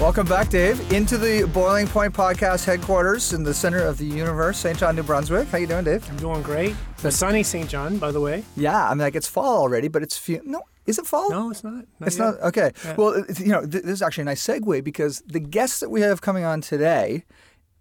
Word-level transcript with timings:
Welcome 0.00 0.28
back, 0.28 0.48
Dave, 0.48 0.92
into 0.92 1.18
the 1.18 1.48
Boiling 1.48 1.88
Point 1.88 2.14
podcast 2.14 2.64
headquarters 2.64 3.32
in 3.32 3.42
the 3.42 3.52
center 3.52 3.84
of 3.84 3.98
the 3.98 4.04
universe, 4.04 4.56
St. 4.56 4.78
John, 4.78 4.94
New 4.94 5.02
Brunswick. 5.02 5.48
How 5.48 5.58
you 5.58 5.66
doing, 5.66 5.82
Dave? 5.84 6.08
I'm 6.08 6.16
doing 6.18 6.40
great. 6.40 6.76
The 6.98 7.10
sunny 7.10 7.42
St. 7.42 7.68
John, 7.68 7.98
by 7.98 8.12
the 8.12 8.20
way. 8.20 8.44
Yeah, 8.56 8.86
I 8.88 8.90
mean, 8.90 8.98
like 8.98 9.16
it's 9.16 9.26
fall 9.26 9.60
already, 9.60 9.88
but 9.88 10.04
it's 10.04 10.16
fe- 10.16 10.40
no. 10.44 10.62
Is 10.86 11.00
it 11.00 11.06
fall? 11.06 11.28
No, 11.30 11.50
it's 11.50 11.64
not. 11.64 11.84
not 11.98 12.06
it's 12.06 12.16
yet. 12.16 12.24
not. 12.24 12.40
Okay. 12.42 12.70
Yeah. 12.84 12.94
Well, 12.96 13.24
you 13.38 13.48
know, 13.48 13.62
th- 13.62 13.82
this 13.82 13.94
is 13.94 14.02
actually 14.02 14.22
a 14.22 14.26
nice 14.26 14.46
segue 14.46 14.84
because 14.84 15.20
the 15.26 15.40
guest 15.40 15.80
that 15.80 15.90
we 15.90 16.00
have 16.02 16.20
coming 16.20 16.44
on 16.44 16.60
today 16.60 17.24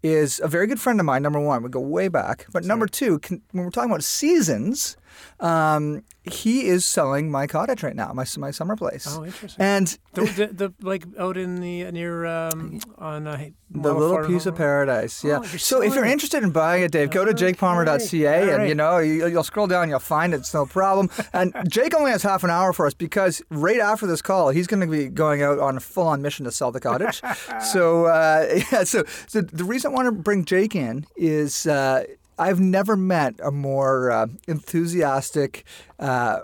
is 0.02 0.42
a 0.44 0.48
very 0.48 0.66
good 0.66 0.80
friend 0.82 1.00
of 1.00 1.06
mine. 1.06 1.22
Number 1.22 1.40
one, 1.40 1.62
we 1.62 1.70
go 1.70 1.80
way 1.80 2.08
back, 2.08 2.48
but 2.52 2.66
number 2.66 2.88
two, 2.88 3.20
can, 3.20 3.44
when 3.52 3.64
we're 3.64 3.70
talking 3.70 3.92
about 3.92 4.04
seasons, 4.04 4.98
um, 5.40 6.04
he 6.32 6.68
is 6.68 6.86
selling 6.86 7.32
my 7.32 7.48
cottage 7.48 7.84
right 7.84 7.96
now, 7.96 8.12
my 8.14 8.26
my 8.38 8.52
summer 8.52 8.76
place. 8.76 9.06
Oh, 9.10 9.26
interesting. 9.26 9.64
And 9.64 9.88
The, 10.14 10.22
the, 10.38 10.48
the 10.48 10.74
like 10.82 11.06
out 11.20 11.38
in 11.38 11.56
the 11.62 11.92
near 11.92 12.26
um, 12.26 12.80
on 12.98 13.28
uh, 13.28 13.50
The 13.72 13.94
little 13.94 14.26
piece 14.28 14.46
of 14.46 14.56
paradise, 14.56 15.24
yeah. 15.24 15.40
Oh, 15.40 15.44
so 15.44 15.82
if 15.82 15.94
you're 15.96 16.06
it. 16.06 16.12
interested 16.12 16.44
in 16.44 16.52
buying 16.52 16.84
it, 16.84 16.92
Dave, 16.92 17.10
go 17.12 17.26
to 17.26 17.32
Okay. 17.32 17.54
jakepalmer.ca 17.54 18.38
All 18.44 18.50
and 18.50 18.58
right. 18.60 18.68
you 18.70 18.76
know 18.76 18.98
you, 19.00 19.28
you'll 19.28 19.44
scroll 19.44 19.68
down, 19.68 19.90
you'll 19.90 20.00
find 20.00 20.34
it. 20.34 20.38
It's 20.38 20.54
no 20.54 20.66
problem. 20.66 21.10
And 21.34 21.54
Jake 21.70 21.94
only 21.96 22.12
has 22.12 22.24
half 22.24 22.44
an 22.44 22.50
hour 22.50 22.74
for 22.74 22.88
us 22.88 22.94
because 22.94 23.42
right 23.52 23.80
after 23.80 24.08
this 24.08 24.22
call, 24.22 24.50
he's 24.50 24.66
going 24.68 24.80
to 24.82 24.88
be 24.88 25.08
going 25.08 25.42
out 25.44 25.60
on 25.60 25.78
a 25.78 25.80
full-on 25.80 26.22
mission 26.22 26.46
to 26.46 26.52
sell 26.52 26.72
the 26.72 26.80
cottage. 26.80 27.22
so 27.72 28.06
uh, 28.06 28.48
yeah, 28.72 28.84
so 28.84 29.04
so 29.28 29.42
the 29.42 29.64
reason 29.64 29.92
I 29.92 29.94
want 29.96 30.06
to 30.08 30.12
bring 30.12 30.46
Jake 30.46 30.76
in 30.76 31.06
is 31.16 31.68
uh, 31.68 32.06
I've 32.38 32.60
never 32.60 32.96
met 32.96 33.36
a 33.44 33.52
more 33.52 34.12
uh, 34.12 34.28
enthusiastic. 34.48 35.64
Uh, 36.00 36.40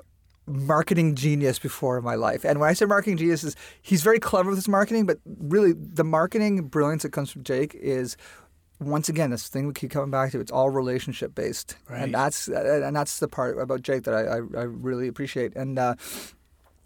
marketing 0.46 1.16
genius 1.16 1.58
before 1.58 1.98
in 1.98 2.04
my 2.04 2.16
life. 2.16 2.44
And 2.44 2.60
when 2.60 2.70
I 2.70 2.74
say 2.74 2.84
marketing 2.86 3.16
genius 3.16 3.46
is 3.46 3.56
he's 3.82 4.04
very 4.04 4.20
clever 4.20 4.50
with 4.50 4.58
his 4.58 4.68
marketing, 4.68 5.06
but 5.06 5.20
really 5.26 5.72
the 5.72 6.04
marketing 6.04 6.64
brilliance 6.68 7.04
that 7.04 7.14
comes 7.14 7.32
from 7.32 7.46
Jake 7.46 7.74
is 7.76 8.18
once 8.82 9.08
again 9.08 9.30
this 9.30 9.48
thing 9.48 9.68
we 9.68 9.74
keep 9.74 9.90
coming 9.92 10.12
back 10.12 10.32
to. 10.34 10.42
It's 10.42 10.52
all 10.52 10.70
relationship 10.70 11.34
based, 11.34 11.78
Right. 11.90 12.02
and 12.02 12.14
that's 12.14 12.50
and 12.50 12.94
that's 12.94 13.20
the 13.20 13.30
part 13.30 13.58
about 13.58 13.84
Jake 13.84 14.04
that 14.04 14.14
I 14.14 14.24
I, 14.24 14.36
I 14.36 14.64
really 14.66 15.08
appreciate. 15.08 15.56
And 15.56 15.80
uh, 15.80 15.96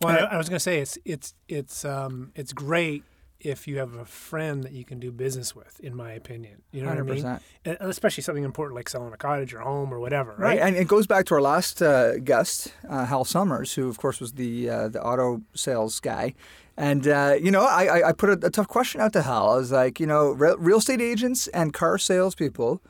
Well, 0.04 0.16
I, 0.16 0.36
I 0.36 0.38
was 0.38 0.50
going 0.50 0.58
to 0.58 0.64
say 0.64 0.78
it's 0.80 1.00
it's 1.04 1.34
it's 1.48 1.84
um 1.84 2.32
it's 2.36 2.54
great 2.54 3.04
if 3.40 3.68
you 3.68 3.78
have 3.78 3.94
a 3.94 4.06
friend 4.06 4.64
that 4.64 4.72
you 4.72 4.84
can 4.84 5.00
do 5.00 5.12
business 5.12 5.56
with. 5.56 5.80
In 5.80 5.96
my 5.96 6.12
opinion, 6.14 6.62
you 6.72 6.82
know 6.82 6.90
what 6.90 6.98
I 6.98 7.02
mean. 7.04 7.40
And 7.66 7.78
Especially 7.80 8.24
something 8.24 8.44
important 8.44 8.76
like 8.76 8.90
selling 8.90 9.14
a 9.14 9.18
cottage 9.18 9.54
or 9.54 9.60
home 9.60 9.94
or 9.94 10.00
whatever, 10.00 10.32
Right, 10.32 10.60
right? 10.60 10.60
and 10.60 10.76
it 10.76 10.88
goes 10.88 11.08
back 11.08 11.26
to 11.28 11.36
our 11.36 11.42
last 11.42 11.82
uh, 11.82 12.18
guest, 12.20 12.74
uh, 12.90 13.06
Hal 13.06 13.26
Summers, 13.26 13.74
who 13.76 13.88
of 13.90 13.98
course 14.00 14.20
was 14.20 14.34
the 14.34 14.70
uh, 14.70 14.88
the 14.90 15.02
auto 15.04 15.42
sales 15.54 16.00
guy. 16.00 16.34
And 16.80 17.08
uh, 17.08 17.36
you 17.42 17.50
know, 17.52 17.64
I, 17.66 17.86
I- 18.00 18.10
I 18.10 18.12
put 18.12 18.30
a, 18.30 18.48
a 18.48 18.50
tough 18.52 18.68
question 18.68 19.02
out 19.02 19.14
to 19.14 19.22
Hal. 19.24 19.50
I 19.52 19.56
was 19.58 19.72
like, 19.72 20.00
you 20.00 20.06
know, 20.08 20.32
re- 20.32 20.56
real 20.58 20.78
estate 20.78 21.02
agents 21.02 21.48
and 21.48 21.74
car 21.74 21.98
salespeople 21.98 22.82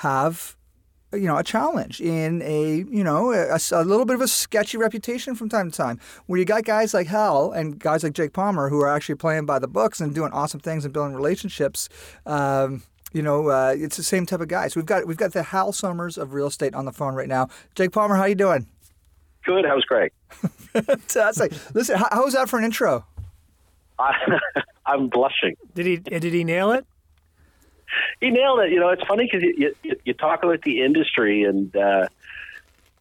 have, 0.00 0.55
you 1.16 1.26
know, 1.26 1.36
a 1.36 1.44
challenge 1.44 2.00
in 2.00 2.42
a 2.42 2.76
you 2.76 3.04
know 3.04 3.32
a, 3.32 3.58
a 3.72 3.84
little 3.84 4.04
bit 4.04 4.14
of 4.14 4.20
a 4.20 4.28
sketchy 4.28 4.76
reputation 4.76 5.34
from 5.34 5.48
time 5.48 5.70
to 5.70 5.76
time. 5.76 6.00
Where 6.26 6.38
you 6.38 6.44
got 6.44 6.64
guys 6.64 6.94
like 6.94 7.06
Hal 7.08 7.52
and 7.52 7.78
guys 7.78 8.04
like 8.04 8.12
Jake 8.12 8.32
Palmer 8.32 8.68
who 8.68 8.80
are 8.80 8.88
actually 8.88 9.16
playing 9.16 9.46
by 9.46 9.58
the 9.58 9.68
books 9.68 10.00
and 10.00 10.14
doing 10.14 10.32
awesome 10.32 10.60
things 10.60 10.84
and 10.84 10.92
building 10.92 11.14
relationships. 11.14 11.88
Um, 12.24 12.82
you 13.12 13.22
know, 13.22 13.48
uh, 13.48 13.74
it's 13.76 13.96
the 13.96 14.02
same 14.02 14.26
type 14.26 14.40
of 14.40 14.48
guys. 14.48 14.76
We've 14.76 14.86
got 14.86 15.06
we've 15.06 15.16
got 15.16 15.32
the 15.32 15.42
Hal 15.42 15.72
Summers 15.72 16.18
of 16.18 16.34
real 16.34 16.48
estate 16.48 16.74
on 16.74 16.84
the 16.84 16.92
phone 16.92 17.14
right 17.14 17.28
now. 17.28 17.48
Jake 17.74 17.92
Palmer, 17.92 18.16
how 18.16 18.24
you 18.24 18.34
doing? 18.34 18.66
Good. 19.44 19.64
How's 19.64 19.84
Greg? 19.84 20.12
Fantastic. 20.30 21.52
Listen, 21.74 21.96
how, 21.96 22.08
how 22.10 22.24
was 22.24 22.34
that 22.34 22.48
for 22.48 22.58
an 22.58 22.64
intro? 22.64 23.06
I, 23.98 24.12
I'm 24.86 25.08
blushing. 25.08 25.56
Did 25.74 25.86
he 25.86 25.96
did 25.96 26.24
he 26.24 26.44
nail 26.44 26.72
it? 26.72 26.84
He 28.20 28.30
nailed 28.30 28.60
it. 28.60 28.72
You 28.72 28.80
know, 28.80 28.90
it's 28.90 29.04
funny 29.06 29.28
because 29.30 29.42
you, 29.42 29.74
you 29.82 29.96
you 30.04 30.14
talk 30.14 30.42
about 30.42 30.62
the 30.62 30.82
industry 30.82 31.44
and 31.44 31.74
uh, 31.76 32.08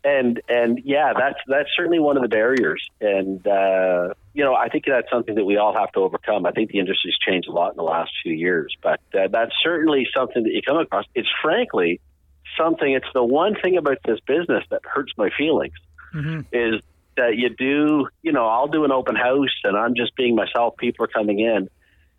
and 0.03 0.41
and 0.47 0.81
yeah, 0.83 1.13
that's 1.17 1.39
that's 1.47 1.69
certainly 1.75 1.99
one 1.99 2.15
of 2.17 2.23
the 2.23 2.29
barriers. 2.29 2.87
And 3.01 3.45
uh, 3.47 4.13
you 4.33 4.43
know, 4.43 4.53
I 4.53 4.69
think 4.69 4.85
that's 4.87 5.09
something 5.09 5.35
that 5.35 5.45
we 5.45 5.57
all 5.57 5.73
have 5.73 5.91
to 5.93 5.99
overcome. 5.99 6.45
I 6.45 6.51
think 6.51 6.71
the 6.71 6.79
industry's 6.79 7.15
changed 7.27 7.47
a 7.47 7.51
lot 7.51 7.71
in 7.71 7.77
the 7.77 7.83
last 7.83 8.11
few 8.21 8.33
years, 8.33 8.75
but 8.81 8.99
uh, 9.13 9.27
that's 9.31 9.53
certainly 9.63 10.07
something 10.15 10.43
that 10.43 10.51
you 10.51 10.61
come 10.61 10.77
across. 10.77 11.05
It's 11.15 11.29
frankly 11.41 11.99
something. 12.57 12.93
It's 12.93 13.07
the 13.13 13.23
one 13.23 13.55
thing 13.61 13.77
about 13.77 13.97
this 14.05 14.19
business 14.27 14.63
that 14.69 14.81
hurts 14.83 15.11
my 15.17 15.29
feelings. 15.37 15.73
is 16.51 16.81
that 17.17 17.35
you 17.37 17.49
do, 17.49 18.07
you 18.21 18.31
know, 18.31 18.47
I'll 18.47 18.67
do 18.67 18.83
an 18.83 18.91
open 18.91 19.15
house 19.15 19.55
and 19.63 19.77
I'm 19.77 19.95
just 19.95 20.15
being 20.15 20.35
myself. 20.35 20.77
People 20.77 21.05
are 21.05 21.09
coming 21.09 21.39
in, 21.39 21.69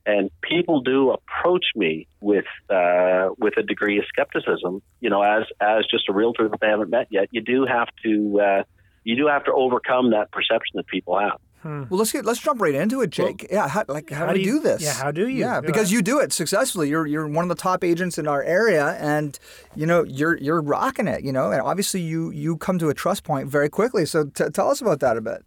and 0.07 0.31
people 0.43 0.81
do 0.81 1.11
approach 1.11 1.65
me 1.75 2.07
with 2.21 2.47
uh, 2.71 3.29
with 3.39 3.57
a 3.59 3.63
degree 3.63 3.99
of 3.99 4.05
skepticism. 4.09 4.81
You 5.01 5.11
know, 5.11 5.23
as 5.23 5.45
as 5.61 5.85
just 5.91 6.09
a 6.09 6.13
realtor 6.13 6.49
that 6.49 6.61
they 6.61 6.69
haven't 6.69 6.91
met 6.91 7.09
yet, 7.11 7.29
you 7.33 7.41
do 7.43 7.67
have 7.67 7.89
to 8.05 8.41
uh, 8.41 8.63
you 9.05 9.17
do 9.17 9.27
have 9.27 9.45
to 9.45 9.53
overcome 9.53 10.11
that 10.13 10.31
perception 10.33 10.73
that 10.77 10.87
people 10.87 11.19
have. 11.19 11.39
Well, 11.65 11.87
let's 11.99 12.13
get 12.13 12.25
let's 12.25 12.39
jump 12.39 12.61
right 12.61 12.77
into 12.77 13.01
it, 13.01 13.11
Jake. 13.11 13.49
yeah, 13.51 13.67
how, 13.67 13.85
like 13.89 14.09
how, 14.11 14.27
how 14.27 14.33
do 14.33 14.39
do 14.39 14.41
you- 14.45 14.53
do 14.53 14.61
this? 14.61 14.83
yeah, 14.83 14.93
how 14.93 15.11
do 15.11 15.23
you? 15.27 15.39
Yeah, 15.41 15.61
Go 15.61 15.67
because 15.67 15.89
ahead. 15.89 15.91
you 15.95 16.03
do 16.03 16.21
it 16.21 16.33
successfully. 16.33 16.89
You're 16.89 17.09
you're 17.09 17.27
one 17.27 17.43
of 17.43 17.49
the 17.49 17.61
top 17.61 17.83
agents 17.83 18.19
in 18.19 18.29
our 18.29 18.41
area, 18.41 18.91
and 19.01 19.37
you 19.75 19.85
know 19.85 20.05
you're 20.05 20.37
you're 20.39 20.63
rocking 20.63 21.09
it. 21.09 21.25
You 21.25 21.33
know, 21.33 21.51
and 21.51 21.61
obviously 21.61 22.03
you 22.03 22.31
you 22.31 22.57
come 22.57 22.79
to 22.79 22.89
a 22.89 22.95
trust 22.95 23.25
point 23.25 23.49
very 23.49 23.69
quickly. 23.69 24.07
So 24.07 24.27
t- 24.27 24.49
tell 24.51 24.71
us 24.71 24.81
about 24.81 25.01
that 25.01 25.17
a 25.17 25.21
bit. 25.21 25.45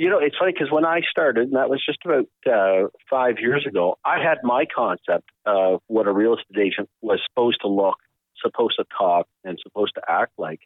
You 0.00 0.08
know, 0.08 0.18
it's 0.18 0.34
funny 0.38 0.52
because 0.52 0.72
when 0.72 0.86
I 0.86 1.02
started, 1.10 1.48
and 1.48 1.56
that 1.56 1.68
was 1.68 1.84
just 1.84 1.98
about 2.06 2.24
uh, 2.50 2.88
five 3.10 3.34
years 3.38 3.66
ago, 3.68 3.98
I 4.02 4.16
had 4.16 4.38
my 4.42 4.64
concept 4.74 5.28
of 5.44 5.82
what 5.88 6.06
a 6.06 6.10
real 6.10 6.36
estate 6.38 6.58
agent 6.58 6.88
was 7.02 7.20
supposed 7.28 7.58
to 7.60 7.68
look, 7.68 7.98
supposed 8.42 8.76
to 8.78 8.86
talk, 8.96 9.26
and 9.44 9.58
supposed 9.62 9.92
to 9.96 10.00
act 10.08 10.32
like. 10.38 10.60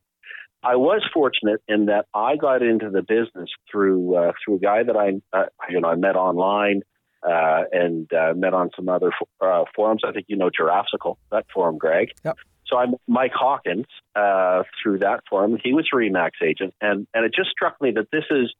I 0.62 0.76
was 0.76 1.02
fortunate 1.12 1.60
in 1.66 1.86
that 1.86 2.06
I 2.14 2.36
got 2.36 2.62
into 2.62 2.90
the 2.90 3.02
business 3.02 3.50
through 3.68 4.14
uh, 4.14 4.32
through 4.44 4.54
a 4.54 4.60
guy 4.60 4.84
that 4.84 4.96
I 4.96 5.36
uh, 5.36 5.46
you 5.68 5.80
know 5.80 5.88
I 5.88 5.96
met 5.96 6.14
online 6.14 6.82
uh, 7.28 7.62
and 7.72 8.08
uh, 8.12 8.34
met 8.36 8.54
on 8.54 8.70
some 8.76 8.88
other 8.88 9.10
uh, 9.40 9.64
forums. 9.74 10.02
I 10.06 10.12
think 10.12 10.26
you 10.28 10.36
know 10.36 10.48
Jurassical 10.56 11.18
that 11.32 11.46
forum, 11.52 11.76
Greg. 11.76 12.10
Yep. 12.24 12.36
So 12.68 12.76
I'm 12.76 12.94
Mike 13.08 13.32
Hawkins 13.34 13.86
uh, 14.14 14.62
through 14.80 15.00
that 15.00 15.24
forum. 15.28 15.58
He 15.60 15.72
was 15.72 15.88
a 15.92 15.96
Remax 15.96 16.30
agent, 16.40 16.72
and 16.80 17.08
and 17.12 17.24
it 17.24 17.32
just 17.34 17.50
struck 17.50 17.80
me 17.80 17.90
that 17.96 18.12
this 18.12 18.24
is 18.30 18.54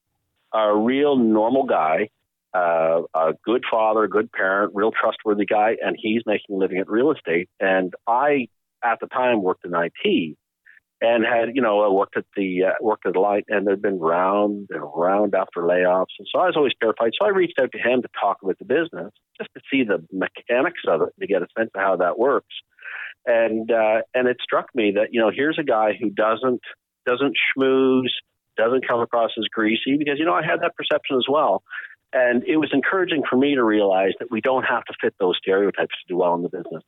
a 0.54 0.76
real 0.76 1.16
normal 1.16 1.65
guy, 1.65 2.09
uh, 2.54 3.03
a 3.15 3.32
good 3.44 3.65
father, 3.70 4.06
good 4.06 4.31
parent, 4.32 4.72
real 4.75 4.92
trustworthy 4.92 5.44
guy, 5.44 5.76
and 5.84 5.97
he's 5.98 6.22
making 6.25 6.54
a 6.54 6.59
living 6.59 6.78
at 6.78 6.88
real 6.88 7.10
estate. 7.10 7.48
And 7.60 7.92
I, 8.06 8.48
at 8.82 9.00
the 9.00 9.09
time, 9.09 9.43
worked 9.43 9.64
in 9.64 9.72
IT 9.75 10.37
and 11.00 11.25
had, 11.25 11.54
you 11.54 11.60
know, 11.60 11.81
I 11.81 11.88
worked 11.88 12.16
at 12.16 12.25
the 12.37 12.64
uh, 12.64 12.70
worked 12.81 13.06
at 13.06 13.14
the 13.14 13.20
light, 13.20 13.44
and 13.48 13.66
there'd 13.66 13.82
been 13.82 13.98
round 13.98 14.69
and 14.70 14.82
round 14.94 15.34
after 15.34 15.60
layoffs, 15.62 16.14
and 16.19 16.28
so 16.32 16.38
I 16.38 16.47
was 16.47 16.56
always 16.56 16.72
terrified. 16.81 17.12
So 17.19 17.26
I 17.26 17.31
reached 17.31 17.59
out 17.60 17.72
to 17.72 17.78
him 17.78 18.03
to 18.03 18.09
talk 18.19 18.38
about 18.43 18.59
the 18.59 18.64
business, 18.64 19.12
just 19.38 19.50
to 19.54 19.60
see 19.70 19.82
the 19.82 20.06
mechanics 20.12 20.81
of 20.88 21.02
it, 21.02 21.08
to 21.20 21.26
get 21.26 21.43
a 21.43 21.46
sense 21.58 21.70
of 21.75 21.81
how 21.81 21.96
that 21.96 22.19
works. 22.19 22.55
And 23.26 23.70
uh, 23.70 24.02
and 24.14 24.29
it 24.29 24.38
struck 24.43 24.69
me 24.75 24.93
that 24.93 25.08
you 25.11 25.20
know 25.20 25.31
here's 25.34 25.58
a 25.58 25.64
guy 25.64 25.99
who 26.00 26.11
doesn't 26.11 26.62
doesn't 27.05 27.34
schmooze, 27.56 28.14
doesn't 28.56 28.87
come 28.87 29.01
across 29.01 29.31
as 29.39 29.45
greasy, 29.53 29.97
because 29.99 30.19
you 30.19 30.25
know 30.25 30.35
I 30.35 30.45
had 30.45 30.61
that 30.61 30.77
perception 30.77 31.17
as 31.17 31.27
well. 31.29 31.62
And 32.12 32.45
it 32.45 32.56
was 32.59 32.71
encouraging 32.73 33.23
for 33.29 33.37
me 33.37 33.56
to 33.56 33.65
realize 33.65 34.12
that 34.21 34.31
we 34.31 34.41
don't 34.41 34.62
have 34.62 34.85
to 34.85 34.95
fit 35.01 35.15
those 35.19 35.37
stereotypes 35.37 35.95
to 36.06 36.12
do 36.12 36.17
well 36.17 36.35
in 36.35 36.43
the 36.43 36.49
business. 36.49 36.85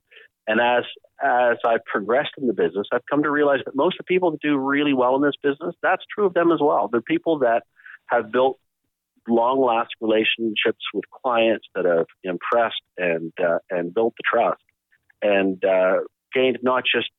And 0.47 0.61
as 0.61 0.85
as 1.23 1.57
I've 1.67 1.85
progressed 1.85 2.33
in 2.39 2.47
the 2.47 2.53
business, 2.53 2.87
I've 2.93 3.05
come 3.11 3.23
to 3.25 3.31
realize 3.31 3.61
that 3.67 3.75
most 3.75 3.95
of 3.95 4.07
the 4.07 4.15
people 4.15 4.31
that 4.31 4.41
do 4.41 4.57
really 4.57 4.93
well 4.93 5.17
in 5.17 5.23
this 5.23 5.35
business, 5.43 5.75
that's 5.83 6.05
true 6.15 6.27
of 6.27 6.35
them 6.35 6.53
as 6.53 6.61
well. 6.61 6.89
They're 6.89 7.01
people 7.01 7.41
that 7.41 7.65
have 8.07 8.31
built 8.31 8.59
long 9.29 9.61
lasting 9.61 9.97
relationships 10.01 10.85
with 10.95 11.05
clients 11.11 11.67
that 11.75 11.85
have 11.85 12.07
impressed 12.23 12.83
and 12.97 13.33
uh, 13.43 13.59
and 13.71 13.93
built 13.93 14.15
the 14.17 14.23
trust 14.25 14.63
and 15.23 15.65
uh, 15.65 15.99
gained 16.33 16.59
not 16.63 16.85
just 16.85 17.11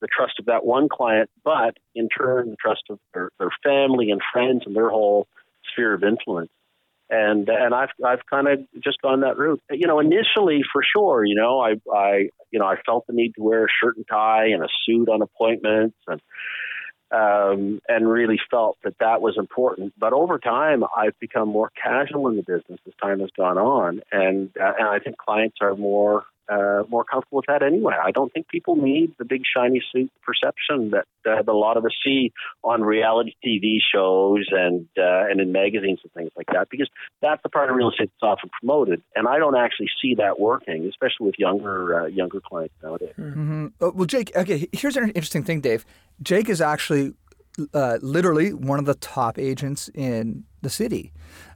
the 0.00 0.08
trust 0.14 0.34
of 0.38 0.46
that 0.46 0.64
one 0.64 0.88
client, 0.88 1.30
but 1.44 1.76
in 1.94 2.08
turn 2.08 2.50
the 2.50 2.56
trust 2.56 2.82
of 2.90 2.98
their, 3.12 3.30
their 3.38 3.50
family 3.62 4.10
and 4.10 4.20
friends 4.32 4.62
and 4.66 4.74
their 4.76 4.90
whole 4.90 5.26
sphere 5.72 5.94
of 5.94 6.02
influence. 6.04 6.50
and 7.10 7.48
and 7.48 7.74
I've 7.74 7.90
I've 8.04 8.24
kind 8.28 8.48
of 8.48 8.60
just 8.82 9.00
gone 9.02 9.20
that 9.20 9.38
route. 9.38 9.60
You 9.70 9.86
know, 9.86 10.00
initially 10.00 10.62
for 10.72 10.82
sure, 10.82 11.24
you 11.24 11.34
know, 11.34 11.60
I 11.60 11.74
I 11.94 12.28
you 12.50 12.58
know 12.58 12.66
I 12.66 12.76
felt 12.84 13.06
the 13.06 13.12
need 13.12 13.32
to 13.36 13.42
wear 13.42 13.64
a 13.64 13.68
shirt 13.82 13.96
and 13.96 14.06
tie 14.08 14.46
and 14.46 14.62
a 14.62 14.68
suit 14.84 15.08
on 15.08 15.22
appointments 15.22 15.96
and 16.06 16.20
um, 17.10 17.80
and 17.88 18.10
really 18.10 18.40
felt 18.50 18.78
that 18.82 18.94
that 18.98 19.20
was 19.20 19.36
important. 19.38 19.92
But 19.98 20.12
over 20.12 20.38
time, 20.38 20.82
I've 20.96 21.18
become 21.20 21.48
more 21.48 21.70
casual 21.80 22.28
in 22.28 22.36
the 22.36 22.42
business 22.42 22.80
as 22.86 22.94
time 23.00 23.20
has 23.20 23.30
gone 23.36 23.58
on, 23.58 24.00
and 24.10 24.50
uh, 24.60 24.72
and 24.78 24.88
I 24.88 24.98
think 24.98 25.16
clients 25.18 25.56
are 25.60 25.76
more 25.76 26.24
uh, 26.48 26.82
more 26.88 27.04
comfortable 27.04 27.36
with 27.36 27.46
that 27.46 27.62
anyway. 27.62 27.94
I 28.02 28.10
don't 28.10 28.32
think 28.32 28.48
people 28.48 28.76
need 28.76 29.14
the 29.18 29.24
big 29.24 29.42
shiny 29.44 29.82
suit 29.92 30.10
perception 30.22 30.90
that, 30.90 31.06
uh, 31.26 31.42
a 31.46 31.52
lot 31.54 31.76
of 31.76 31.84
us 31.84 31.92
see 32.04 32.32
on 32.62 32.82
reality 32.82 33.34
TV 33.44 33.78
shows 33.94 34.46
and 34.50 34.86
uh, 34.98 35.24
and 35.30 35.40
in 35.40 35.52
magazines 35.52 36.00
and 36.02 36.12
things 36.12 36.30
like 36.36 36.46
that, 36.52 36.68
because 36.70 36.88
that's 37.22 37.42
the 37.42 37.48
part 37.48 37.70
of 37.70 37.76
real 37.76 37.90
estate 37.90 38.10
that's 38.20 38.30
often 38.30 38.50
promoted, 38.60 39.02
and 39.14 39.26
I 39.26 39.38
don't 39.38 39.56
actually 39.56 39.88
see 40.02 40.16
that 40.16 40.38
working, 40.38 40.86
especially 40.86 41.26
with 41.26 41.38
younger 41.38 42.02
uh, 42.02 42.06
younger 42.06 42.40
clients 42.40 42.74
nowadays. 42.82 43.14
Mm-hmm. 43.18 43.66
Uh, 43.80 43.90
well, 43.94 44.06
Jake, 44.06 44.36
okay, 44.36 44.68
here's 44.72 44.96
an 44.96 45.10
interesting 45.10 45.44
thing, 45.44 45.60
Dave. 45.60 45.86
Jake 46.22 46.48
is 46.48 46.60
actually 46.60 47.14
uh, 47.72 47.98
literally 48.02 48.52
one 48.52 48.78
of 48.78 48.84
the 48.84 48.94
top 48.94 49.38
agents 49.38 49.88
in 49.94 50.44
the 50.62 50.70
city. 50.70 51.12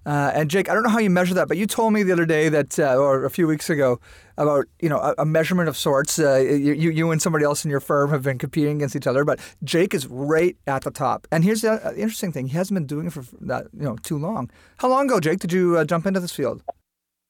Uh, 0.06 0.30
and 0.34 0.50
Jake, 0.50 0.70
I 0.70 0.74
don't 0.74 0.82
know 0.82 0.90
how 0.90 0.98
you 0.98 1.10
measure 1.10 1.34
that, 1.34 1.48
but 1.48 1.56
you 1.56 1.66
told 1.66 1.92
me 1.92 2.02
the 2.02 2.12
other 2.12 2.24
day 2.24 2.48
that, 2.48 2.78
uh, 2.78 2.96
or 2.96 3.24
a 3.24 3.30
few 3.30 3.46
weeks 3.46 3.68
ago, 3.68 4.00
about 4.36 4.66
you 4.80 4.88
know 4.88 4.98
a, 4.98 5.14
a 5.18 5.26
measurement 5.26 5.68
of 5.68 5.76
sorts. 5.76 6.18
Uh, 6.18 6.36
you, 6.36 6.72
you 6.72 7.10
and 7.10 7.20
somebody 7.20 7.44
else 7.44 7.64
in 7.64 7.70
your 7.70 7.80
firm 7.80 8.10
have 8.10 8.22
been 8.22 8.38
competing 8.38 8.76
against 8.76 8.94
each 8.96 9.06
other, 9.06 9.24
but 9.24 9.40
Jake 9.64 9.92
is 9.92 10.06
right 10.06 10.56
at 10.66 10.82
the 10.82 10.90
top. 10.90 11.26
And 11.32 11.44
here's 11.44 11.62
the 11.62 11.84
uh, 11.86 11.92
interesting 11.92 12.32
thing: 12.32 12.48
he 12.48 12.56
hasn't 12.56 12.76
been 12.76 12.86
doing 12.86 13.08
it 13.08 13.12
for 13.12 13.24
that 13.40 13.66
you 13.76 13.84
know 13.84 13.96
too 13.96 14.18
long. 14.18 14.50
How 14.78 14.88
long 14.88 15.06
ago, 15.06 15.20
Jake, 15.20 15.40
did 15.40 15.52
you 15.52 15.76
uh, 15.76 15.84
jump 15.84 16.06
into 16.06 16.20
this 16.20 16.32
field? 16.32 16.62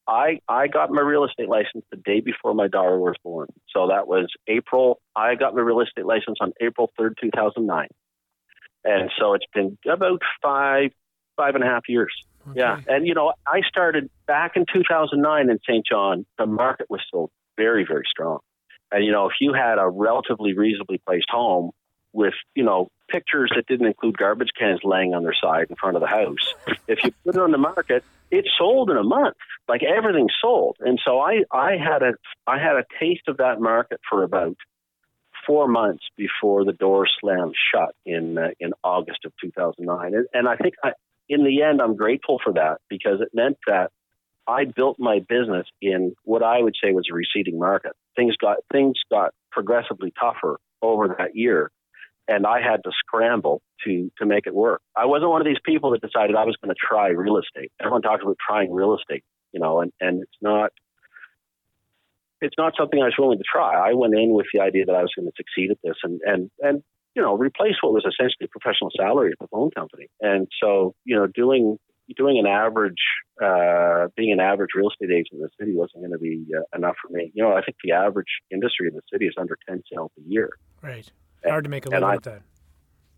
I, 0.07 0.41
I 0.49 0.69
got 0.69 0.91
my 0.91 1.03
real 1.03 1.25
estate 1.25 1.51
license 1.51 1.85
the 1.91 1.99
day 1.99 2.21
before 2.21 2.55
my 2.55 2.67
daughter 2.67 2.99
was 2.99 3.17
born. 3.23 3.49
So 3.75 3.89
that 3.89 4.09
was 4.09 4.33
April. 4.47 5.01
I 5.15 5.35
got 5.35 5.55
my 5.55 5.61
real 5.61 5.83
estate 5.83 6.07
license 6.07 6.39
on 6.41 6.53
April 6.63 6.91
3rd, 6.99 7.17
2009. 7.21 7.89
And 8.85 9.11
so 9.19 9.35
it's 9.35 9.47
been 9.55 9.77
about 9.91 10.23
five, 10.43 10.91
five 11.37 11.55
and 11.55 11.65
a 11.65 11.67
half 11.67 11.89
years. 11.89 12.13
Okay. 12.51 12.61
Yeah. 12.61 12.81
And, 12.87 13.07
you 13.07 13.15
know, 13.15 13.33
I 13.47 13.61
started 13.69 14.11
back 14.27 14.53
in 14.57 14.65
2009 14.73 15.51
in 15.51 15.59
St. 15.69 15.85
John. 15.87 16.25
The 16.39 16.47
market 16.47 16.89
was 16.89 17.01
still 17.07 17.31
very, 17.57 17.85
very 17.87 18.05
strong. 18.11 18.39
And, 18.91 19.05
you 19.05 19.13
know, 19.13 19.27
if 19.27 19.35
you 19.41 19.53
had 19.53 19.79
a 19.79 19.89
relatively 19.89 20.55
reasonably 20.55 20.99
placed 21.07 21.29
home 21.31 21.73
with, 22.13 22.35
you 22.55 22.65
know, 22.65 22.89
pictures 23.09 23.51
that 23.55 23.67
didn't 23.67 23.87
include 23.87 24.17
garbage 24.17 24.51
cans 24.59 24.81
laying 24.83 25.15
on 25.15 25.23
their 25.23 25.35
side 25.35 25.67
in 25.69 25.77
front 25.77 25.97
of 25.97 26.01
the 26.01 26.09
house, 26.09 26.55
if 26.89 27.05
you 27.05 27.13
put 27.25 27.35
it 27.35 27.41
on 27.41 27.53
the 27.53 27.59
market, 27.59 28.05
it 28.31 28.47
sold 28.57 28.91
in 28.91 28.97
a 28.97 29.05
month. 29.05 29.37
Like 29.69 29.83
everything 29.83 30.29
sold. 30.41 30.77
And 30.81 30.99
so 31.05 31.21
I, 31.21 31.43
I 31.53 31.77
had 31.77 32.03
a, 32.03 32.15
I 32.47 32.59
had 32.59 32.77
a 32.77 32.85
taste 32.99 33.29
of 33.29 33.37
that 33.39 33.61
market 33.61 34.01
for 34.09 34.23
about 34.23 34.57
four 35.49 35.67
months 35.67 36.05
before 36.17 36.65
the 36.65 36.73
door 36.73 37.09
slammed 37.21 37.55
shut 37.73 37.95
in 38.07 38.39
uh, 38.39 38.49
in 38.61 38.73
August 38.85 39.25
of 39.25 39.33
2009. 39.43 40.15
And, 40.15 40.27
and 40.33 40.49
I 40.49 40.57
think 40.57 40.75
I, 40.85 40.91
in 41.29 41.43
the 41.45 41.63
end, 41.63 41.81
I'm 41.83 41.97
grateful 41.97 42.39
for 42.45 42.53
that 42.53 42.79
because 42.89 43.21
it 43.21 43.31
meant 43.35 43.57
that 43.67 43.91
I 44.47 44.65
built 44.65 44.97
my 44.99 45.21
business 45.29 45.67
in 45.83 46.15
what 46.25 46.43
I 46.43 46.61
would 46.61 46.75
say 46.83 46.93
was 46.93 47.07
a 47.11 47.15
receding 47.15 47.59
market. 47.59 47.93
Things 48.15 48.37
got 48.37 48.59
things 48.71 48.97
got 49.11 49.33
progressively 49.51 50.13
tougher 50.21 50.59
over 50.83 51.17
that 51.19 51.35
year, 51.35 51.71
and 52.29 52.47
I 52.47 52.61
had 52.61 52.85
to 52.85 52.91
scramble 53.07 53.63
to 53.85 54.11
to 54.19 54.27
make 54.27 54.47
it 54.47 54.55
work. 54.55 54.83
I 54.97 55.07
wasn't 55.07 55.31
one 55.31 55.41
of 55.41 55.47
these 55.47 55.61
people 55.65 55.91
that 55.93 56.03
decided 56.03 56.37
I 56.37 56.45
was 56.45 56.57
going 56.63 56.75
to 56.75 56.81
try 56.81 57.09
real 57.09 57.39
estate. 57.39 57.73
Everyone 57.81 58.03
talks 58.03 58.23
about 58.23 58.37
trying 58.47 58.73
real 58.73 58.95
estate, 58.97 59.25
you 59.53 59.61
know, 59.61 59.81
and 59.81 59.93
and 60.01 60.23
it's 60.23 60.39
not 60.41 60.73
it's 62.41 62.55
not 62.59 62.75
something 62.79 63.01
I 63.01 63.07
was 63.07 63.15
willing 63.19 63.39
to 63.39 63.45
try. 63.51 63.75
I 63.75 63.95
went 63.95 64.15
in 64.15 64.33
with 64.33 64.47
the 64.53 64.61
idea 64.61 64.85
that 64.87 64.95
I 64.95 65.03
was 65.03 65.13
going 65.17 65.27
to 65.27 65.33
succeed 65.37 65.71
at 65.71 65.79
this 65.83 65.97
and, 66.03 66.21
and, 66.25 66.51
and, 66.61 66.83
you 67.15 67.23
know, 67.23 67.37
replace 67.37 67.75
what 67.81 67.93
was 67.93 68.05
essentially 68.05 68.47
a 68.47 68.49
professional 68.49 68.91
salary 68.97 69.33
at 69.33 69.39
the 69.41 69.49
phone 69.49 69.71
company. 69.71 70.07
And 70.21 70.47
so, 70.63 70.95
you 71.05 71.17
know, 71.17 71.27
doing, 71.27 71.79
doing 72.17 72.39
an 72.39 72.47
average, 72.47 73.03
uh, 73.43 74.07
being 74.17 74.33
an 74.33 74.41
average 74.41 74.71
real 74.75 74.91
estate 74.91 75.11
agent 75.11 75.33
in 75.33 75.41
the 75.41 75.51
city 75.59 75.75
wasn't 75.75 76.03
going 76.03 76.13
to 76.13 76.19
be 76.19 76.47
uh, 76.57 76.77
enough 76.77 76.95
for 77.03 77.13
me. 77.13 77.33
You 77.35 77.43
know, 77.43 77.53
I 77.53 77.63
think 77.63 77.77
the 77.83 77.93
average 77.93 78.29
industry 78.51 78.89
in 78.89 78.95
the 78.95 79.03
city 79.13 79.27
is 79.27 79.35
under 79.37 79.59
10 79.69 79.83
sales 79.93 80.13
a 80.19 80.29
year. 80.29 80.51
Right. 80.81 81.11
Hard 81.45 81.65
to 81.65 81.71
make 81.71 81.87
a 81.87 81.91
living 81.91 82.09
with 82.09 82.25
that. 82.25 82.43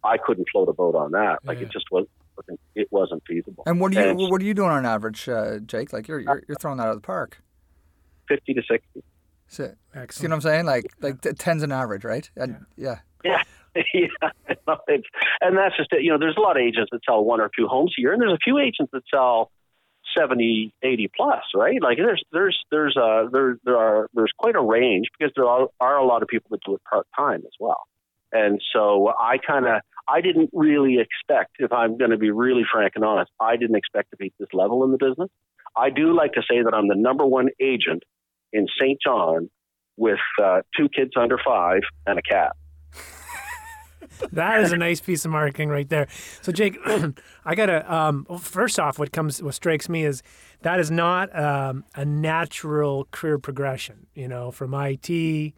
I 0.03 0.17
couldn't 0.17 0.47
float 0.51 0.69
a 0.69 0.73
boat 0.73 0.95
on 0.95 1.13
that. 1.13 1.41
Like 1.45 1.59
yeah. 1.59 1.65
it 1.65 1.73
just 1.73 1.87
was 1.91 2.07
it 2.75 2.89
wasn't 2.91 3.23
feasible. 3.27 3.63
And 3.67 3.81
what 3.81 3.95
are 3.95 4.01
you 4.01 4.11
and, 4.11 4.19
what 4.19 4.41
are 4.41 4.45
you 4.45 4.55
doing 4.55 4.71
on 4.71 4.87
average, 4.87 5.29
uh, 5.29 5.59
Jake? 5.59 5.93
Like 5.93 6.09
you're, 6.09 6.21
you're 6.21 6.43
you're 6.49 6.57
throwing 6.57 6.79
that 6.79 6.85
out 6.85 6.91
of 6.91 6.97
the 6.97 7.07
park. 7.07 7.43
Fifty 8.31 8.55
to 8.55 8.63
sixty. 8.63 9.03
So, 9.49 9.75
Excellent. 9.93 10.13
See 10.13 10.27
what 10.29 10.35
I'm 10.35 10.41
saying? 10.41 10.67
Like 10.67 10.93
like 11.01 11.21
tens 11.37 11.65
an 11.65 11.73
average, 11.73 12.05
right? 12.05 12.31
And, 12.37 12.67
yeah. 12.77 13.01
Yeah. 13.25 13.43
yeah. 13.95 14.07
and 15.41 15.59
that's 15.59 15.77
just 15.77 15.93
it. 15.93 16.03
You 16.03 16.13
know, 16.13 16.19
there's 16.19 16.37
a 16.39 16.41
lot 16.41 16.57
of 16.57 16.63
agents 16.63 16.91
that 16.93 17.01
sell 17.05 17.25
one 17.25 17.41
or 17.41 17.51
two 17.57 17.67
homes 17.67 17.93
a 17.99 18.01
year, 18.01 18.13
and 18.13 18.23
there's 18.23 18.33
a 18.33 18.39
few 18.45 18.59
agents 18.59 18.91
that 18.93 19.03
sell 19.13 19.51
70, 20.17 20.73
80 20.83 21.11
plus, 21.17 21.43
right? 21.55 21.83
Like 21.83 21.99
there's 21.99 22.23
there's 22.33 22.59
there's 22.71 22.97
a 22.97 23.29
there 23.33 23.59
there 23.65 23.77
are 23.77 24.09
there's 24.15 24.33
quite 24.39 24.55
a 24.55 24.63
range 24.63 25.07
because 25.19 25.33
there 25.35 25.47
are, 25.47 25.69
are 25.81 25.99
a 25.99 26.07
lot 26.07 26.23
of 26.23 26.29
people 26.29 26.49
that 26.53 26.61
do 26.65 26.75
it 26.75 26.83
part 26.89 27.07
time 27.17 27.41
as 27.41 27.53
well. 27.59 27.83
And 28.33 28.61
so 28.73 29.13
I 29.19 29.39
kind 29.45 29.67
of 29.67 29.81
I 30.09 30.21
didn't 30.21 30.51
really 30.53 30.99
expect, 30.99 31.57
if 31.59 31.73
I'm 31.73 31.99
going 31.99 32.11
to 32.11 32.17
be 32.17 32.31
really 32.31 32.63
frank 32.73 32.93
and 32.97 33.05
honest, 33.05 33.31
I 33.41 33.57
didn't 33.57 33.77
expect 33.77 34.11
to 34.11 34.17
be 34.17 34.27
at 34.27 34.33
this 34.39 34.49
level 34.53 34.85
in 34.85 34.93
the 34.93 34.99
business. 34.99 35.29
I 35.77 35.91
do 35.91 36.15
like 36.17 36.33
to 36.33 36.43
say 36.43 36.63
that 36.63 36.75
I'm 36.75 36.89
the 36.89 36.97
number 36.97 37.25
one 37.25 37.49
agent 37.61 38.03
in 38.53 38.67
St. 38.81 38.99
John 39.05 39.51
with 39.97 40.19
uh, 40.43 40.63
two 40.77 40.89
kids 40.89 41.13
under 41.17 41.39
five 41.45 41.83
and 42.07 42.19
a 42.19 42.23
cat. 42.23 42.53
that 44.33 44.61
is 44.61 44.73
a 44.73 44.77
nice 44.77 45.01
piece 45.01 45.25
of 45.25 45.31
marketing 45.31 45.69
right 45.69 45.89
there. 45.89 46.09
So, 46.43 46.53
Jake, 46.53 46.79
I 47.45 47.55
gotta. 47.55 47.93
Um, 47.93 48.27
first 48.41 48.79
off, 48.81 48.99
what 48.99 49.13
comes, 49.13 49.43
what 49.43 49.55
strikes 49.55 49.89
me 49.89 50.05
is 50.05 50.23
that 50.63 50.81
is 50.81 50.91
not 50.91 51.37
um, 51.39 51.85
a 51.95 52.05
natural 52.05 53.07
career 53.11 53.39
progression. 53.39 54.07
You 54.15 54.29
know, 54.29 54.51
from 54.51 54.75
IT 54.75 55.55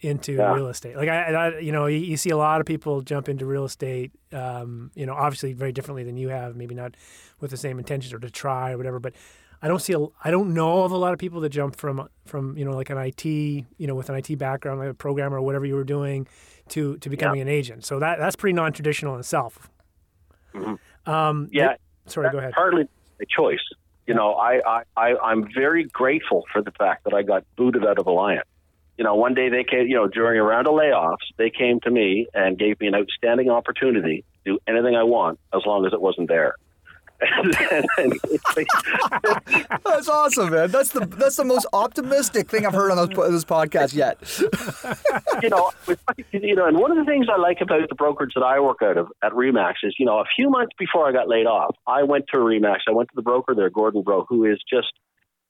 into 0.00 0.32
yeah. 0.32 0.52
real 0.52 0.68
estate. 0.68 0.96
Like 0.96 1.08
I, 1.08 1.32
I 1.32 1.58
you 1.58 1.72
know, 1.72 1.86
you, 1.86 1.98
you, 1.98 2.16
see 2.16 2.30
a 2.30 2.36
lot 2.36 2.60
of 2.60 2.66
people 2.66 3.00
jump 3.00 3.28
into 3.28 3.46
real 3.46 3.64
estate. 3.64 4.12
Um, 4.32 4.90
you 4.94 5.06
know, 5.06 5.14
obviously 5.14 5.52
very 5.54 5.72
differently 5.72 6.04
than 6.04 6.16
you 6.16 6.28
have. 6.28 6.54
Maybe 6.54 6.74
not 6.74 6.96
with 7.40 7.50
the 7.50 7.56
same 7.56 7.78
intentions 7.78 8.12
or 8.12 8.18
to 8.18 8.30
try 8.30 8.72
or 8.72 8.76
whatever, 8.76 9.00
but 9.00 9.14
I 9.62 9.68
don't 9.68 9.80
see 9.80 9.92
a, 9.92 10.06
I 10.22 10.30
don't 10.30 10.54
know 10.54 10.84
of 10.84 10.92
a 10.92 10.96
lot 10.96 11.12
of 11.12 11.18
people 11.18 11.40
that 11.40 11.48
jump 11.50 11.76
from 11.76 12.08
from 12.24 12.56
you 12.58 12.64
know 12.64 12.72
like 12.72 12.90
an 12.90 12.98
IT 12.98 13.24
you 13.24 13.64
know 13.78 13.94
with 13.94 14.08
an 14.10 14.16
IT 14.16 14.36
background 14.38 14.80
like 14.80 14.90
a 14.90 14.94
programmer 14.94 15.38
or 15.38 15.42
whatever 15.42 15.64
you 15.64 15.74
were 15.74 15.84
doing 15.84 16.26
to 16.68 16.98
to 16.98 17.08
becoming 17.08 17.38
yeah. 17.38 17.42
an 17.42 17.48
agent. 17.48 17.84
So 17.84 17.98
that 17.98 18.18
that's 18.18 18.36
pretty 18.36 18.54
non 18.54 18.72
traditional 18.72 19.14
in 19.14 19.20
itself. 19.20 19.70
Mm-hmm. 20.54 21.10
Um, 21.10 21.48
yeah. 21.52 21.72
It, 21.72 21.80
sorry, 22.06 22.30
go 22.30 22.38
ahead. 22.38 22.52
Partly 22.52 22.88
a 23.20 23.26
choice. 23.26 23.60
You 24.06 24.14
know, 24.14 24.34
I, 24.34 24.60
I, 24.66 24.82
I 24.96 25.16
I'm 25.18 25.48
very 25.52 25.84
grateful 25.84 26.44
for 26.52 26.62
the 26.62 26.70
fact 26.72 27.04
that 27.04 27.14
I 27.14 27.22
got 27.22 27.44
booted 27.56 27.84
out 27.84 27.98
of 27.98 28.06
Aliant. 28.06 28.46
You 28.98 29.04
know, 29.04 29.14
one 29.14 29.34
day 29.34 29.48
they 29.48 29.64
came, 29.64 29.88
you 29.88 29.96
know, 29.96 30.06
during 30.06 30.38
a 30.38 30.42
round 30.42 30.66
of 30.66 30.74
layoffs, 30.74 31.26
they 31.36 31.50
came 31.50 31.80
to 31.80 31.90
me 31.90 32.28
and 32.32 32.58
gave 32.58 32.80
me 32.80 32.86
an 32.86 32.94
outstanding 32.94 33.50
opportunity 33.50 34.24
to 34.44 34.52
do 34.52 34.58
anything 34.66 34.96
I 34.96 35.02
want 35.02 35.38
as 35.52 35.62
long 35.66 35.84
as 35.84 35.92
it 35.92 36.00
wasn't 36.00 36.28
there. 36.28 36.54
that's 39.84 40.08
awesome, 40.08 40.50
man. 40.50 40.70
That's 40.70 40.90
the 40.90 41.06
that's 41.16 41.36
the 41.36 41.44
most 41.44 41.66
optimistic 41.72 42.50
thing 42.50 42.66
I've 42.66 42.74
heard 42.74 42.90
on 42.90 43.08
this, 43.08 43.16
this 43.16 43.44
podcast 43.44 43.94
yet. 43.94 44.18
you 45.42 45.48
know, 45.48 45.70
you 46.32 46.54
know, 46.54 46.66
and 46.66 46.76
one 46.76 46.90
of 46.90 46.98
the 46.98 47.04
things 47.04 47.26
I 47.32 47.40
like 47.40 47.58
about 47.62 47.88
the 47.88 47.94
brokerage 47.94 48.32
that 48.34 48.42
I 48.42 48.60
work 48.60 48.82
out 48.82 48.98
of 48.98 49.08
at 49.22 49.32
Remax 49.32 49.74
is, 49.82 49.94
you 49.98 50.04
know, 50.04 50.18
a 50.18 50.26
few 50.36 50.50
months 50.50 50.72
before 50.78 51.08
I 51.08 51.12
got 51.12 51.28
laid 51.28 51.46
off, 51.46 51.74
I 51.86 52.02
went 52.02 52.26
to 52.34 52.38
Remax. 52.38 52.80
I 52.86 52.92
went 52.92 53.08
to 53.08 53.16
the 53.16 53.22
broker 53.22 53.54
there, 53.54 53.70
Gordon 53.70 54.02
Bro, 54.02 54.26
who 54.28 54.44
is 54.44 54.58
just 54.68 54.92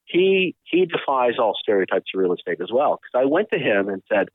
he 0.05 0.55
he 0.63 0.85
defies 0.85 1.33
all 1.37 1.53
stereotypes 1.61 2.11
of 2.13 2.19
real 2.19 2.33
estate 2.33 2.61
as 2.61 2.69
well. 2.71 3.01
Because 3.01 3.23
I 3.23 3.25
went 3.25 3.49
to 3.51 3.59
him 3.59 3.89
and 3.89 4.01
said, 4.09 4.27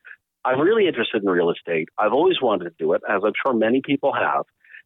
I'm 0.45 0.61
really 0.61 0.87
interested 0.87 1.23
in 1.23 1.31
real 1.31 1.51
estate. 1.51 1.89
I've 1.99 2.13
always 2.13 2.43
wanted 2.43 2.65
to 2.65 2.75
do 2.79 2.93
it, 2.93 3.01
as 3.09 3.23
I'm 3.25 3.33
sure 3.45 3.55
many 3.55 3.81
people 3.85 4.13
have. 4.13 4.45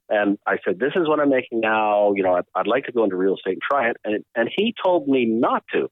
And 0.08 0.38
I 0.46 0.58
said, 0.64 0.78
"This 0.78 0.92
is 0.94 1.08
what 1.08 1.20
I'm 1.20 1.30
making 1.30 1.60
now. 1.60 2.12
You 2.14 2.22
know, 2.22 2.34
I'd, 2.34 2.44
I'd 2.54 2.66
like 2.66 2.84
to 2.84 2.92
go 2.92 3.04
into 3.04 3.16
real 3.16 3.34
estate 3.34 3.54
and 3.54 3.62
try 3.62 3.90
it." 3.90 3.96
And 4.04 4.24
and 4.34 4.48
he 4.54 4.74
told 4.82 5.08
me 5.08 5.24
not 5.26 5.64
to. 5.72 5.88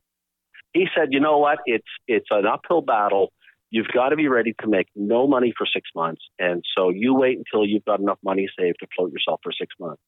He 0.73 0.87
said, 0.97 1.09
"You 1.11 1.21
know 1.21 1.38
what? 1.38 1.59
It's 1.66 1.88
it's 2.06 2.26
an 2.30 2.47
uphill 2.47 2.83
battle. 2.83 3.33
You've 3.71 3.88
got 3.92 4.11
to 4.11 4.16
be 4.16 4.28
ready 4.28 4.54
to 4.61 4.68
make 4.68 4.87
no 4.94 5.26
money 5.26 5.52
for 5.56 5.66
six 5.66 5.88
months, 5.97 6.23
and 6.38 6.62
so 6.76 6.90
you 6.90 7.14
wait 7.14 7.38
until 7.38 7.66
you've 7.66 7.85
got 7.85 7.99
enough 7.99 8.18
money 8.23 8.47
saved 8.59 8.76
to 8.80 8.87
float 8.97 9.12
yourself 9.12 9.40
for 9.42 9.52
six 9.52 9.75
months." 9.80 10.02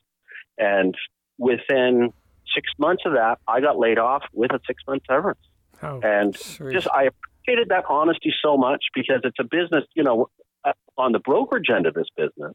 And 0.56 0.94
within 1.38 2.12
six 2.54 2.68
months 2.78 3.02
of 3.06 3.14
that, 3.14 3.38
I 3.48 3.60
got 3.60 3.76
laid 3.76 3.98
off 3.98 4.22
with 4.32 4.52
a 4.52 4.60
six 4.66 4.82
month 4.86 5.02
severance. 5.08 5.40
Oh, 5.82 6.00
and 6.00 6.36
sweet. 6.36 6.72
just 6.72 6.88
I 6.88 7.08
appreciated 7.08 7.70
that 7.70 7.84
honesty 7.90 8.32
so 8.40 8.56
much 8.56 8.84
because 8.94 9.20
it's 9.24 9.38
a 9.40 9.44
business. 9.44 9.84
You 9.94 10.04
know, 10.04 10.30
uh, 10.64 10.72
on 10.96 11.10
the 11.10 11.18
brokerage 11.18 11.70
end 11.74 11.86
of 11.86 11.94
this 11.94 12.06
business 12.16 12.54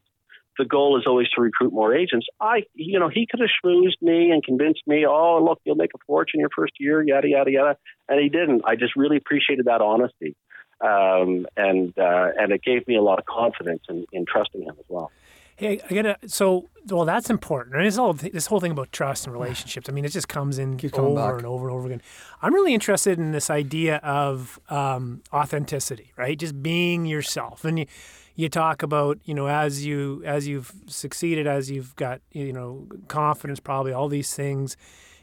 the 0.58 0.64
goal 0.64 0.98
is 0.98 1.04
always 1.06 1.28
to 1.30 1.40
recruit 1.40 1.72
more 1.72 1.94
agents. 1.94 2.26
I, 2.40 2.64
you 2.74 2.98
know, 2.98 3.08
he 3.08 3.26
could 3.30 3.40
have 3.40 3.50
schmoozed 3.64 4.00
me 4.00 4.30
and 4.30 4.42
convinced 4.42 4.82
me, 4.86 5.06
oh, 5.06 5.42
look, 5.42 5.60
you'll 5.64 5.76
make 5.76 5.90
a 5.94 5.98
fortune 6.06 6.40
your 6.40 6.50
first 6.54 6.74
year, 6.78 7.02
yada, 7.02 7.28
yada, 7.28 7.50
yada. 7.50 7.76
And 8.08 8.20
he 8.20 8.28
didn't. 8.28 8.62
I 8.66 8.76
just 8.76 8.96
really 8.96 9.16
appreciated 9.16 9.66
that 9.66 9.80
honesty. 9.80 10.36
Um, 10.80 11.46
and, 11.56 11.96
uh, 11.96 12.30
and 12.38 12.52
it 12.52 12.62
gave 12.62 12.86
me 12.88 12.96
a 12.96 13.02
lot 13.02 13.18
of 13.18 13.24
confidence 13.26 13.82
in, 13.88 14.04
in 14.12 14.26
trusting 14.26 14.62
him 14.62 14.74
as 14.78 14.84
well. 14.88 15.10
Hey, 15.56 15.80
I 15.88 15.94
gotta. 15.94 16.18
So, 16.26 16.68
well, 16.88 17.04
that's 17.04 17.30
important. 17.30 17.76
And 17.76 17.86
it's 17.86 17.98
all 17.98 18.14
this 18.14 18.46
whole 18.46 18.58
thing 18.58 18.72
about 18.72 18.90
trust 18.90 19.26
and 19.26 19.32
relationships. 19.32 19.88
I 19.88 19.92
mean, 19.92 20.04
it 20.04 20.08
just 20.08 20.28
comes 20.28 20.58
in 20.58 20.80
over 20.94 21.14
back. 21.14 21.34
and 21.36 21.46
over 21.46 21.68
and 21.68 21.76
over 21.76 21.86
again. 21.86 22.02
I'm 22.40 22.54
really 22.54 22.74
interested 22.74 23.18
in 23.18 23.32
this 23.32 23.50
idea 23.50 23.96
of 23.98 24.58
um, 24.70 25.22
authenticity, 25.32 26.12
right? 26.16 26.38
Just 26.38 26.62
being 26.62 27.04
yourself. 27.04 27.64
And 27.64 27.80
you, 27.80 27.86
you 28.34 28.48
talk 28.48 28.82
about, 28.82 29.18
you 29.24 29.34
know, 29.34 29.46
as 29.46 29.84
you 29.84 30.22
as 30.24 30.46
you've 30.48 30.72
succeeded, 30.86 31.46
as 31.46 31.70
you've 31.70 31.94
got, 31.96 32.20
you 32.32 32.52
know, 32.52 32.86
confidence, 33.08 33.60
probably 33.60 33.92
all 33.92 34.08
these 34.08 34.34
things. 34.34 34.76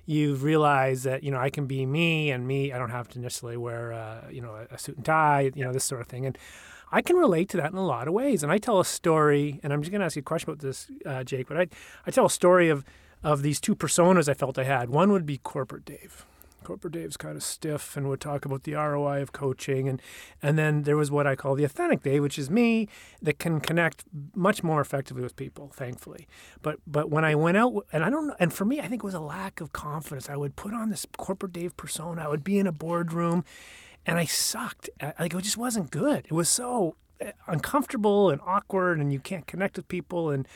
You've 0.05 0.41
realized 0.41 1.03
that 1.03 1.23
you 1.23 1.29
know 1.29 1.37
I 1.37 1.51
can 1.51 1.67
be 1.67 1.85
me, 1.85 2.31
and 2.31 2.47
me. 2.47 2.73
I 2.73 2.79
don't 2.79 2.89
have 2.89 3.09
to 3.09 3.19
necessarily 3.19 3.57
wear, 3.57 3.93
uh, 3.93 4.21
you 4.31 4.41
know, 4.41 4.65
a 4.71 4.77
suit 4.77 4.95
and 4.97 5.05
tie, 5.05 5.51
you 5.53 5.63
know, 5.63 5.71
this 5.71 5.83
sort 5.83 6.01
of 6.01 6.07
thing. 6.07 6.25
And 6.25 6.37
I 6.91 7.01
can 7.01 7.15
relate 7.15 7.49
to 7.49 7.57
that 7.57 7.71
in 7.71 7.77
a 7.77 7.85
lot 7.85 8.07
of 8.07 8.13
ways. 8.13 8.43
And 8.43 8.51
I 8.51 8.57
tell 8.57 8.79
a 8.79 8.85
story, 8.85 9.59
and 9.63 9.71
I'm 9.71 9.81
just 9.81 9.91
going 9.91 9.99
to 9.99 10.05
ask 10.05 10.15
you 10.15 10.21
a 10.21 10.23
question 10.23 10.49
about 10.49 10.61
this, 10.61 10.87
uh, 11.05 11.23
Jake, 11.23 11.47
but 11.47 11.57
I, 11.57 11.67
I 12.07 12.11
tell 12.11 12.25
a 12.25 12.29
story 12.31 12.69
of, 12.69 12.83
of 13.23 13.43
these 13.43 13.59
two 13.59 13.75
personas 13.75 14.27
I 14.27 14.33
felt 14.33 14.57
I 14.57 14.63
had. 14.63 14.89
One 14.89 15.11
would 15.11 15.25
be 15.25 15.37
corporate 15.37 15.85
Dave. 15.85 16.25
Corporate 16.69 16.93
Dave's 16.93 17.17
kind 17.17 17.35
of 17.35 17.41
stiff 17.41 17.97
and 17.97 18.07
would 18.09 18.21
talk 18.21 18.45
about 18.45 18.61
the 18.61 18.75
ROI 18.75 19.23
of 19.23 19.31
coaching. 19.31 19.89
And, 19.89 19.99
and 20.39 20.55
then 20.55 20.83
there 20.83 20.95
was 20.95 21.09
what 21.09 21.25
I 21.25 21.35
call 21.35 21.55
the 21.55 21.63
authentic 21.63 22.03
Dave, 22.03 22.21
which 22.21 22.37
is 22.37 22.51
me 22.51 22.87
that 23.23 23.39
can 23.39 23.59
connect 23.59 24.05
much 24.35 24.61
more 24.61 24.79
effectively 24.79 25.23
with 25.23 25.35
people, 25.35 25.71
thankfully. 25.73 26.27
But, 26.61 26.77
but 26.85 27.09
when 27.09 27.25
I 27.25 27.33
went 27.33 27.57
out, 27.57 27.87
and 27.91 28.03
I 28.03 28.11
don't 28.11 28.35
and 28.39 28.53
for 28.53 28.65
me, 28.65 28.79
I 28.79 28.87
think 28.87 29.01
it 29.01 29.03
was 29.03 29.15
a 29.15 29.19
lack 29.19 29.61
of 29.61 29.73
confidence. 29.73 30.29
I 30.29 30.35
would 30.35 30.55
put 30.55 30.75
on 30.75 30.91
this 30.91 31.07
corporate 31.17 31.53
Dave 31.53 31.75
persona. 31.75 32.21
I 32.21 32.27
would 32.27 32.43
be 32.43 32.59
in 32.59 32.67
a 32.67 32.71
boardroom 32.71 33.43
and 34.05 34.19
I 34.19 34.25
sucked. 34.25 34.91
Like 35.01 35.33
it 35.33 35.41
just 35.41 35.57
wasn't 35.57 35.89
good. 35.89 36.27
It 36.27 36.33
was 36.33 36.49
so 36.49 36.97
eh, 37.19 37.31
uncomfortable 37.47 38.29
and 38.29 38.39
awkward, 38.45 38.99
and 38.99 39.11
you 39.11 39.19
can't 39.19 39.47
connect 39.47 39.77
with 39.77 39.87
people. 39.87 40.29
And 40.29 40.47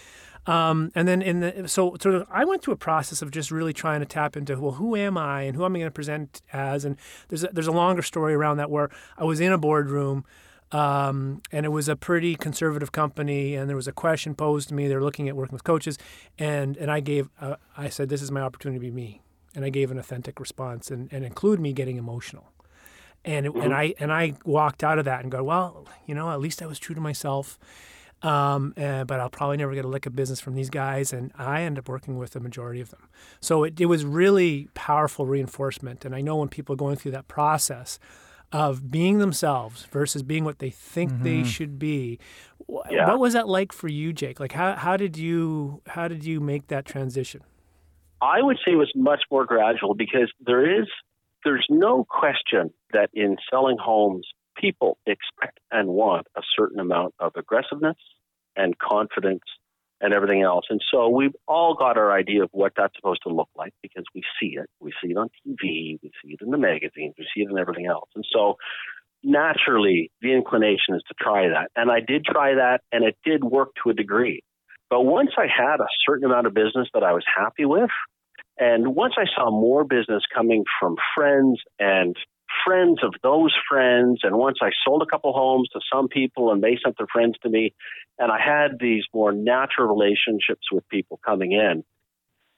um, 0.46 0.92
and 0.94 1.08
then 1.08 1.22
in 1.22 1.40
the 1.40 1.68
so 1.68 1.96
so 2.00 2.28
I 2.30 2.44
went 2.46 2.62
through 2.62 2.74
a 2.74 2.78
process 2.78 3.22
of 3.22 3.32
just 3.32 3.52
really 3.52 3.74
trying 3.74 4.02
to 4.02 4.06
tap 4.06 4.36
into 4.36 4.60
well, 4.60 4.74
who 4.74 4.96
am 4.96 5.18
I 5.18 5.44
and 5.44 5.56
who 5.56 5.64
am 5.64 5.76
I 5.76 5.80
going 5.80 5.88
to 5.88 5.92
present 5.92 6.42
as? 6.52 6.84
And 6.86 6.98
there's 7.30 7.44
a, 7.44 7.48
there's 7.48 7.68
a 7.68 7.72
longer 7.72 8.02
story 8.02 8.34
around 8.34 8.58
that 8.58 8.70
where 8.70 8.90
I 9.18 9.24
was 9.24 9.40
in 9.40 9.52
a 9.52 9.58
boardroom. 9.58 10.26
Um, 10.72 11.44
and 11.52 11.68
it 11.68 11.70
was 11.70 11.88
a 11.88 11.96
pretty 11.96 12.34
conservative 12.36 12.92
company, 12.92 13.54
and 13.54 13.70
there 13.70 13.76
was 13.76 13.88
a 13.88 13.92
question 13.92 14.34
posed 14.34 14.70
to 14.70 14.74
me. 14.74 14.88
They're 14.88 15.04
looking 15.04 15.30
at 15.30 15.36
working 15.36 15.54
with 15.54 15.64
coaches, 15.64 16.00
and 16.40 16.76
and 16.78 16.90
I 16.90 17.00
gave 17.00 17.30
uh, 17.40 17.58
I 17.78 17.90
said 17.90 18.10
this 18.10 18.24
is 18.24 18.32
my 18.32 18.42
opportunity 18.42 18.80
to 18.80 18.82
be 18.82 18.90
me, 18.90 19.22
and 19.54 19.64
I 19.64 19.70
gave 19.70 19.92
an 19.92 20.00
authentic 20.00 20.40
response, 20.40 20.90
and, 20.90 21.14
and 21.14 21.24
include 21.24 21.60
me 21.60 21.74
getting 21.74 21.98
emotional 21.98 22.54
and 23.26 23.46
it, 23.46 23.52
mm-hmm. 23.52 23.62
and 23.62 23.74
I 23.74 23.94
and 24.00 24.12
I 24.12 24.34
walked 24.46 24.84
out 24.84 25.00
of 25.00 25.06
that 25.06 25.22
and 25.22 25.32
go, 25.32 25.44
well, 25.44 25.88
you 26.06 26.16
know, 26.16 26.32
at 26.32 26.40
least 26.40 26.62
I 26.62 26.66
was 26.66 26.80
true 26.80 26.96
to 26.96 27.02
myself. 27.02 27.58
Um, 28.24 28.74
uh, 28.78 29.04
but 29.04 29.20
I'll 29.20 29.30
probably 29.30 29.58
never 29.58 29.76
get 29.76 29.84
a 29.84 29.88
lick 29.90 30.06
of 30.06 30.16
business 30.16 30.40
from 30.40 30.56
these 30.56 30.70
guys, 30.70 31.12
and 31.12 31.34
I 31.38 31.64
end 31.64 31.78
up 31.78 31.90
working 31.90 32.18
with 32.18 32.32
the 32.32 32.40
majority 32.40 32.80
of 32.80 32.90
them. 32.90 33.10
So 33.42 33.66
it, 33.66 33.80
it 33.82 33.88
was 33.88 34.06
really 34.06 34.70
powerful 34.74 35.26
reinforcement, 35.26 36.06
and 36.06 36.16
I 36.16 36.22
know 36.22 36.38
when 36.38 36.48
people 36.48 36.74
are 36.74 36.78
going 36.78 36.96
through 36.96 37.12
that 37.12 37.28
process 37.28 38.00
of 38.54 38.92
being 38.92 39.18
themselves 39.18 39.86
versus 39.86 40.22
being 40.22 40.46
what 40.46 40.60
they 40.60 40.70
think 40.70 41.12
mm-hmm. 41.12 41.24
they 41.24 41.44
should 41.44 41.80
be. 41.80 42.20
Yeah. 42.90 43.08
What 43.08 43.20
was 43.20 43.34
that 43.34 43.50
like 43.50 43.74
for 43.74 43.88
you, 43.88 44.14
Jake? 44.14 44.40
Like 44.40 44.54
how, 44.54 44.76
how 44.76 44.96
did 44.96 45.18
you 45.18 45.82
how 45.88 46.08
did 46.08 46.24
you 46.24 46.40
make 46.40 46.68
that 46.68 46.86
transition? 46.86 47.42
I 48.22 48.42
would 48.42 48.58
say 48.64 48.72
it 48.72 48.78
was 48.78 48.92
much 48.96 49.24
more 49.30 49.46
gradual 49.46 49.96
because 49.96 50.32
there 50.46 50.82
is 50.82 50.88
there's 51.44 51.66
no 51.70 52.06
question 52.06 52.72
that 52.94 53.10
in 53.14 53.38
selling 53.50 53.78
homes, 53.78 54.26
people 54.56 54.98
expect 55.06 55.60
and 55.72 55.90
want 55.90 56.28
a 56.36 56.42
certain 56.58 56.80
amount 56.80 57.14
of 57.20 57.34
aggressiveness 57.36 57.98
and 58.56 58.78
confidence 58.78 59.44
and 60.02 60.14
everything 60.14 60.42
else. 60.42 60.66
And 60.70 60.82
so 60.92 61.08
we've 61.08 61.36
all 61.48 61.76
got 61.76 61.98
our 61.98 62.12
idea 62.12 62.44
of 62.44 62.50
what 62.52 62.74
that's 62.76 62.94
supposed 62.96 63.22
to 63.26 63.34
look 63.34 63.50
like 63.56 63.74
because 63.82 64.04
we 64.14 64.22
see 64.40 64.58
it. 64.60 64.70
We 64.80 64.92
see 65.02 65.12
it 65.12 65.18
on 65.18 65.30
TV, 65.48 65.98
we 66.04 66.12
see 66.24 66.34
it 66.34 66.42
in 66.42 66.52
the 66.52 66.58
magazines, 66.58 67.16
we 67.18 67.26
see 67.34 67.42
it 67.42 67.50
in 67.50 67.58
everything 67.58 67.88
else. 67.88 68.10
And 68.16 68.26
so 68.32 68.58
naturally, 69.24 70.12
the 70.22 70.34
inclination 70.34 70.96
is 70.96 71.04
to 71.08 71.14
try 71.20 71.48
that. 71.48 71.70
And 71.76 71.90
I 71.90 72.02
did 72.06 72.26
try 72.26 72.56
that, 72.56 72.82
and 72.92 73.06
it 73.06 73.18
did 73.24 73.44
work 73.44 73.70
to 73.84 73.92
a 73.92 73.94
degree. 73.94 74.44
But 74.90 75.04
once 75.04 75.32
I 75.38 75.48
had 75.48 75.80
a 75.80 75.88
certain 76.06 76.26
amount 76.26 76.48
of 76.48 76.54
business 76.54 76.90
that 76.94 77.04
I 77.04 77.14
was 77.14 77.24
happy 77.36 77.66
with, 77.66 77.90
and 78.60 78.96
once 78.96 79.14
I 79.18 79.26
saw 79.36 79.50
more 79.50 79.84
business 79.84 80.24
coming 80.34 80.66
from 80.80 80.98
friends 81.16 81.62
and 81.80 82.16
friends 82.66 83.00
of 83.04 83.14
those 83.22 83.54
friends, 83.70 84.22
and 84.24 84.38
once 84.38 84.60
I 84.62 84.72
sold 84.86 85.02
a 85.02 85.06
couple 85.06 85.34
homes 85.34 85.70
to 85.74 85.80
some 85.92 86.08
people 86.08 86.52
and 86.52 86.64
they 86.64 86.78
sent 86.84 86.98
their 86.98 87.08
friends 87.12 87.36
to 87.44 87.50
me, 87.50 87.74
and 88.18 88.32
I 88.32 88.40
had 88.40 88.80
these 88.80 89.04
more 89.14 89.32
natural 89.32 89.88
relationships 89.88 90.72
with 90.72 90.88
people 90.90 91.20
coming 91.26 91.52
in. 91.52 91.84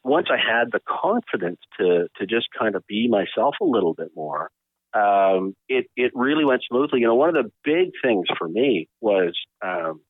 Once 0.04 0.28
I 0.30 0.38
had 0.38 0.72
the 0.72 0.82
confidence 0.88 1.60
to 1.80 2.08
to 2.18 2.26
just 2.28 2.48
kind 2.58 2.76
of 2.76 2.86
be 2.86 3.08
myself 3.08 3.56
a 3.62 3.66
little 3.66 3.94
bit 3.94 4.12
more, 4.16 4.52
um, 4.94 5.56
it 5.68 5.88
it 5.96 6.12
really 6.14 6.46
went 6.46 6.62
smoothly. 6.70 7.00
You 7.00 7.08
know, 7.08 7.16
one 7.16 7.36
of 7.36 7.44
the 7.44 7.52
big 7.64 7.92
things 8.04 8.28
for 8.38 8.48
me 8.48 8.88
was 9.02 9.36
um, 9.64 10.02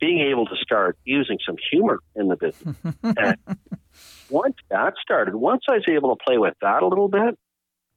being 0.00 0.20
able 0.30 0.46
to 0.46 0.56
start 0.62 0.96
using 1.04 1.38
some 1.44 1.56
humor 1.70 2.00
in 2.14 2.28
the 2.28 2.36
business. 2.36 2.76
and 3.02 3.36
once 4.30 4.56
that 4.70 4.94
started, 5.02 5.34
once 5.34 5.62
I 5.68 5.74
was 5.74 5.84
able 5.88 6.16
to 6.16 6.24
play 6.24 6.38
with 6.38 6.54
that 6.60 6.82
a 6.82 6.86
little 6.86 7.08
bit, 7.08 7.36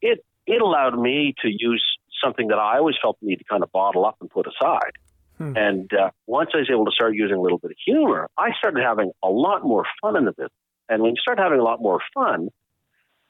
it 0.01 0.25
it 0.48 0.62
allowed 0.62 0.98
me 1.00 1.34
to 1.42 1.50
use 1.50 1.84
something 2.24 2.48
that 2.48 2.60
I 2.60 2.78
always 2.78 2.96
felt 3.02 3.18
the 3.22 3.28
need 3.28 3.38
to 3.38 3.44
kind 3.44 3.64
of 3.64 3.72
bottle 3.72 4.06
up 4.06 4.18
and 4.22 4.30
put 4.30 4.48
aside. 4.48 4.94
Hmm. 5.38 5.58
And 5.58 5.92
uh, 5.94 6.12
once 6.28 6.52
I 6.54 6.60
was 6.60 6.70
able 6.72 6.86
to 6.86 6.92
start 6.92 7.16
using 7.16 7.38
a 7.38 7.42
little 7.42 7.58
bit 7.58 7.72
of 7.72 7.78
humor, 7.86 8.30
I 8.38 8.50
started 8.58 8.84
having 8.84 9.12
a 9.24 9.30
lot 9.30 9.64
more 9.64 9.86
fun 10.02 10.16
in 10.16 10.26
the 10.26 10.32
business. 10.32 10.52
And 10.90 11.02
when 11.02 11.12
you 11.12 11.22
start 11.22 11.40
having 11.40 11.60
a 11.60 11.64
lot 11.64 11.82
more 11.82 12.00
fun, 12.14 12.50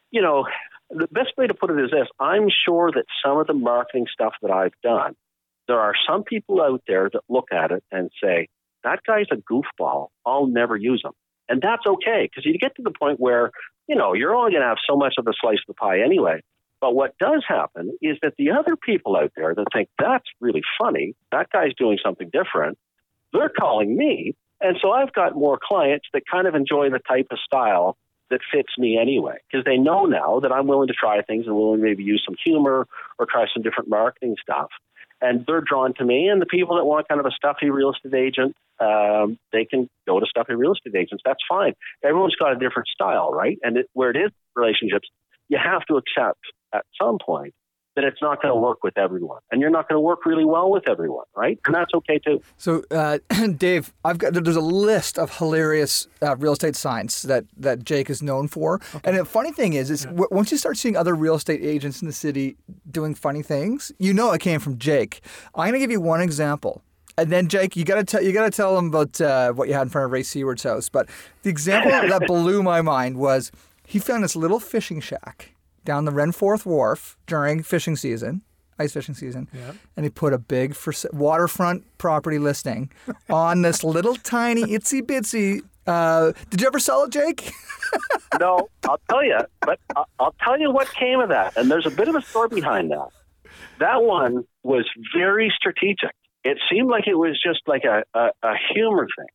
you 0.09 0.21
know, 0.21 0.45
the 0.89 1.07
best 1.07 1.29
way 1.37 1.47
to 1.47 1.53
put 1.53 1.69
it 1.69 1.81
is 1.81 1.91
this 1.91 2.07
I'm 2.19 2.49
sure 2.65 2.91
that 2.91 3.05
some 3.23 3.37
of 3.37 3.47
the 3.47 3.53
marketing 3.53 4.07
stuff 4.11 4.33
that 4.41 4.51
I've 4.51 4.73
done, 4.83 5.15
there 5.67 5.79
are 5.79 5.93
some 6.07 6.23
people 6.23 6.61
out 6.61 6.81
there 6.87 7.09
that 7.13 7.21
look 7.29 7.49
at 7.53 7.71
it 7.71 7.83
and 7.91 8.09
say, 8.21 8.49
that 8.83 8.99
guy's 9.05 9.27
a 9.31 9.37
goofball. 9.37 10.07
I'll 10.25 10.47
never 10.47 10.75
use 10.75 11.01
him. 11.05 11.13
And 11.47 11.61
that's 11.61 11.85
okay 11.85 12.29
because 12.29 12.45
you 12.45 12.57
get 12.57 12.75
to 12.75 12.81
the 12.81 12.91
point 12.91 13.19
where, 13.19 13.51
you 13.87 13.95
know, 13.95 14.13
you're 14.13 14.35
only 14.35 14.51
going 14.51 14.63
to 14.63 14.67
have 14.67 14.77
so 14.89 14.95
much 14.95 15.15
of 15.17 15.27
a 15.27 15.33
slice 15.39 15.59
of 15.67 15.67
the 15.67 15.73
pie 15.75 16.01
anyway. 16.01 16.41
But 16.81 16.95
what 16.95 17.17
does 17.19 17.43
happen 17.47 17.95
is 18.01 18.17
that 18.21 18.33
the 18.37 18.51
other 18.51 18.75
people 18.75 19.15
out 19.15 19.31
there 19.35 19.53
that 19.53 19.65
think 19.71 19.87
that's 19.97 20.25
really 20.39 20.63
funny, 20.79 21.15
that 21.31 21.49
guy's 21.51 21.73
doing 21.77 21.99
something 22.03 22.29
different, 22.33 22.77
they're 23.31 23.49
calling 23.57 23.95
me. 23.95 24.35
And 24.59 24.77
so 24.81 24.91
I've 24.91 25.13
got 25.13 25.35
more 25.35 25.59
clients 25.61 26.07
that 26.13 26.23
kind 26.29 26.47
of 26.47 26.55
enjoy 26.55 26.89
the 26.89 26.99
type 26.99 27.27
of 27.31 27.39
style 27.45 27.97
that 28.29 28.41
fits 28.51 28.77
me 28.77 28.97
anyway, 28.97 29.37
because 29.49 29.63
they 29.65 29.77
know 29.77 30.05
now 30.05 30.39
that 30.39 30.51
I'm 30.51 30.65
willing 30.65 30.87
to 30.87 30.93
try 30.93 31.21
things 31.21 31.45
and 31.47 31.55
willing 31.55 31.79
to 31.81 31.85
maybe 31.85 32.03
use 32.03 32.23
some 32.25 32.35
humor 32.43 32.87
or 33.19 33.25
try 33.25 33.45
some 33.53 33.61
different 33.61 33.89
marketing 33.89 34.35
stuff 34.41 34.69
and 35.21 35.45
they're 35.45 35.61
drawn 35.61 35.93
to 35.95 36.03
me. 36.03 36.27
And 36.27 36.41
the 36.41 36.45
people 36.45 36.75
that 36.77 36.85
want 36.85 37.07
kind 37.07 37.19
of 37.19 37.25
a 37.25 37.31
stuffy 37.31 37.69
real 37.69 37.91
estate 37.91 38.13
agent, 38.13 38.55
um, 38.79 39.37
they 39.51 39.65
can 39.65 39.87
go 40.07 40.19
to 40.19 40.25
stuffy 40.25 40.55
real 40.55 40.73
estate 40.73 40.95
agents. 40.95 41.21
That's 41.23 41.41
fine. 41.47 41.73
Everyone's 42.03 42.35
got 42.35 42.53
a 42.53 42.59
different 42.59 42.87
style, 42.87 43.31
right? 43.31 43.59
And 43.61 43.77
it, 43.77 43.89
where 43.93 44.09
it 44.09 44.17
is 44.17 44.31
relationships, 44.55 45.07
you 45.51 45.59
have 45.63 45.85
to 45.85 45.97
accept 45.97 46.39
at 46.73 46.85
some 46.99 47.19
point 47.23 47.53
that 47.95 48.05
it's 48.05 48.21
not 48.21 48.41
going 48.41 48.53
to 48.53 48.59
work 48.59 48.83
with 48.83 48.97
everyone, 48.97 49.41
and 49.51 49.59
you're 49.59 49.69
not 49.69 49.89
going 49.89 49.97
to 49.97 50.01
work 50.01 50.25
really 50.25 50.45
well 50.45 50.71
with 50.71 50.87
everyone, 50.87 51.25
right? 51.35 51.59
And 51.65 51.75
that's 51.75 51.93
okay 51.93 52.19
too. 52.19 52.41
So, 52.57 52.83
uh, 52.89 53.19
Dave, 53.57 53.93
I've 54.05 54.17
got 54.17 54.33
there's 54.33 54.55
a 54.55 54.61
list 54.61 55.19
of 55.19 55.37
hilarious 55.37 56.07
uh, 56.21 56.37
real 56.37 56.53
estate 56.53 56.77
signs 56.77 57.23
that 57.23 57.43
that 57.57 57.83
Jake 57.83 58.09
is 58.09 58.23
known 58.23 58.47
for. 58.47 58.75
Okay. 58.95 59.09
And 59.09 59.17
the 59.17 59.25
funny 59.25 59.51
thing 59.51 59.73
is, 59.73 59.91
is 59.91 60.05
yeah. 60.05 60.11
w- 60.11 60.29
once 60.31 60.51
you 60.53 60.57
start 60.57 60.77
seeing 60.77 60.95
other 60.95 61.13
real 61.13 61.35
estate 61.35 61.61
agents 61.61 62.01
in 62.01 62.07
the 62.07 62.13
city 62.13 62.55
doing 62.89 63.13
funny 63.13 63.41
things, 63.41 63.91
you 63.99 64.13
know 64.13 64.31
it 64.31 64.39
came 64.39 64.61
from 64.61 64.77
Jake. 64.77 65.21
I'm 65.53 65.63
going 65.63 65.73
to 65.73 65.79
give 65.79 65.91
you 65.91 66.01
one 66.01 66.21
example. 66.21 66.81
And 67.17 67.29
then 67.29 67.49
Jake, 67.49 67.75
you 67.75 67.83
gotta 67.83 68.05
tell 68.05 68.23
you 68.23 68.31
gotta 68.31 68.49
tell 68.49 68.75
them 68.75 68.87
about 68.87 69.19
uh, 69.19 69.51
what 69.51 69.67
you 69.67 69.73
had 69.73 69.83
in 69.83 69.89
front 69.89 70.05
of 70.05 70.11
Ray 70.11 70.23
Seward's 70.23 70.63
house. 70.63 70.87
But 70.87 71.09
the 71.43 71.49
example 71.49 71.91
that 71.91 72.21
blew 72.27 72.63
my 72.63 72.81
mind 72.81 73.17
was 73.17 73.51
he 73.91 73.99
found 73.99 74.23
this 74.23 74.37
little 74.37 74.61
fishing 74.61 75.01
shack 75.01 75.53
down 75.83 76.05
the 76.05 76.13
Renforth 76.13 76.65
Wharf 76.65 77.17
during 77.27 77.61
fishing 77.61 77.97
season, 77.97 78.41
ice 78.79 78.93
fishing 78.93 79.15
season, 79.15 79.49
yep. 79.51 79.75
and 79.97 80.05
he 80.05 80.09
put 80.09 80.31
a 80.31 80.37
big 80.37 80.75
for 80.75 80.93
waterfront 81.11 81.83
property 81.97 82.39
listing 82.39 82.89
on 83.29 83.63
this 83.63 83.83
little 83.97 84.15
tiny 84.15 84.63
itsy 84.63 85.01
bitsy. 85.01 85.59
Uh, 85.85 86.31
did 86.49 86.61
you 86.61 86.67
ever 86.67 86.79
sell 86.79 87.03
it, 87.03 87.09
Jake? 87.09 87.51
no, 88.39 88.69
I'll 88.87 89.01
tell 89.09 89.25
you, 89.25 89.39
but 89.59 89.77
I'll 90.19 90.35
tell 90.41 90.57
you 90.57 90.71
what 90.71 90.89
came 90.93 91.19
of 91.19 91.27
that, 91.27 91.57
and 91.57 91.69
there's 91.69 91.85
a 91.85 91.91
bit 91.91 92.07
of 92.07 92.15
a 92.15 92.21
story 92.21 92.47
behind 92.47 92.91
that. 92.91 93.09
That 93.79 94.03
one 94.03 94.45
was 94.63 94.89
very 95.13 95.51
strategic. 95.53 96.15
It 96.45 96.59
seemed 96.71 96.89
like 96.89 97.07
it 97.07 97.15
was 97.15 97.37
just 97.45 97.59
like 97.67 97.83
a, 97.83 98.03
a, 98.17 98.29
a 98.41 98.53
humor 98.73 99.09
thing. 99.17 99.27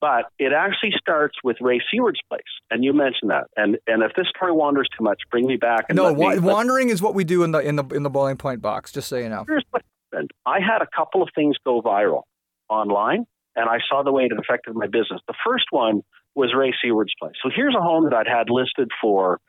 But 0.00 0.30
it 0.38 0.52
actually 0.52 0.92
starts 0.98 1.36
with 1.44 1.58
Ray 1.60 1.80
Seward's 1.92 2.20
place, 2.28 2.40
and 2.70 2.82
you 2.82 2.94
mentioned 2.94 3.30
that. 3.30 3.48
And 3.56 3.76
and 3.86 4.02
if 4.02 4.12
this 4.16 4.26
story 4.34 4.52
wanders 4.52 4.88
too 4.96 5.04
much, 5.04 5.20
bring 5.30 5.46
me 5.46 5.56
back. 5.56 5.86
And 5.90 5.96
no, 5.96 6.12
wa- 6.12 6.30
me, 6.30 6.38
wandering 6.38 6.88
is 6.88 7.02
what 7.02 7.14
we 7.14 7.24
do 7.24 7.42
in 7.42 7.50
the 7.50 7.58
in 7.58 7.76
the 7.76 7.84
in 7.88 8.02
the 8.02 8.10
Boiling 8.10 8.38
Point 8.38 8.62
box. 8.62 8.92
Just 8.92 9.08
so 9.08 9.16
you 9.16 9.28
know. 9.28 9.44
here's 9.46 9.64
what 9.70 9.82
happened. 10.10 10.30
I 10.46 10.60
had 10.60 10.80
a 10.80 10.88
couple 10.96 11.22
of 11.22 11.28
things 11.34 11.56
go 11.64 11.82
viral 11.82 12.22
online, 12.70 13.26
and 13.56 13.68
I 13.68 13.78
saw 13.88 14.02
the 14.02 14.12
way 14.12 14.24
it 14.24 14.32
affected 14.32 14.74
my 14.74 14.86
business. 14.86 15.20
The 15.28 15.34
first 15.44 15.66
one 15.70 16.02
was 16.34 16.54
Ray 16.56 16.72
Seward's 16.82 17.12
place. 17.20 17.34
So 17.42 17.50
here's 17.54 17.74
a 17.74 17.82
home 17.82 18.04
that 18.04 18.14
I'd 18.14 18.26
had 18.26 18.48
listed 18.48 18.88
for, 19.02 19.40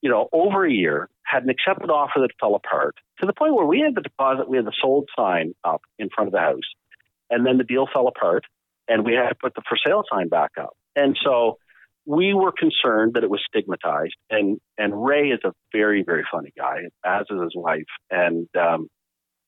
you 0.00 0.08
know, 0.08 0.28
over 0.32 0.64
a 0.64 0.72
year, 0.72 1.08
had 1.24 1.42
an 1.42 1.50
accepted 1.50 1.90
offer 1.90 2.20
that 2.20 2.30
fell 2.40 2.54
apart 2.54 2.96
to 3.20 3.26
the 3.26 3.32
point 3.32 3.54
where 3.54 3.66
we 3.66 3.80
had 3.80 3.94
the 3.94 4.00
deposit, 4.00 4.48
we 4.48 4.56
had 4.56 4.66
the 4.66 4.72
sold 4.80 5.08
sign 5.16 5.54
up 5.64 5.82
in 5.98 6.08
front 6.14 6.28
of 6.28 6.32
the 6.32 6.38
house, 6.38 6.68
and 7.28 7.46
then 7.46 7.58
the 7.58 7.64
deal 7.64 7.86
fell 7.92 8.08
apart, 8.08 8.44
and 8.90 9.04
we 9.06 9.14
had 9.14 9.30
to 9.30 9.34
put 9.34 9.54
the 9.54 9.62
for 9.66 9.78
sale 9.86 10.02
sign 10.12 10.28
back 10.28 10.50
up. 10.60 10.76
And 10.94 11.16
so 11.24 11.56
we 12.04 12.34
were 12.34 12.52
concerned 12.52 13.14
that 13.14 13.24
it 13.24 13.30
was 13.30 13.40
stigmatized. 13.48 14.16
And 14.28 14.60
and 14.76 14.92
Ray 15.02 15.28
is 15.28 15.40
a 15.44 15.52
very 15.72 16.02
very 16.02 16.24
funny 16.30 16.52
guy, 16.58 16.80
as 17.04 17.22
is 17.30 17.40
his 17.40 17.52
wife, 17.54 17.84
and 18.10 18.46
um, 18.56 18.88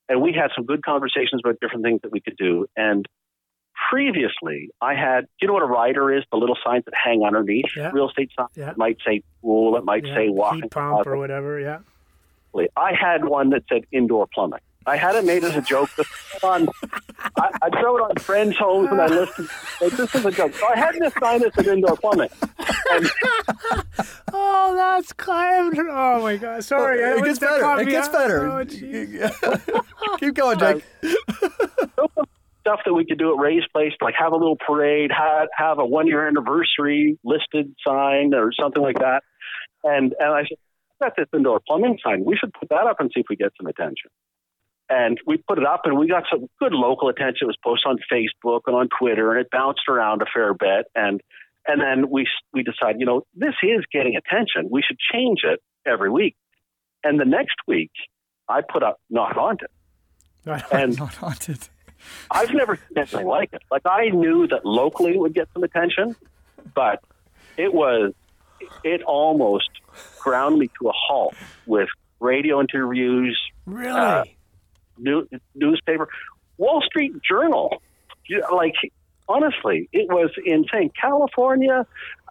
and 0.09 0.21
we 0.21 0.33
had 0.33 0.49
some 0.55 0.65
good 0.65 0.83
conversations 0.83 1.41
about 1.43 1.59
different 1.61 1.83
things 1.83 1.99
that 2.03 2.11
we 2.11 2.21
could 2.21 2.37
do. 2.37 2.65
And 2.75 3.05
previously, 3.89 4.69
I 4.81 4.93
had, 4.95 5.25
you 5.41 5.47
know 5.47 5.53
what 5.53 5.63
a 5.63 5.67
rider 5.67 6.15
is? 6.15 6.23
The 6.31 6.37
little 6.37 6.57
signs 6.63 6.85
that 6.85 6.93
hang 6.93 7.23
underneath 7.25 7.65
Yeah. 7.75 7.91
real 7.93 8.09
estate 8.09 8.29
signs. 8.37 8.49
Yeah. 8.55 8.71
It 8.71 8.77
might 8.77 8.97
say 9.05 9.23
pool, 9.41 9.75
it 9.77 9.83
might 9.83 10.05
Yeah, 10.05 10.15
say 10.15 10.29
walking 10.29 10.63
heat 10.63 10.71
pump 10.71 11.07
or 11.07 11.17
whatever. 11.17 11.59
Yeah. 11.59 11.79
I 12.77 12.91
had 12.93 13.25
one 13.25 13.49
that 13.49 13.63
said 13.67 13.85
indoor 13.91 14.27
plumbing. 14.31 14.59
I 14.85 14.97
had 14.97 15.15
it 15.15 15.25
made 15.25 15.43
as 15.43 15.55
a 15.55 15.61
joke. 15.61 15.89
This 15.97 16.07
on, 16.43 16.67
I, 17.37 17.49
I 17.61 17.69
throw 17.69 17.97
it 17.97 18.01
on 18.01 18.15
friends' 18.17 18.57
homes 18.57 18.89
and 18.91 19.01
I 19.01 19.07
listed. 19.07 19.47
Like, 19.81 19.91
this 19.93 20.13
is 20.15 20.25
a 20.25 20.31
joke. 20.31 20.53
So 20.55 20.67
I 20.67 20.77
had 20.77 20.95
this 20.99 21.13
sign 21.21 21.39
that 21.41 21.53
said 21.55 21.67
indoor 21.67 21.95
plumbing. 21.97 22.29
And 22.91 23.09
Oh, 24.33 24.75
that's 24.75 25.13
kind. 25.13 25.77
Oh 25.79 26.21
my 26.21 26.37
God! 26.37 26.63
Sorry, 26.63 27.03
I 27.03 27.11
it 27.11 27.21
was- 27.21 27.37
gets 27.37 27.39
better. 27.39 27.81
It 27.81 27.87
gets 27.89 28.07
out. 28.09 28.13
better. 28.13 28.51
Oh. 28.51 30.17
Keep 30.17 30.33
going, 30.35 30.57
Jake. 30.59 30.83
stuff 32.61 32.79
that 32.85 32.93
we 32.93 33.05
could 33.05 33.17
do 33.19 33.33
at 33.33 33.41
Ray's 33.41 33.63
place, 33.73 33.91
like 34.01 34.15
have 34.17 34.31
a 34.31 34.37
little 34.37 34.55
parade, 34.65 35.11
have, 35.11 35.49
have 35.53 35.79
a 35.79 35.85
one 35.85 36.07
year 36.07 36.25
anniversary 36.27 37.19
listed 37.23 37.75
sign 37.85 38.33
or 38.33 38.51
something 38.57 38.81
like 38.81 38.99
that. 38.99 39.21
And 39.83 40.15
and 40.17 40.33
I 40.33 40.43
said, 40.43 40.57
got 41.01 41.13
this 41.17 41.27
indoor 41.35 41.59
plumbing 41.67 41.99
sign. 42.03 42.23
We 42.25 42.37
should 42.37 42.53
put 42.53 42.69
that 42.69 42.87
up 42.87 42.97
and 42.99 43.11
see 43.13 43.19
if 43.19 43.25
we 43.29 43.35
get 43.35 43.51
some 43.57 43.67
attention. 43.67 44.09
And 44.93 45.19
we 45.25 45.37
put 45.37 45.57
it 45.57 45.65
up 45.65 45.81
and 45.85 45.97
we 45.97 46.07
got 46.07 46.25
some 46.31 46.47
good 46.59 46.71
local 46.71 47.09
attention. 47.09 47.39
It 47.41 47.45
was 47.45 47.57
posted 47.63 47.89
on 47.89 47.97
Facebook 48.11 48.61
and 48.67 48.75
on 48.75 48.89
Twitter 48.99 49.31
and 49.31 49.41
it 49.41 49.49
bounced 49.49 49.81
around 49.89 50.21
a 50.21 50.25
fair 50.31 50.53
bit. 50.53 50.85
And 50.93 51.19
and 51.65 51.81
then 51.81 52.11
we 52.11 52.27
we 52.53 52.61
decided, 52.61 52.99
you 52.99 53.05
know, 53.07 53.23
this 53.33 53.55
is 53.63 53.83
getting 53.91 54.15
attention. 54.15 54.69
We 54.69 54.83
should 54.85 54.97
change 55.11 55.39
it 55.43 55.61
every 55.83 56.11
week. 56.11 56.35
And 57.03 57.19
the 57.19 57.25
next 57.25 57.55
week, 57.67 57.91
I 58.47 58.61
put 58.61 58.83
up 58.83 58.99
not 59.09 59.33
haunted. 59.33 59.69
And 60.71 60.97
Not 60.99 61.15
haunted. 61.15 61.69
I've 62.29 62.53
never 62.53 62.75
seen 62.75 62.97
anything 62.97 63.25
like 63.25 63.53
it. 63.53 63.63
Like 63.71 63.85
I 63.85 64.09
knew 64.09 64.45
that 64.47 64.65
locally 64.65 65.13
it 65.13 65.19
would 65.19 65.33
get 65.33 65.47
some 65.53 65.63
attention, 65.63 66.15
but 66.75 66.99
it 67.57 67.73
was 67.73 68.13
it 68.83 69.01
almost 69.03 69.69
ground 70.19 70.59
me 70.59 70.69
to 70.79 70.89
a 70.89 70.93
halt 70.93 71.33
with 71.65 71.89
radio 72.19 72.59
interviews, 72.61 73.39
really? 73.65 73.99
Uh, 73.99 74.23
new, 74.97 75.27
newspaper, 75.55 76.07
Wall 76.57 76.81
Street 76.81 77.13
Journal. 77.27 77.81
Like 78.53 78.75
honestly, 79.27 79.89
it 79.91 80.07
was 80.09 80.31
insane. 80.45 80.91
California, 80.99 81.85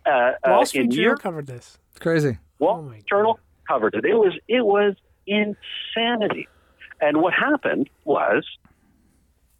uh, 0.07 0.33
Wall 0.45 0.63
uh, 0.63 0.65
Street 0.65 0.85
in 0.85 0.91
Journal 0.91 1.03
Europe, 1.05 1.21
covered 1.21 1.47
this. 1.47 1.79
It's 1.91 2.01
crazy. 2.01 2.39
Wall 2.59 2.79
Oh, 2.79 2.83
my 2.83 2.99
Street 2.99 3.09
Journal 3.09 3.41
covered 3.69 3.95
it. 3.95 4.05
It 4.05 4.15
was 4.15 4.33
it 4.49 4.65
was 4.65 4.95
insanity. 5.27 6.49
And 7.01 7.21
what 7.21 7.35
happened 7.35 7.91
was 8.05 8.47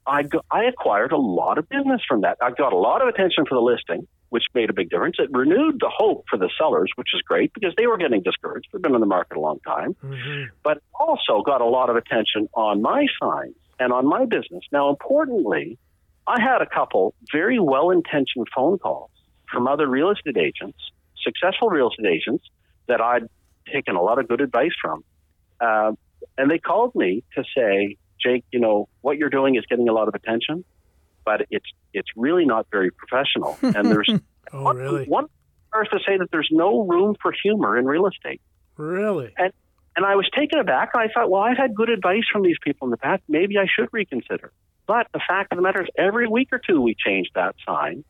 I 0.07 0.23
go, 0.23 0.43
I 0.51 0.65
acquired 0.65 1.13
a 1.13 1.17
lot 1.17 1.59
of 1.59 1.69
business 1.69 2.01
from 2.07 2.23
that. 2.23 2.39
I 2.41 2.51
got 2.51 2.73
a 2.73 2.77
lot 2.77 3.03
of 3.03 3.09
attention 3.09 3.45
for 3.49 3.55
the 3.55 3.61
listing, 3.61 4.07
which 4.33 4.45
made 4.55 4.71
a 4.71 4.73
big 4.73 4.89
difference. 4.89 5.17
It 5.19 5.29
renewed 5.31 5.77
the 5.79 5.91
hope 5.95 6.25
for 6.31 6.39
the 6.39 6.49
sellers, 6.59 6.91
which 6.97 7.09
is 7.15 7.21
great 7.21 7.53
because 7.53 7.75
they 7.77 7.87
were 7.87 7.99
getting 7.99 8.23
discouraged. 8.23 8.67
They've 8.73 8.81
been 8.81 8.95
on 8.95 9.01
the 9.01 9.07
market 9.07 9.37
a 9.37 9.41
long 9.41 9.61
time, 9.61 9.95
hmm 10.01 10.45
but 10.63 10.79
also 10.99 11.43
got 11.43 11.61
a 11.61 11.67
lot 11.67 11.91
of 11.91 11.97
attention 11.97 12.49
on 12.55 12.81
my 12.81 13.07
signs 13.21 13.57
and 13.79 13.93
on 13.93 14.07
my 14.07 14.25
business. 14.25 14.65
Now, 14.73 14.89
importantly, 14.89 15.77
I 16.27 16.41
had 16.41 16.63
a 16.63 16.67
couple 16.67 17.15
very 17.31 17.59
well-intentioned 17.61 18.47
phone 18.55 18.79
calls 18.79 19.11
from 19.51 19.69
other 19.69 19.87
real 19.87 20.11
estate 20.11 20.39
agents, 20.39 20.79
successful 21.23 21.69
real 21.69 21.91
estate 21.91 22.07
agents 22.07 22.45
that 22.89 23.03
I'd 23.03 23.29
taken 23.71 23.97
a 23.97 24.03
lot 24.03 24.19
of 24.19 24.29
good 24.29 24.41
advice 24.41 24.73
from. 24.81 25.05
Uh, 25.61 25.93
and 26.39 26.51
they 26.51 26.59
called 26.59 26.95
me 26.95 27.23
to 27.35 27.45
say, 27.55 27.97
Jake, 28.25 28.45
you 28.51 28.61
know, 28.61 28.89
what 29.03 29.19
you're 29.19 29.35
doing 29.41 29.57
is 29.57 29.65
getting 29.69 29.91
a 29.91 29.93
lot 29.93 30.09
of 30.09 30.15
attention, 30.15 30.65
but 31.25 31.47
it's 31.51 31.67
it's 31.93 32.09
really 32.17 32.45
not 32.45 32.67
very 32.71 32.91
professional. 32.91 33.59
And 33.63 33.91
there's 33.91 34.11
Oh, 34.55 34.65
one, 34.65 34.77
really? 34.77 35.05
one 35.07 35.27
person 35.71 35.99
to 35.99 36.05
say 36.05 36.19
that 36.19 36.31
there's 36.31 36.49
no 36.51 36.83
room 36.87 37.17
for 37.23 37.33
humor 37.43 37.79
in 37.79 37.87
real 37.87 38.07
estate. 38.07 38.41
Really? 38.77 39.33
And 39.39 39.53
and 39.97 40.05
I 40.07 40.15
was 40.17 40.29
taken 40.37 40.59
aback, 40.59 40.91
and 40.95 41.03
I 41.03 41.09
thought, 41.13 41.31
well, 41.31 41.43
I've 41.43 41.57
had 41.57 41.75
good 41.75 41.89
advice 41.91 42.25
from 42.31 42.43
these 42.43 42.57
people 42.63 42.87
in 42.87 42.91
the 42.91 42.97
past. 42.97 43.23
Maybe 43.29 43.59
I 43.59 43.67
should 43.67 43.89
reconsider. 43.93 44.53
But 44.87 45.07
the 45.13 45.21
fact 45.27 45.53
of 45.53 45.57
the 45.57 45.63
matter 45.63 45.83
is, 45.83 45.89
every 45.97 46.27
week 46.29 46.49
or 46.53 46.59
two 46.59 46.81
we 46.81 46.95
changed 46.95 47.31
that 47.35 47.55
sign, 47.67 48.05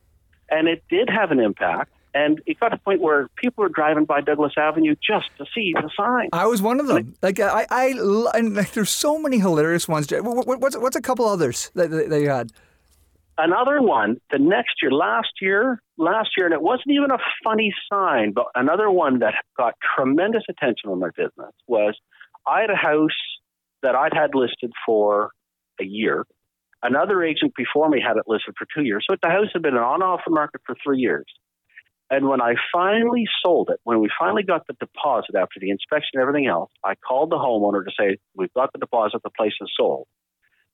and 0.49 0.67
it 0.67 0.83
did 0.89 1.09
have 1.09 1.31
an 1.31 1.39
impact. 1.39 1.91
And 2.15 2.41
it 2.45 2.59
got 2.59 2.69
to 2.69 2.75
the 2.75 2.81
point 2.81 3.01
where 3.01 3.27
people 3.37 3.63
were 3.63 3.69
driving 3.69 4.05
by 4.05 4.21
Douglas 4.21 4.53
Avenue 4.55 4.95
just 5.01 5.29
to 5.39 5.45
see 5.55 5.73
the 5.73 5.89
sign. 5.97 6.29
I 6.31 6.45
was 6.45 6.61
one 6.61 6.79
of 6.79 6.85
them. 6.87 7.15
Like 7.23 7.39
I, 7.39 7.65
I, 7.71 7.89
l- 7.97 8.27
and 8.27 8.55
like, 8.55 8.71
there's 8.73 8.91
so 8.91 9.17
many 9.17 9.39
hilarious 9.39 9.87
ones. 9.87 10.05
Jay. 10.07 10.19
What, 10.21 10.45
what, 10.45 10.59
what's 10.59 10.77
what's 10.77 10.95
a 10.95 11.01
couple 11.01 11.25
others 11.27 11.71
that, 11.73 11.89
that, 11.89 12.09
that 12.11 12.21
you 12.21 12.29
had? 12.29 12.51
Another 13.37 13.81
one, 13.81 14.17
the 14.31 14.37
next 14.37 14.75
year, 14.81 14.91
last 14.91 15.41
year, 15.41 15.81
last 15.97 16.29
year, 16.37 16.45
and 16.45 16.53
it 16.53 16.61
wasn't 16.61 16.91
even 16.91 17.09
a 17.11 17.17
funny 17.43 17.73
sign, 17.91 18.31
but 18.31 18.45
another 18.53 18.91
one 18.91 19.19
that 19.19 19.33
got 19.57 19.73
tremendous 19.95 20.43
attention 20.49 20.91
on 20.91 20.99
my 20.99 21.09
business 21.15 21.51
was 21.67 21.97
I 22.47 22.61
had 22.61 22.69
a 22.69 22.75
house 22.75 23.09
that 23.81 23.95
I'd 23.95 24.13
had 24.13 24.35
listed 24.35 24.71
for 24.85 25.31
a 25.81 25.83
year. 25.83 26.25
Another 26.83 27.23
agent 27.23 27.53
before 27.55 27.89
me 27.89 28.01
had 28.05 28.17
it 28.17 28.23
listed 28.27 28.53
for 28.57 28.67
two 28.75 28.83
years. 28.83 29.05
So 29.09 29.15
the 29.21 29.29
house 29.29 29.47
had 29.53 29.63
been 29.63 29.75
on 29.75 29.95
and 29.95 30.03
off 30.03 30.21
the 30.25 30.33
market 30.33 30.61
for 30.65 30.75
three 30.83 30.99
years. 30.99 31.25
And 32.11 32.27
when 32.27 32.41
I 32.41 32.53
finally 32.71 33.23
sold 33.43 33.69
it, 33.71 33.79
when 33.85 33.99
we 33.99 34.09
finally 34.19 34.43
got 34.43 34.67
the 34.67 34.73
deposit 34.73 35.35
after 35.35 35.59
the 35.59 35.71
inspection 35.71 36.11
and 36.13 36.21
everything 36.21 36.47
else, 36.47 36.69
I 36.83 36.93
called 36.95 37.31
the 37.31 37.37
homeowner 37.37 37.83
to 37.85 37.91
say, 37.97 38.17
We've 38.35 38.53
got 38.53 38.71
the 38.73 38.79
deposit, 38.79 39.21
the 39.23 39.31
place 39.31 39.53
is 39.59 39.71
sold. 39.75 40.07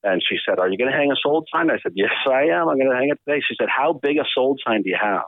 And 0.04 0.22
she 0.28 0.38
said, 0.48 0.60
Are 0.60 0.70
you 0.70 0.78
going 0.78 0.92
to 0.92 0.98
hang 0.98 1.12
a 1.12 1.16
sold 1.22 1.48
sign? 1.52 1.70
I 1.70 1.78
said, 1.84 1.94
Yes, 1.96 2.12
I 2.26 2.44
am. 2.56 2.70
I'm 2.70 2.78
going 2.78 2.90
to 2.90 2.96
hang 2.96 3.10
it 3.10 3.20
today. 3.28 3.42
She 3.48 3.56
said, 3.60 3.68
How 3.70 3.94
big 3.94 4.18
a 4.18 4.26
sold 4.34 4.62
sign 4.66 4.84
do 4.84 4.90
you 4.90 4.98
have? 5.00 5.26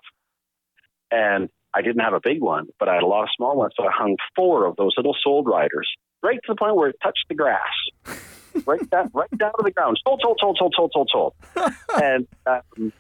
And 1.12 1.50
I 1.74 1.82
didn't 1.82 2.02
have 2.02 2.14
a 2.14 2.22
big 2.24 2.42
one, 2.42 2.68
but 2.80 2.90
I 2.90 2.96
had 2.96 3.04
a 3.04 3.08
lot 3.08 3.24
of 3.24 3.30
small 3.36 3.58
ones. 3.58 3.74
So 3.78 3.84
I 3.84 3.92
hung 3.94 4.16
four 4.36 4.66
of 4.66 4.76
those 4.78 4.94
little 4.98 5.16
sold 5.22 5.48
riders 5.48 5.90
right 6.24 6.40
to 6.46 6.54
the 6.54 6.56
point 6.56 6.76
where 6.76 6.90
it 6.90 6.96
touched 7.04 7.26
the 7.30 7.36
grass. 7.36 7.60
right, 8.66 8.90
down, 8.90 9.10
right 9.14 9.30
down 9.38 9.52
to 9.58 9.64
the 9.64 9.72
ground. 9.72 10.00
Sold, 10.08 10.22
sold, 10.24 10.38
sold, 10.42 10.58
sold, 10.60 10.74
sold, 10.76 10.92
sold, 10.94 11.10
sold. 11.12 11.34
and, 12.02 12.28
um, 12.46 12.94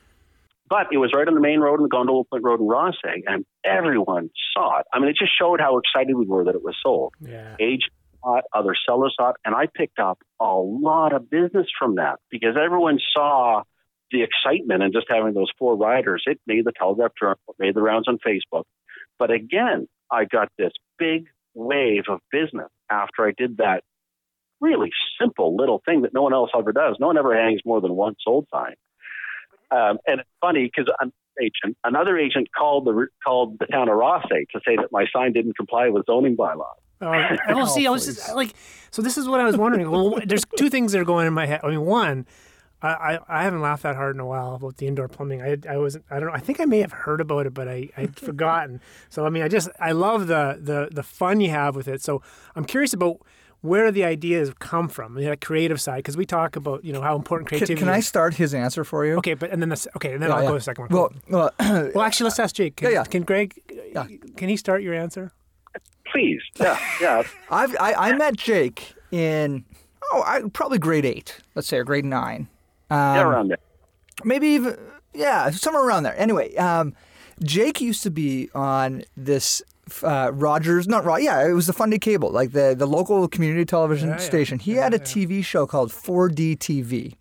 but 0.69 0.87
it 0.91 0.97
was 0.97 1.11
right 1.13 1.27
on 1.27 1.33
the 1.35 1.41
main 1.41 1.59
road 1.59 1.75
in 1.75 1.83
the 1.83 1.89
Gondola 1.89 2.23
Point 2.25 2.43
Road 2.43 2.61
in 2.61 2.67
Rothesay, 2.67 3.23
and 3.27 3.45
everyone 3.65 4.29
saw 4.53 4.79
it. 4.79 4.85
I 4.93 4.99
mean, 4.99 5.09
it 5.09 5.17
just 5.19 5.31
showed 5.37 5.59
how 5.59 5.77
excited 5.77 6.15
we 6.15 6.25
were 6.25 6.45
that 6.45 6.55
it 6.55 6.63
was 6.63 6.75
sold 6.81 7.13
Yeah. 7.19 7.55
agents 7.59 7.87
other 8.23 8.75
sellers 8.87 9.15
it, 9.19 9.35
and 9.45 9.55
I 9.55 9.67
picked 9.73 9.99
up 9.99 10.19
a 10.39 10.53
lot 10.55 11.13
of 11.13 11.29
business 11.29 11.67
from 11.77 11.95
that 11.95 12.19
because 12.29 12.55
everyone 12.61 12.99
saw 13.13 13.63
the 14.11 14.23
excitement 14.23 14.83
and 14.83 14.93
just 14.93 15.07
having 15.09 15.33
those 15.33 15.49
four 15.57 15.75
riders. 15.75 16.23
It 16.25 16.39
made 16.45 16.65
the 16.65 16.73
Telegraph 16.77 17.11
Journal, 17.19 17.37
made 17.59 17.75
the 17.75 17.81
rounds 17.81 18.07
on 18.07 18.19
Facebook. 18.25 18.63
But 19.17 19.31
again, 19.31 19.87
I 20.11 20.25
got 20.25 20.49
this 20.57 20.73
big 20.97 21.27
wave 21.53 22.03
of 22.09 22.19
business 22.31 22.69
after 22.89 23.25
I 23.25 23.31
did 23.37 23.57
that 23.57 23.83
really 24.59 24.91
simple 25.19 25.55
little 25.55 25.81
thing 25.85 26.01
that 26.03 26.13
no 26.13 26.21
one 26.21 26.33
else 26.33 26.51
ever 26.57 26.71
does. 26.71 26.97
No 26.99 27.07
one 27.07 27.17
ever 27.17 27.35
hangs 27.35 27.61
more 27.65 27.81
than 27.81 27.93
one 27.93 28.15
sold 28.23 28.47
sign. 28.53 28.75
Um, 29.71 29.97
and 30.05 30.19
it's 30.19 30.29
funny 30.41 30.65
because 30.65 30.91
an 30.99 31.11
agent, 31.41 31.77
another 31.83 32.17
agent 32.17 32.49
called 32.57 32.85
the 32.85 33.07
called 33.25 33.57
the 33.59 33.65
town 33.65 33.89
of 33.89 33.95
Rothesay 33.95 34.47
to 34.51 34.59
say 34.65 34.75
that 34.75 34.89
my 34.91 35.05
sign 35.13 35.33
didn't 35.33 35.57
comply 35.57 35.89
with 35.89 36.05
zoning 36.05 36.35
bylaws. 36.35 36.77
Uh, 37.01 37.37
oh, 37.49 37.55
well, 37.55 37.67
see, 37.67 37.87
I 37.87 37.89
was 37.89 38.05
just, 38.05 38.33
like, 38.35 38.53
so 38.91 39.01
this 39.01 39.17
is 39.17 39.27
what 39.27 39.39
I 39.39 39.45
was 39.45 39.57
wondering. 39.57 39.89
Well, 39.89 40.19
there's 40.25 40.43
two 40.57 40.69
things 40.69 40.91
that 40.91 40.99
are 40.99 41.05
going 41.05 41.27
in 41.27 41.33
my 41.33 41.45
head. 41.45 41.61
I 41.63 41.69
mean, 41.69 41.81
one, 41.81 42.25
I, 42.81 42.89
I, 42.89 43.19
I 43.27 43.43
haven't 43.43 43.61
laughed 43.61 43.83
that 43.83 43.95
hard 43.95 44.15
in 44.15 44.19
a 44.19 44.25
while 44.25 44.55
about 44.55 44.77
the 44.77 44.87
indoor 44.87 45.07
plumbing. 45.07 45.41
I, 45.41 45.57
I 45.69 45.77
wasn't, 45.77 46.05
I 46.09 46.19
don't 46.19 46.29
know. 46.29 46.35
I 46.35 46.39
think 46.39 46.59
I 46.59 46.65
may 46.65 46.79
have 46.79 46.91
heard 46.91 47.21
about 47.21 47.45
it, 47.45 47.53
but 47.53 47.67
I, 47.67 47.89
I'd 47.97 48.19
forgotten. 48.19 48.81
So, 49.09 49.25
I 49.25 49.29
mean, 49.29 49.43
I 49.43 49.47
just, 49.47 49.69
I 49.79 49.91
love 49.91 50.27
the, 50.27 50.59
the, 50.61 50.89
the 50.91 51.03
fun 51.03 51.41
you 51.41 51.49
have 51.49 51.75
with 51.75 51.87
it. 51.87 52.01
So 52.01 52.21
I'm 52.55 52.65
curious 52.65 52.93
about 52.93 53.21
where 53.61 53.91
the 53.91 54.03
ideas 54.03 54.51
come 54.59 54.89
from? 54.89 55.15
The 55.15 55.37
creative 55.37 55.79
side, 55.79 55.97
because 55.97 56.17
we 56.17 56.25
talk 56.25 56.55
about 56.55 56.83
you 56.83 56.91
know 56.91 57.01
how 57.01 57.15
important 57.15 57.47
creativity. 57.47 57.79
can 57.79 57.89
I 57.89 57.99
is. 57.99 58.07
start 58.07 58.35
his 58.35 58.53
answer 58.53 58.83
for 58.83 59.05
you? 59.05 59.17
Okay, 59.17 59.35
but 59.35 59.51
and 59.51 59.61
then 59.61 59.69
the, 59.69 59.87
okay, 59.97 60.13
and 60.13 60.21
then 60.21 60.31
I'll 60.31 60.41
yeah. 60.41 60.47
go 60.47 60.53
to 60.53 60.59
the 60.59 60.63
second 60.63 60.89
one. 60.89 61.13
Well, 61.29 61.51
well, 61.59 61.91
well, 61.93 62.01
actually, 62.01 62.25
let's 62.25 62.39
ask 62.39 62.55
Jake. 62.55 62.77
Can, 62.77 62.89
Yeah, 62.89 62.93
yeah. 62.93 63.03
can 63.03 63.21
Greg? 63.23 63.53
Yeah. 63.93 64.07
Can 64.35 64.49
he 64.49 64.57
start 64.57 64.81
your 64.81 64.93
answer? 64.93 65.31
Please, 66.11 66.41
yeah, 66.59 66.79
yeah. 66.99 67.23
I've, 67.49 67.75
I, 67.79 67.93
I 67.93 68.13
met 68.17 68.35
Jake 68.37 68.93
in, 69.11 69.63
oh, 70.11 70.23
I, 70.25 70.41
probably 70.53 70.77
grade 70.79 71.05
eight, 71.05 71.39
let's 71.55 71.67
say, 71.67 71.77
or 71.77 71.83
grade 71.83 72.05
nine. 72.05 72.47
Um, 72.89 72.97
yeah, 73.15 73.21
around 73.23 73.47
there. 73.47 73.57
maybe 74.25 74.47
even 74.49 74.77
yeah 75.13 75.49
somewhere 75.49 75.85
around 75.85 76.03
there 76.03 76.17
anyway 76.19 76.53
um, 76.57 76.93
jake 77.41 77.79
used 77.79 78.03
to 78.03 78.11
be 78.11 78.49
on 78.53 79.03
this 79.15 79.61
uh, 80.03 80.29
rogers 80.33 80.89
not 80.89 81.05
Rogers, 81.05 81.23
yeah 81.23 81.47
it 81.47 81.53
was 81.53 81.67
the 81.67 81.73
fundy 81.73 81.97
cable 81.99 82.31
like 82.31 82.51
the, 82.51 82.75
the 82.77 82.85
local 82.85 83.29
community 83.29 83.63
television 83.63 84.09
Yeah, 84.09 84.15
yeah. 84.15 84.19
station 84.21 84.59
he 84.59 84.75
Yeah, 84.75 84.83
had 84.83 84.93
a 84.93 84.97
yeah. 84.97 85.03
tv 85.03 85.43
show 85.45 85.65
called 85.65 85.91
4d 85.91 86.57
tv 86.57 87.15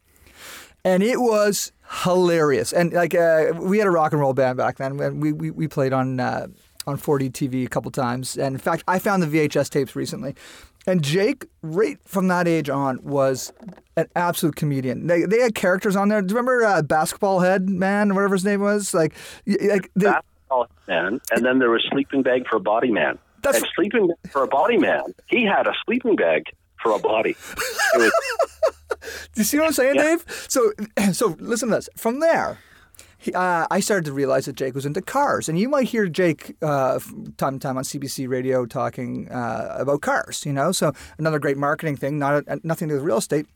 and 0.85 1.05
it 1.05 1.20
was 1.20 1.70
hilarious 2.03 2.72
and 2.72 2.92
like 2.92 3.14
uh, 3.14 3.53
we 3.57 3.79
had 3.79 3.87
a 3.87 3.90
rock 3.90 4.11
and 4.11 4.20
roll 4.20 4.35
band 4.35 4.57
back 4.59 4.79
then 4.79 4.98
and 5.00 5.22
we, 5.22 5.33
we, 5.33 5.50
we 5.53 5.68
played 5.68 5.92
on 5.92 6.18
uh, 6.18 6.48
on 6.87 6.97
4d 6.97 7.31
tv 7.33 7.64
a 7.64 7.69
couple 7.69 7.90
times 7.90 8.37
and 8.37 8.55
in 8.55 8.59
fact 8.59 8.83
i 8.88 8.99
found 8.99 9.23
the 9.23 9.27
vhs 9.27 9.69
tapes 9.69 9.95
recently 9.95 10.35
and 10.87 11.03
Jake, 11.03 11.47
right 11.62 11.99
from 12.05 12.29
that 12.29 12.49
age 12.49 12.71
on, 12.71 13.03
was 13.03 13.53
an 13.97 14.07
absolute 14.16 14.57
comedian. 14.57 15.07
They, 15.07 15.25
they 15.25 15.40
had 15.40 15.55
characters 15.55 15.95
on 15.95 16.09
there. 16.09 16.23
Do 16.23 16.33
you 16.33 16.37
remember 16.38 16.64
uh, 16.64 16.83
Basketball 16.83 17.40
Head 17.40 17.69
Man, 17.69 18.14
whatever 18.14 18.35
his 18.35 18.45
name 18.45 18.61
was? 18.61 18.95
Like, 18.95 19.14
like 19.47 19.90
the, 19.95 20.07
Basketball 20.12 20.69
man, 20.88 21.21
and 21.33 21.45
then 21.45 21.59
there 21.59 21.71
was 21.71 21.87
sleeping 21.90 22.23
bag 22.23 22.47
for 22.49 22.57
a 22.57 22.61
body 22.61 22.90
man. 22.90 23.19
That's- 23.43 23.62
and 23.62 23.71
sleeping 23.75 24.09
bag 24.09 24.33
for 24.33 24.43
a 24.43 24.49
body 24.49 24.79
man. 24.79 25.03
He 25.27 25.45
had 25.45 25.66
a 25.66 25.75
sleeping 25.85 26.16
bag 26.16 26.45
for 26.83 26.93
a 26.93 26.99
body. 26.99 27.37
Was, 27.95 28.12
Do 29.01 29.07
you 29.37 29.45
see 29.45 29.59
what 29.59 29.66
I'm 29.66 29.73
saying, 29.73 29.97
Yeah. 29.97 30.03
Dave? 30.03 30.25
So, 30.49 30.73
so 31.12 31.37
listen 31.38 31.69
to 31.69 31.77
this. 31.77 31.88
From 31.97 32.21
there, 32.21 32.59
he, 33.21 33.33
uh, 33.35 33.67
I 33.71 33.81
started 33.81 34.07
to 34.07 34.13
realize 34.13 34.47
that 34.47 34.57
Jake 34.57 34.75
was 34.75 34.87
into 34.87 35.03
cars, 35.03 35.49
and 35.49 35.59
you 35.59 35.69
might 35.69 35.89
hear 35.89 36.09
Jake 36.09 36.57
uh, 36.63 36.99
time 37.37 37.59
to 37.59 37.59
time 37.59 37.77
on 37.77 37.85
CBC 37.85 38.29
radio 38.29 38.65
talking 38.65 39.29
uh, 39.31 39.77
about 39.79 40.01
cars. 40.01 40.47
You 40.47 40.55
know, 40.55 40.73
so 40.73 40.93
another 41.19 41.39
great 41.39 41.59
marketing 41.59 41.97
thing, 41.97 42.19
not 42.19 42.45
a, 42.47 42.61
nothing 42.65 42.89
to 42.89 42.95
do 42.95 42.97
with 42.97 43.05
real 43.05 43.19
estate. 43.19 43.47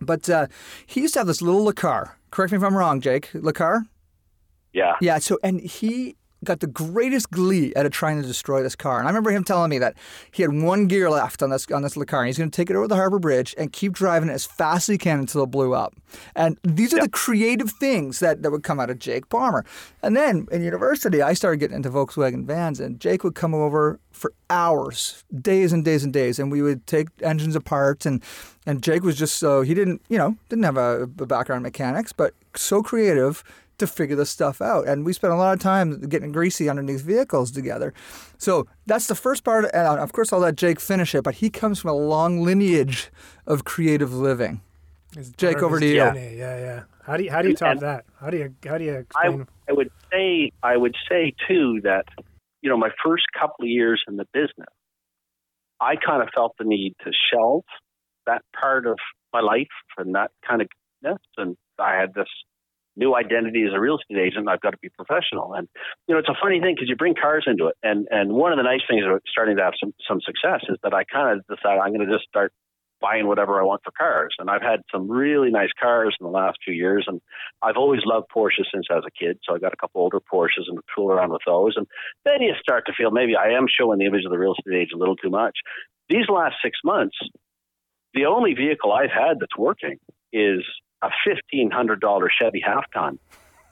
But 0.00 0.30
uh, 0.30 0.46
he 0.86 1.00
used 1.00 1.14
to 1.14 1.20
have 1.20 1.26
this 1.26 1.42
little 1.42 1.64
Le 1.64 1.72
Car. 1.72 2.16
Correct 2.30 2.52
me 2.52 2.58
if 2.58 2.64
I'm 2.64 2.76
wrong, 2.76 3.00
Jake. 3.00 3.30
Le 3.34 3.52
Car. 3.52 3.84
yeah. 4.72 4.94
Yeah. 5.00 5.18
So, 5.18 5.38
and 5.42 5.60
he 5.60 6.16
got 6.44 6.60
the 6.60 6.66
greatest 6.66 7.30
glee 7.30 7.72
out 7.76 7.86
of 7.86 7.92
trying 7.92 8.20
to 8.20 8.26
destroy 8.26 8.62
this 8.62 8.76
car. 8.76 8.98
And 8.98 9.06
I 9.06 9.10
remember 9.10 9.30
him 9.30 9.44
telling 9.44 9.70
me 9.70 9.78
that 9.78 9.96
he 10.30 10.42
had 10.42 10.52
one 10.52 10.86
gear 10.86 11.10
left 11.10 11.42
on 11.42 11.50
this 11.50 11.66
on 11.70 11.82
this 11.82 11.96
little 11.96 12.10
car, 12.10 12.20
and 12.20 12.28
he's 12.28 12.38
going 12.38 12.50
to 12.50 12.56
take 12.56 12.70
it 12.70 12.76
over 12.76 12.88
the 12.88 12.96
Harbor 12.96 13.18
Bridge 13.18 13.54
and 13.56 13.72
keep 13.72 13.92
driving 13.92 14.28
it 14.28 14.32
as 14.32 14.44
fast 14.44 14.88
as 14.88 14.94
he 14.94 14.98
can 14.98 15.20
until 15.20 15.44
it 15.44 15.50
blew 15.50 15.74
up. 15.74 15.94
And 16.34 16.58
these 16.62 16.92
are 16.92 17.00
the 17.00 17.08
creative 17.08 17.70
things 17.70 18.18
that, 18.20 18.42
that 18.42 18.50
would 18.50 18.62
come 18.62 18.80
out 18.80 18.90
of 18.90 18.98
Jake 18.98 19.28
Palmer. 19.28 19.64
And 20.02 20.16
then 20.16 20.46
in 20.50 20.62
university, 20.62 21.22
I 21.22 21.34
started 21.34 21.58
getting 21.58 21.76
into 21.76 21.90
Volkswagen 21.90 22.44
vans, 22.44 22.80
and 22.80 23.00
Jake 23.00 23.24
would 23.24 23.34
come 23.34 23.54
over 23.54 24.00
for 24.10 24.32
hours, 24.50 25.24
days 25.40 25.72
and 25.72 25.84
days 25.84 26.04
and 26.04 26.12
days, 26.12 26.38
and 26.38 26.50
we 26.50 26.62
would 26.62 26.86
take 26.86 27.08
engines 27.22 27.56
apart. 27.56 28.06
And 28.06 28.22
and 28.66 28.82
Jake 28.82 29.02
was 29.02 29.16
just 29.16 29.36
so 29.36 29.62
he 29.62 29.74
didn't 29.74 30.02
you 30.08 30.18
know 30.18 30.36
didn't 30.48 30.64
have 30.64 30.76
a, 30.76 31.02
a 31.02 31.06
background 31.06 31.60
in 31.60 31.62
mechanics, 31.62 32.12
but 32.12 32.34
so 32.54 32.82
creative 32.82 33.42
to 33.82 33.86
figure 33.86 34.16
this 34.16 34.30
stuff 34.30 34.60
out. 34.62 34.86
And 34.86 35.04
we 35.04 35.12
spent 35.12 35.32
a 35.32 35.36
lot 35.36 35.52
of 35.52 35.60
time 35.60 36.00
getting 36.08 36.32
greasy 36.32 36.68
underneath 36.68 37.02
vehicles 37.02 37.50
together. 37.50 37.92
So 38.38 38.66
that's 38.86 39.06
the 39.06 39.14
first 39.14 39.44
part. 39.44 39.64
And 39.66 39.86
uh, 39.88 39.96
of 40.02 40.12
course, 40.12 40.32
I'll 40.32 40.38
let 40.40 40.56
Jake 40.56 40.80
finish 40.80 41.14
it, 41.14 41.22
but 41.24 41.36
he 41.36 41.50
comes 41.50 41.80
from 41.80 41.90
a 41.90 41.94
long 41.94 42.42
lineage 42.42 43.10
of 43.46 43.64
creative 43.64 44.12
living. 44.14 44.60
Is 45.16 45.30
Jake, 45.30 45.62
over 45.62 45.78
to 45.78 45.86
you. 45.86 46.00
DNA. 46.00 46.38
Yeah, 46.38 46.58
yeah. 46.58 46.82
How 47.04 47.16
do 47.16 47.24
you 47.24 47.30
how 47.30 47.42
do 47.42 47.48
you 47.48 47.54
top 47.56 47.72
And- 47.72 47.80
that? 47.80 48.04
How 48.20 48.30
do 48.30 48.36
you 48.38 48.54
how 48.66 48.78
do 48.78 48.84
you 48.84 48.94
explain? 48.94 49.46
I 49.68 49.72
would 49.72 49.90
say 50.10 50.52
I 50.62 50.76
would 50.76 50.94
say 51.08 51.34
too 51.48 51.80
that 51.82 52.04
you 52.62 52.70
know 52.70 52.76
my 52.76 52.90
first 53.04 53.24
couple 53.38 53.64
of 53.64 53.68
years 53.68 54.02
in 54.08 54.16
the 54.16 54.26
business, 54.32 54.72
I 55.80 55.96
kind 55.96 56.22
of 56.22 56.28
felt 56.34 56.54
the 56.58 56.64
need 56.64 56.94
to 57.04 57.10
shelve 57.30 57.64
that 58.26 58.42
part 58.58 58.86
of 58.86 58.98
my 59.32 59.40
life 59.40 59.66
and 59.98 60.14
that 60.14 60.30
kind 60.48 60.62
of 60.62 60.68
yes, 61.02 61.18
and 61.36 61.56
I 61.78 61.96
had 61.96 62.14
this 62.14 62.28
new 62.96 63.14
identity 63.14 63.64
as 63.66 63.72
a 63.74 63.80
real 63.80 63.98
estate 63.98 64.18
agent. 64.18 64.48
I've 64.48 64.60
got 64.60 64.70
to 64.70 64.78
be 64.78 64.88
professional, 64.90 65.54
and 65.54 65.68
you 66.06 66.14
know 66.14 66.18
it's 66.18 66.28
a 66.28 66.36
funny 66.40 66.60
thing 66.60 66.74
because 66.74 66.88
you 66.88 66.96
bring 66.96 67.14
cars 67.14 67.44
into 67.46 67.66
it, 67.66 67.76
and 67.82 68.08
and 68.10 68.32
one 68.32 68.52
of 68.52 68.58
the 68.58 68.64
nice 68.64 68.82
things 68.88 69.04
about 69.04 69.22
starting 69.30 69.56
to 69.56 69.62
have 69.62 69.74
some 69.78 69.94
some 70.08 70.20
success 70.20 70.60
is 70.68 70.78
that 70.82 70.94
I 70.94 71.04
kind 71.04 71.38
of 71.38 71.46
decided 71.46 71.80
I'm 71.80 71.94
going 71.94 72.06
to 72.06 72.12
just 72.12 72.28
start 72.28 72.52
buying 73.02 73.26
whatever 73.26 73.60
I 73.60 73.64
want 73.64 73.82
for 73.84 73.90
cars. 73.90 74.34
And 74.38 74.48
I've 74.48 74.62
had 74.62 74.80
some 74.90 75.10
really 75.10 75.50
nice 75.50 75.74
cars 75.78 76.16
in 76.18 76.24
the 76.24 76.30
last 76.30 76.58
few 76.64 76.72
years. 76.72 77.04
And 77.08 77.20
I've 77.60 77.76
always 77.76 78.00
loved 78.06 78.26
Porsches 78.34 78.70
since 78.72 78.86
I 78.90 78.94
was 78.94 79.04
a 79.06 79.10
kid. 79.10 79.38
So 79.42 79.54
I 79.54 79.58
got 79.58 79.74
a 79.74 79.76
couple 79.76 80.00
older 80.00 80.20
Porsches 80.20 80.68
and 80.68 80.78
fool 80.94 81.10
around 81.10 81.32
with 81.32 81.42
those. 81.44 81.74
And 81.76 81.86
then 82.24 82.40
you 82.40 82.54
start 82.62 82.86
to 82.86 82.92
feel 82.96 83.10
maybe 83.10 83.34
I 83.36 83.58
am 83.58 83.66
showing 83.68 83.98
the 83.98 84.06
image 84.06 84.24
of 84.24 84.30
the 84.30 84.38
real 84.38 84.54
estate 84.56 84.78
agent 84.78 84.94
a 84.94 84.98
little 84.98 85.16
too 85.16 85.30
much. 85.30 85.58
These 86.08 86.28
last 86.32 86.54
six 86.64 86.78
months, 86.84 87.16
the 88.14 88.26
only 88.26 88.54
vehicle 88.54 88.92
I've 88.92 89.10
had 89.10 89.40
that's 89.40 89.56
working 89.58 89.98
is 90.32 90.62
a 91.02 91.10
$1,500 91.28 92.28
Chevy 92.40 92.60
half 92.64 92.84
ton 92.92 93.18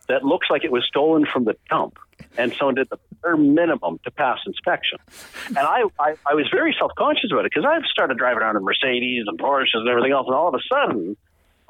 that 0.09 0.25
looks 0.25 0.49
like 0.51 0.64
it 0.64 0.73
was 0.73 0.85
stolen 0.87 1.25
from 1.25 1.45
the 1.45 1.57
dump 1.69 1.99
and 2.37 2.53
so 2.59 2.71
did 2.73 2.88
the 2.90 2.99
bare 3.23 3.37
minimum 3.37 3.99
to 4.05 4.11
pass 4.11 4.38
inspection. 4.47 4.99
And 5.49 5.59
I, 5.59 5.83
I, 5.99 6.14
I 6.27 6.35
was 6.35 6.47
very 6.53 6.75
self 6.79 6.93
conscious 6.97 7.31
about 7.31 7.45
it 7.45 7.53
because 7.55 7.69
I've 7.69 7.85
started 7.85 8.19
driving 8.19 8.43
around 8.43 8.57
in 8.57 8.64
Mercedes 8.64 9.25
and 9.27 9.38
Porsches 9.38 9.75
and 9.75 9.88
everything 9.88 10.12
else, 10.12 10.27
and 10.27 10.35
all 10.35 10.49
of 10.49 10.55
a 10.55 10.62
sudden, 10.69 11.16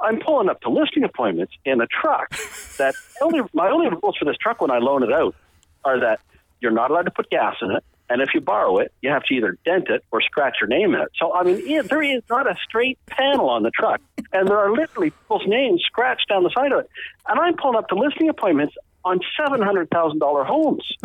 I'm 0.01 0.19
pulling 0.21 0.49
up 0.49 0.61
to 0.63 0.71
listing 0.71 1.05
appointments 1.05 1.53
in 1.65 1.81
a 1.81 1.87
truck 1.87 2.31
that 2.79 2.95
only 3.21 3.41
my 3.53 3.71
only 3.71 3.89
rules 3.89 4.17
for 4.17 4.25
this 4.25 4.37
truck 4.41 4.61
when 4.61 4.71
I 4.71 4.79
loan 4.79 5.03
it 5.03 5.13
out 5.13 5.35
are 5.85 6.01
that 6.01 6.21
you're 6.61 6.73
not 6.73 6.91
allowed 6.91 7.03
to 7.03 7.11
put 7.11 7.31
gas 7.31 7.57
in 7.63 7.71
it, 7.73 7.85
and 8.11 8.21
if 8.21 8.31
you 8.35 8.41
borrow 8.41 8.79
it, 8.79 8.93
you 9.01 9.11
have 9.11 9.23
to 9.25 9.35
either 9.35 9.57
dent 9.65 9.89
it 9.89 10.05
or 10.11 10.21
scratch 10.21 10.57
your 10.61 10.69
name 10.69 10.95
in 10.95 11.01
it. 11.01 11.09
So 11.19 11.33
I 11.33 11.45
mean, 11.45 11.63
yeah, 11.65 11.83
there 11.83 12.03
is 12.03 12.23
not 12.29 12.47
a 12.51 12.57
straight 12.63 12.99
panel 13.07 13.49
on 13.49 13.63
the 13.63 13.71
truck, 13.71 14.01
and 14.33 14.49
there 14.49 14.59
are 14.59 14.73
literally 14.73 15.11
people's 15.11 15.47
names 15.47 15.83
scratched 15.87 16.29
down 16.29 16.43
the 16.43 16.51
side 16.55 16.73
of 16.73 16.81
it. 16.81 16.91
And 17.29 17.39
I'm 17.41 17.57
pulling 17.57 17.77
up 17.77 17.89
to 17.89 17.95
listing 17.95 18.29
appointments 18.29 18.75
on 19.05 19.21
seven 19.39 19.63
hundred 19.63 19.89
thousand 19.91 20.19
dollar 20.19 20.45
homes. 20.45 20.85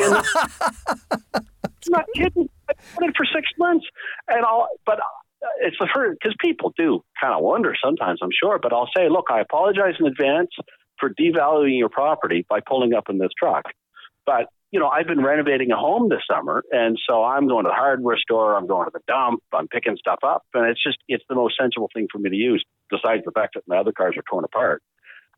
And- 0.00 1.44
I'm 1.88 1.92
not 1.92 2.06
kidding. 2.16 2.48
I've 2.68 2.76
put 2.96 3.04
it 3.04 3.14
for 3.16 3.24
six 3.26 3.46
months, 3.58 3.86
and 4.28 4.44
I'll. 4.44 4.68
But 4.84 4.98
uh, 4.98 5.46
it's 5.60 5.76
the 5.78 5.88
first 5.94 6.18
because 6.20 6.34
people 6.42 6.72
do 6.76 7.04
kind 7.20 7.34
of 7.34 7.42
wonder 7.42 7.74
sometimes. 7.82 8.18
I'm 8.22 8.30
sure, 8.42 8.58
but 8.60 8.72
I'll 8.72 8.88
say, 8.96 9.08
look, 9.08 9.26
I 9.30 9.40
apologize 9.40 9.94
in 10.00 10.06
advance 10.06 10.50
for 10.98 11.10
devaluing 11.10 11.78
your 11.78 11.90
property 11.90 12.44
by 12.48 12.60
pulling 12.66 12.94
up 12.94 13.04
in 13.08 13.18
this 13.18 13.30
truck. 13.38 13.64
But 14.24 14.46
you 14.76 14.80
know, 14.80 14.88
I've 14.88 15.06
been 15.06 15.24
renovating 15.24 15.70
a 15.70 15.76
home 15.76 16.10
this 16.10 16.20
summer, 16.30 16.62
and 16.70 16.98
so 17.08 17.24
I'm 17.24 17.48
going 17.48 17.64
to 17.64 17.70
the 17.70 17.74
hardware 17.74 18.18
store. 18.18 18.54
I'm 18.54 18.66
going 18.66 18.84
to 18.84 18.90
the 18.92 19.00
dump. 19.08 19.42
I'm 19.50 19.68
picking 19.68 19.96
stuff 19.96 20.18
up, 20.22 20.42
and 20.52 20.66
it's 20.66 20.82
just 20.84 20.98
it's 21.08 21.24
the 21.30 21.34
most 21.34 21.54
sensible 21.58 21.88
thing 21.94 22.08
for 22.12 22.18
me 22.18 22.28
to 22.28 22.36
use. 22.36 22.62
Besides 22.90 23.22
the 23.24 23.30
fact 23.30 23.54
that 23.54 23.62
my 23.66 23.78
other 23.78 23.92
cars 23.92 24.16
are 24.18 24.22
torn 24.30 24.44
apart. 24.44 24.82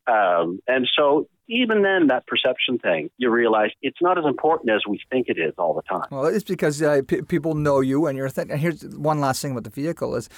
Um, 0.08 0.58
and 0.66 0.88
so 0.98 1.28
even 1.48 1.82
then, 1.82 2.08
that 2.08 2.26
perception 2.26 2.78
thing, 2.78 3.10
you 3.16 3.30
realize 3.30 3.70
it's 3.80 4.02
not 4.02 4.18
as 4.18 4.24
important 4.24 4.72
as 4.72 4.80
we 4.88 4.98
think 5.08 5.28
it 5.28 5.38
is 5.38 5.54
all 5.56 5.72
the 5.72 5.82
time. 5.82 6.08
Well, 6.10 6.26
it's 6.26 6.42
because 6.42 6.82
uh, 6.82 7.02
p- 7.06 7.22
people 7.22 7.54
know 7.54 7.78
you, 7.78 8.08
and 8.08 8.18
you're. 8.18 8.30
Th- 8.30 8.48
and 8.50 8.58
here's 8.58 8.82
one 8.82 9.20
last 9.20 9.40
thing 9.40 9.52
about 9.52 9.62
the 9.62 9.70
vehicle 9.70 10.16
is. 10.16 10.28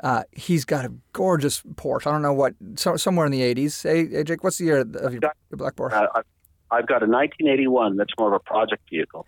Uh, 0.00 0.22
he's 0.32 0.66
got 0.66 0.84
a 0.84 0.92
gorgeous 1.12 1.62
Porsche. 1.62 2.08
I 2.08 2.10
don't 2.10 2.20
know 2.20 2.32
what, 2.32 2.54
so, 2.74 2.96
somewhere 2.96 3.24
in 3.24 3.32
the 3.32 3.40
80s. 3.40 3.82
Hey, 3.84 4.06
hey, 4.06 4.24
Jake, 4.24 4.44
what's 4.44 4.58
the 4.58 4.64
year 4.64 4.80
of 4.80 4.92
your, 4.92 5.12
your 5.12 5.56
black 5.56 5.76
Porsche? 5.76 6.08
Uh, 6.14 6.22
I've- 6.70 6.86
got 6.86 7.02
a 7.02 7.06
1981 7.06 7.96
that's 7.96 8.12
more 8.18 8.28
of 8.28 8.34
a 8.34 8.40
project 8.40 8.82
vehicle, 8.90 9.26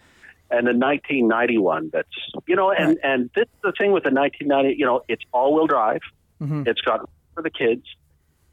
and 0.51 0.69
a 0.69 0.73
1991 0.75 1.91
that's 1.93 2.09
you 2.47 2.57
know, 2.57 2.71
and 2.71 2.99
and 3.03 3.31
this 3.35 3.45
is 3.45 3.61
the 3.63 3.73
thing 3.79 3.93
with 3.93 4.05
the 4.05 4.11
1990. 4.11 4.77
You 4.79 4.87
know, 4.87 5.03
it's 5.09 5.23
all-wheel 5.33 5.67
drive. 5.67 6.01
Mhm. 6.43 6.67
It's 6.69 6.81
got 6.81 7.09
for 7.35 7.43
the 7.43 7.51
kids, 7.51 7.85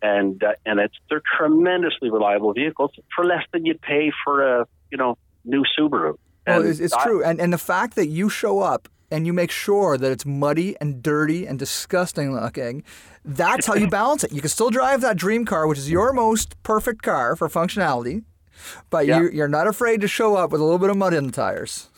and 0.01 0.43
uh, 0.43 0.53
and 0.65 0.79
it's 0.79 0.95
they're 1.09 1.21
tremendously 1.37 2.09
reliable 2.09 2.53
vehicles 2.53 2.91
for 3.15 3.25
less 3.25 3.43
than 3.51 3.65
you'd 3.65 3.81
pay 3.81 4.11
for 4.23 4.41
a 4.59 4.65
you 4.91 4.97
know 4.97 5.17
new 5.45 5.63
Subaru. 5.77 6.15
Well, 6.47 6.59
And 6.61 6.65
it's, 6.69 6.79
it's 6.79 6.93
I- 6.93 7.03
true, 7.03 7.23
and 7.23 7.39
and 7.39 7.51
the 7.53 7.57
fact 7.57 7.95
that 7.95 8.07
you 8.07 8.29
show 8.29 8.59
up 8.61 8.87
and 9.11 9.25
you 9.27 9.33
make 9.33 9.51
sure 9.51 9.97
that 9.97 10.11
it's 10.11 10.25
muddy 10.25 10.75
and 10.81 11.03
dirty 11.03 11.45
and 11.45 11.59
disgusting 11.59 12.33
looking, 12.33 12.83
that's 13.23 13.67
how 13.67 13.75
you 13.75 13.87
balance 14.01 14.23
it. 14.23 14.31
You 14.31 14.41
can 14.41 14.49
still 14.49 14.71
drive 14.71 15.01
that 15.01 15.17
dream 15.17 15.45
car, 15.45 15.67
which 15.67 15.77
is 15.77 15.89
your 15.91 16.13
most 16.13 16.61
perfect 16.63 17.03
car 17.03 17.35
for 17.35 17.47
functionality, 17.47 18.23
but 18.89 19.05
Yeah. 19.05 19.19
you, 19.21 19.29
you're 19.31 19.47
not 19.47 19.67
afraid 19.67 20.01
to 20.01 20.07
show 20.07 20.35
up 20.35 20.51
with 20.51 20.61
a 20.61 20.63
little 20.63 20.79
bit 20.79 20.89
of 20.89 20.97
mud 20.97 21.13
in 21.13 21.25
the 21.27 21.31
tires. 21.31 21.89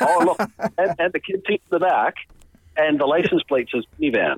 oh 0.00 0.36
look, 0.38 0.50
and, 0.78 0.94
and 0.98 1.12
the 1.12 1.20
kid 1.20 1.42
seat 1.46 1.62
in 1.70 1.70
the 1.70 1.78
back, 1.80 2.14
and 2.76 2.98
the 3.00 3.06
license 3.06 3.42
plate 3.44 3.68
says 3.72 3.84
minivan. 4.00 4.36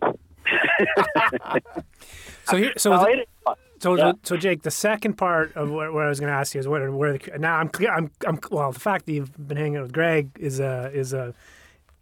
So 2.44 2.56
here, 2.56 2.72
so 2.76 2.90
No, 2.90 3.00
the- 3.04 3.10
it 3.10 3.18
is 3.20 3.26
fun. 3.44 3.54
So, 3.78 3.94
Yeah. 3.96 4.12
so, 4.12 4.18
so 4.22 4.36
Jake, 4.38 4.62
the 4.62 4.70
second 4.70 5.14
part 5.18 5.54
of 5.54 5.68
what, 5.70 5.92
what 5.92 6.04
I 6.04 6.08
was 6.08 6.18
going 6.18 6.32
to 6.32 6.36
ask 6.38 6.54
you 6.54 6.60
is 6.60 6.66
where, 6.68 6.90
where 6.90 7.18
the, 7.18 7.38
now 7.38 7.56
I'm 7.56 7.68
clear. 7.68 7.92
I'm, 7.92 8.10
I'm 8.26 8.38
well. 8.50 8.72
The 8.72 8.80
fact 8.80 9.04
that 9.06 9.12
you've 9.12 9.48
been 9.48 9.58
hanging 9.58 9.76
out 9.76 9.82
with 9.82 9.92
Greg 9.92 10.30
is 10.38 10.60
a 10.60 10.90
is 10.94 11.12
a 11.12 11.34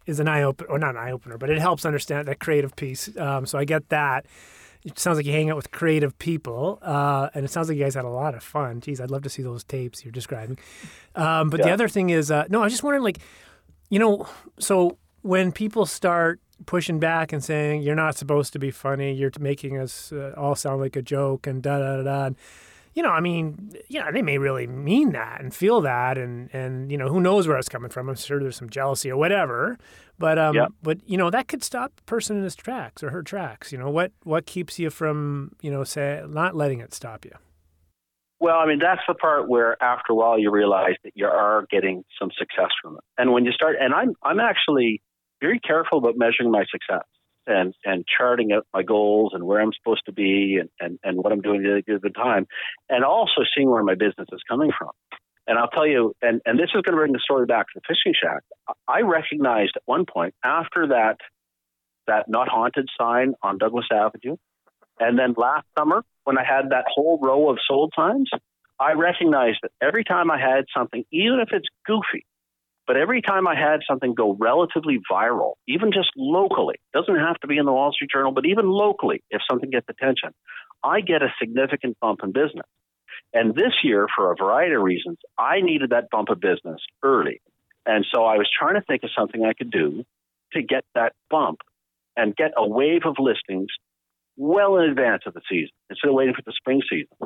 is 0.05 0.19
an 0.21 0.27
eye 0.29 0.43
opener, 0.43 0.69
or 0.69 0.79
not 0.79 0.91
an 0.91 0.97
eye 0.97 1.11
opener, 1.11 1.37
but 1.37 1.49
it 1.49 1.59
helps 1.59 1.85
understand 1.85 2.27
that 2.29 2.39
creative 2.39 2.75
piece. 2.77 3.09
Um, 3.17 3.45
so 3.45 3.57
I 3.57 3.65
get 3.65 3.89
that. 3.89 4.25
It 4.85 4.99
sounds 4.99 5.17
like 5.17 5.25
you 5.25 5.31
hang 5.31 5.49
out 5.49 5.55
with 5.55 5.71
creative 5.71 6.17
people, 6.19 6.77
uh, 6.83 7.29
and 7.33 7.43
it 7.43 7.49
sounds 7.49 7.67
like 7.67 7.77
you 7.77 7.83
guys 7.83 7.95
had 7.95 8.05
a 8.05 8.09
lot 8.09 8.35
of 8.35 8.43
fun. 8.43 8.81
Geez, 8.81 9.01
I'd 9.01 9.09
love 9.09 9.23
to 9.23 9.29
see 9.29 9.41
those 9.41 9.63
tapes 9.63 10.05
you're 10.05 10.11
describing. 10.11 10.59
Um, 11.15 11.49
but 11.49 11.63
the 11.63 11.71
other 11.71 11.89
thing 11.89 12.11
is, 12.11 12.29
uh, 12.29 12.45
no, 12.49 12.61
I 12.61 12.65
was 12.65 12.73
just 12.73 12.83
wondering, 12.83 13.03
like, 13.03 13.17
you 13.89 13.97
know, 13.97 14.27
so 14.59 14.97
when 15.23 15.51
people 15.51 15.87
start 15.87 16.39
pushing 16.67 16.99
back 16.99 17.33
and 17.33 17.43
saying 17.43 17.81
you're 17.81 17.95
not 17.95 18.15
supposed 18.15 18.53
to 18.53 18.59
be 18.59 18.69
funny, 18.71 19.11
you're 19.11 19.31
making 19.39 19.77
us 19.77 20.11
uh, 20.13 20.33
all 20.37 20.55
sound 20.55 20.81
like 20.81 20.95
a 20.95 21.01
joke, 21.01 21.47
and 21.47 21.63
da 21.63 21.79
da 21.79 21.97
da 21.97 22.03
da. 22.03 22.35
You 22.95 23.03
know, 23.03 23.09
I 23.09 23.19
mean, 23.19 23.71
yeah, 23.89 24.09
they 24.09 24.21
may 24.21 24.37
really 24.37 24.67
mean 24.67 25.11
that 25.11 25.41
and 25.41 25.53
feel 25.53 25.81
that, 25.81 26.17
and 26.17 26.49
and 26.53 26.89
you 26.89 26.97
know, 26.97 27.09
who 27.09 27.19
knows 27.19 27.45
where 27.47 27.57
it's 27.57 27.67
coming 27.69 27.89
from? 27.89 28.07
I'm 28.07 28.15
sure 28.15 28.39
there's 28.39 28.55
some 28.55 28.69
jealousy 28.69 29.11
or 29.11 29.17
whatever, 29.17 29.77
but 30.17 30.39
um, 30.39 30.55
Yeah. 30.55 30.67
but 30.81 30.99
you 31.07 31.17
know, 31.17 31.29
that 31.29 31.49
could 31.49 31.61
stop 31.61 31.91
a 31.99 32.03
person 32.03 32.37
in 32.37 32.43
his 32.43 32.55
tracks 32.55 33.03
or 33.03 33.09
her 33.09 33.21
tracks. 33.21 33.73
You 33.73 33.77
know, 33.77 33.89
what 33.89 34.13
what 34.23 34.45
keeps 34.45 34.79
you 34.79 34.89
from 34.89 35.51
you 35.61 35.69
know, 35.69 35.83
say 35.83 36.23
not 36.27 36.55
letting 36.55 36.79
it 36.79 36.93
stop 36.93 37.25
you? 37.25 37.31
Well, 38.39 38.57
I 38.57 38.65
mean, 38.65 38.79
that's 38.79 39.01
the 39.07 39.13
part 39.13 39.49
where 39.49 39.81
after 39.81 40.11
a 40.13 40.15
while 40.15 40.37
you 40.39 40.51
realize 40.51 40.95
that 41.03 41.13
you 41.15 41.25
are 41.25 41.65
getting 41.71 42.03
some 42.19 42.29
success 42.37 42.69
from 42.81 42.95
it. 42.95 43.03
And 43.17 43.31
when 43.31 43.45
you 43.45 43.51
start, 43.53 43.77
and 43.79 43.93
I'm, 43.93 44.13
I'm 44.23 44.39
actually 44.41 45.01
very 45.41 45.59
careful 45.59 45.97
about 45.99 46.15
measuring 46.17 46.51
my 46.51 46.65
success 46.69 47.05
and, 47.47 47.73
and 47.83 48.05
charting 48.05 48.51
out 48.51 48.65
my 48.73 48.83
goals 48.83 49.31
and 49.33 49.43
where 49.43 49.61
I'm 49.61 49.71
supposed 49.73 50.05
to 50.05 50.11
be 50.11 50.57
and, 50.59 50.69
and, 50.79 50.99
and 51.03 51.17
what 51.17 51.31
I'm 51.31 51.41
doing 51.41 51.65
at 51.65 51.95
a 51.95 51.99
good 51.99 52.15
time. 52.15 52.47
And 52.89 53.03
also 53.03 53.41
seeing 53.55 53.69
where 53.69 53.83
my 53.83 53.95
business 53.95 54.27
is 54.31 54.41
coming 54.47 54.71
from. 54.77 54.91
And 55.47 55.59
I'll 55.59 55.69
tell 55.69 55.85
you, 55.85 56.13
and, 56.21 56.41
and 56.45 56.57
this 56.57 56.69
is 56.73 56.81
going 56.81 56.93
to 56.93 56.93
bring 56.93 57.13
the 57.13 57.19
story 57.23 57.45
back 57.45 57.67
to 57.67 57.73
the 57.75 57.81
fishing 57.87 58.13
shack. 58.19 58.41
I 58.87 59.01
recognized 59.01 59.73
at 59.75 59.83
one 59.85 60.05
point 60.11 60.33
after 60.43 60.87
that, 60.87 61.17
that 62.07 62.27
not 62.27 62.47
haunted 62.47 62.87
sign 62.99 63.33
on 63.41 63.57
Douglas 63.57 63.85
Avenue, 63.91 64.37
and 64.99 65.19
then 65.19 65.33
last 65.37 65.65
summer, 65.77 66.03
when 66.23 66.37
I 66.37 66.43
had 66.43 66.69
that 66.69 66.85
whole 66.87 67.19
row 67.21 67.49
of 67.49 67.57
sold 67.67 67.93
signs, 67.95 68.29
I 68.79 68.93
recognized 68.93 69.59
that 69.63 69.71
every 69.81 70.03
time 70.03 70.31
I 70.31 70.39
had 70.39 70.65
something, 70.75 71.03
even 71.11 71.39
if 71.39 71.49
it's 71.51 71.67
goofy, 71.85 72.25
but 72.87 72.97
every 72.97 73.21
time 73.21 73.47
I 73.47 73.55
had 73.55 73.79
something 73.89 74.13
go 74.13 74.35
relatively 74.39 74.99
viral, 75.11 75.53
even 75.67 75.91
just 75.91 76.09
locally, 76.15 76.75
doesn't 76.93 77.15
have 77.15 77.39
to 77.39 77.47
be 77.47 77.57
in 77.57 77.65
the 77.65 77.73
Wall 77.73 77.91
Street 77.91 78.11
Journal, 78.13 78.31
but 78.31 78.45
even 78.45 78.69
locally, 78.69 79.23
if 79.29 79.41
something 79.49 79.69
gets 79.69 79.87
attention, 79.89 80.29
I 80.83 81.01
get 81.01 81.23
a 81.23 81.33
significant 81.39 81.97
bump 81.99 82.19
in 82.23 82.31
business. 82.31 82.67
And 83.33 83.55
this 83.55 83.73
year, 83.83 84.07
for 84.15 84.31
a 84.31 84.35
variety 84.35 84.75
of 84.75 84.81
reasons, 84.81 85.17
I 85.37 85.61
needed 85.61 85.89
that 85.89 86.09
bump 86.11 86.29
of 86.29 86.39
business 86.39 86.79
early. 87.03 87.41
And 87.85 88.05
so 88.13 88.23
I 88.23 88.37
was 88.37 88.49
trying 88.57 88.75
to 88.75 88.81
think 88.81 89.03
of 89.03 89.09
something 89.17 89.43
I 89.43 89.53
could 89.53 89.71
do 89.71 90.03
to 90.53 90.61
get 90.61 90.83
that 90.93 91.13
bump 91.29 91.59
and 92.15 92.35
get 92.35 92.51
a 92.57 92.67
wave 92.67 93.01
of 93.05 93.15
listings 93.19 93.67
well 94.37 94.77
in 94.77 94.89
advance 94.89 95.23
of 95.25 95.33
the 95.33 95.41
season 95.49 95.71
instead 95.89 96.09
of 96.09 96.15
waiting 96.15 96.33
for 96.33 96.41
the 96.45 96.53
spring 96.55 96.81
season. 96.89 97.17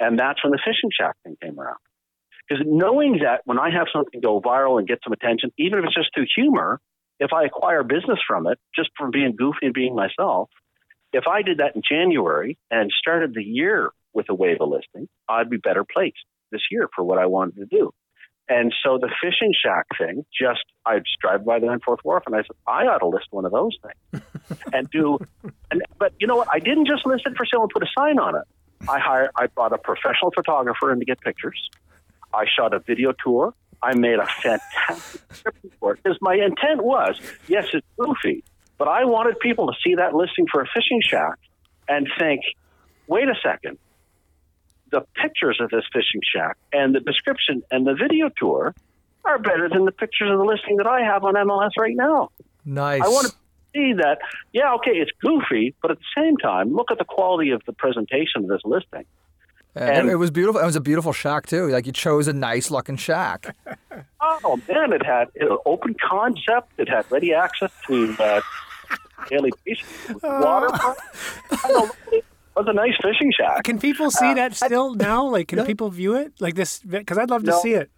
And 0.00 0.18
that's 0.18 0.42
when 0.44 0.52
the 0.52 0.58
fishing 0.64 0.90
shack 0.98 1.16
thing 1.24 1.36
came 1.42 1.58
around. 1.58 1.78
Because 2.48 2.64
knowing 2.66 3.20
that 3.22 3.42
when 3.44 3.58
I 3.58 3.70
have 3.70 3.88
something 3.92 4.20
go 4.20 4.40
viral 4.40 4.78
and 4.78 4.88
get 4.88 5.00
some 5.04 5.12
attention, 5.12 5.52
even 5.58 5.78
if 5.78 5.84
it's 5.86 5.94
just 5.94 6.10
through 6.14 6.26
humor, 6.34 6.80
if 7.20 7.32
I 7.32 7.44
acquire 7.44 7.82
business 7.82 8.18
from 8.26 8.46
it, 8.46 8.58
just 8.74 8.90
from 8.96 9.10
being 9.10 9.34
goofy 9.36 9.66
and 9.66 9.74
being 9.74 9.94
myself, 9.94 10.48
if 11.12 11.24
I 11.26 11.42
did 11.42 11.58
that 11.58 11.74
in 11.74 11.82
January 11.88 12.58
and 12.70 12.90
started 12.98 13.34
the 13.34 13.42
year 13.42 13.90
with 14.12 14.26
a 14.30 14.34
wave 14.34 14.58
of 14.60 14.68
listings, 14.68 15.08
I'd 15.28 15.50
be 15.50 15.56
better 15.56 15.84
placed 15.84 16.16
this 16.50 16.62
year 16.70 16.88
for 16.94 17.04
what 17.04 17.18
I 17.18 17.26
wanted 17.26 17.56
to 17.56 17.66
do. 17.66 17.92
And 18.48 18.74
so 18.82 18.98
the 18.98 19.10
fishing 19.22 19.52
shack 19.62 19.84
thing, 19.98 20.24
just 20.40 20.64
I 20.86 20.98
just 20.98 21.18
drive 21.20 21.44
by 21.44 21.58
the 21.58 21.66
Renforth 21.66 21.98
Wharf 22.02 22.22
and 22.26 22.34
I 22.34 22.38
said, 22.38 22.56
I 22.66 22.86
ought 22.86 22.98
to 22.98 23.06
list 23.06 23.26
one 23.30 23.44
of 23.44 23.52
those 23.52 23.76
things 23.82 24.24
and 24.72 24.88
do. 24.90 25.18
And 25.70 25.82
but 25.98 26.14
you 26.18 26.26
know 26.26 26.36
what? 26.36 26.48
I 26.50 26.58
didn't 26.58 26.86
just 26.86 27.04
list 27.04 27.24
it 27.26 27.34
for 27.36 27.44
sale 27.44 27.62
and 27.62 27.70
put 27.70 27.82
a 27.82 27.88
sign 27.98 28.18
on 28.18 28.36
it. 28.36 28.44
I 28.88 28.98
hired, 28.98 29.30
I 29.36 29.48
brought 29.48 29.72
a 29.72 29.78
professional 29.78 30.30
photographer 30.34 30.90
in 30.92 31.00
to 31.00 31.04
get 31.04 31.20
pictures. 31.20 31.60
I 32.32 32.44
shot 32.46 32.74
a 32.74 32.80
video 32.80 33.12
tour. 33.12 33.54
I 33.82 33.94
made 33.94 34.18
a 34.18 34.26
fantastic 34.26 35.28
description 35.28 35.70
for 35.78 35.92
it 35.92 36.02
because 36.02 36.18
my 36.20 36.34
intent 36.34 36.82
was, 36.82 37.20
yes, 37.46 37.66
it's 37.72 37.86
goofy, 37.96 38.42
but 38.76 38.88
I 38.88 39.04
wanted 39.04 39.38
people 39.38 39.68
to 39.68 39.74
see 39.84 39.94
that 39.94 40.14
listing 40.14 40.46
for 40.50 40.60
a 40.60 40.66
fishing 40.66 41.00
shack 41.00 41.38
and 41.88 42.08
think, 42.18 42.42
wait 43.06 43.28
a 43.28 43.34
second, 43.42 43.78
the 44.90 45.02
pictures 45.14 45.58
of 45.60 45.70
this 45.70 45.84
fishing 45.92 46.20
shack 46.34 46.56
and 46.72 46.94
the 46.94 47.00
description 47.00 47.62
and 47.70 47.86
the 47.86 47.94
video 47.94 48.30
tour 48.36 48.74
are 49.24 49.38
better 49.38 49.68
than 49.68 49.84
the 49.84 49.92
pictures 49.92 50.30
of 50.30 50.38
the 50.38 50.44
listing 50.44 50.76
that 50.78 50.86
I 50.86 51.02
have 51.02 51.24
on 51.24 51.34
MLS 51.34 51.70
right 51.78 51.94
now. 51.94 52.30
Nice. 52.64 53.02
I 53.02 53.08
want 53.08 53.28
to 53.28 53.32
see 53.74 53.94
that, 53.94 54.18
yeah, 54.52 54.74
okay, 54.74 54.92
it's 54.92 55.10
goofy, 55.20 55.74
but 55.82 55.90
at 55.90 55.98
the 55.98 56.22
same 56.22 56.36
time, 56.36 56.74
look 56.74 56.90
at 56.90 56.98
the 56.98 57.04
quality 57.04 57.50
of 57.50 57.62
the 57.66 57.72
presentation 57.72 58.44
of 58.44 58.48
this 58.48 58.62
listing. 58.64 59.04
And 59.78 59.90
and- 59.98 60.10
it 60.10 60.16
was 60.16 60.30
beautiful. 60.30 60.60
It 60.60 60.64
was 60.66 60.76
a 60.76 60.80
beautiful 60.80 61.12
shack 61.12 61.46
too. 61.46 61.68
Like 61.68 61.86
you 61.86 61.92
chose 61.92 62.28
a 62.28 62.32
nice 62.32 62.70
looking 62.70 62.96
shack. 62.96 63.54
Oh, 64.20 64.60
man, 64.68 64.92
it 64.92 65.04
had 65.06 65.28
it 65.34 65.48
was 65.48 65.58
open 65.64 65.94
concept, 66.06 66.70
it 66.76 66.88
had 66.88 67.10
ready 67.10 67.32
access 67.32 67.72
to 67.86 68.14
uh, 68.20 68.40
daily 69.28 69.50
basis 69.64 69.86
water. 70.22 70.68
I 71.50 71.68
know, 71.68 71.90
it 72.12 72.24
was 72.54 72.66
a 72.68 72.72
nice 72.72 72.94
fishing 73.02 73.32
shack. 73.36 73.64
Can 73.64 73.78
people 73.78 74.10
see 74.10 74.34
that 74.34 74.54
still 74.54 74.94
now? 74.94 75.24
Like, 75.26 75.48
can 75.48 75.64
people 75.64 75.88
view 75.90 76.14
it 76.14 76.34
like 76.40 76.54
this? 76.56 76.80
Because 76.80 77.16
I'd 77.18 77.30
love 77.30 77.42
to 77.44 77.50
No. 77.52 77.60
see 77.60 77.72
it. 77.72 77.90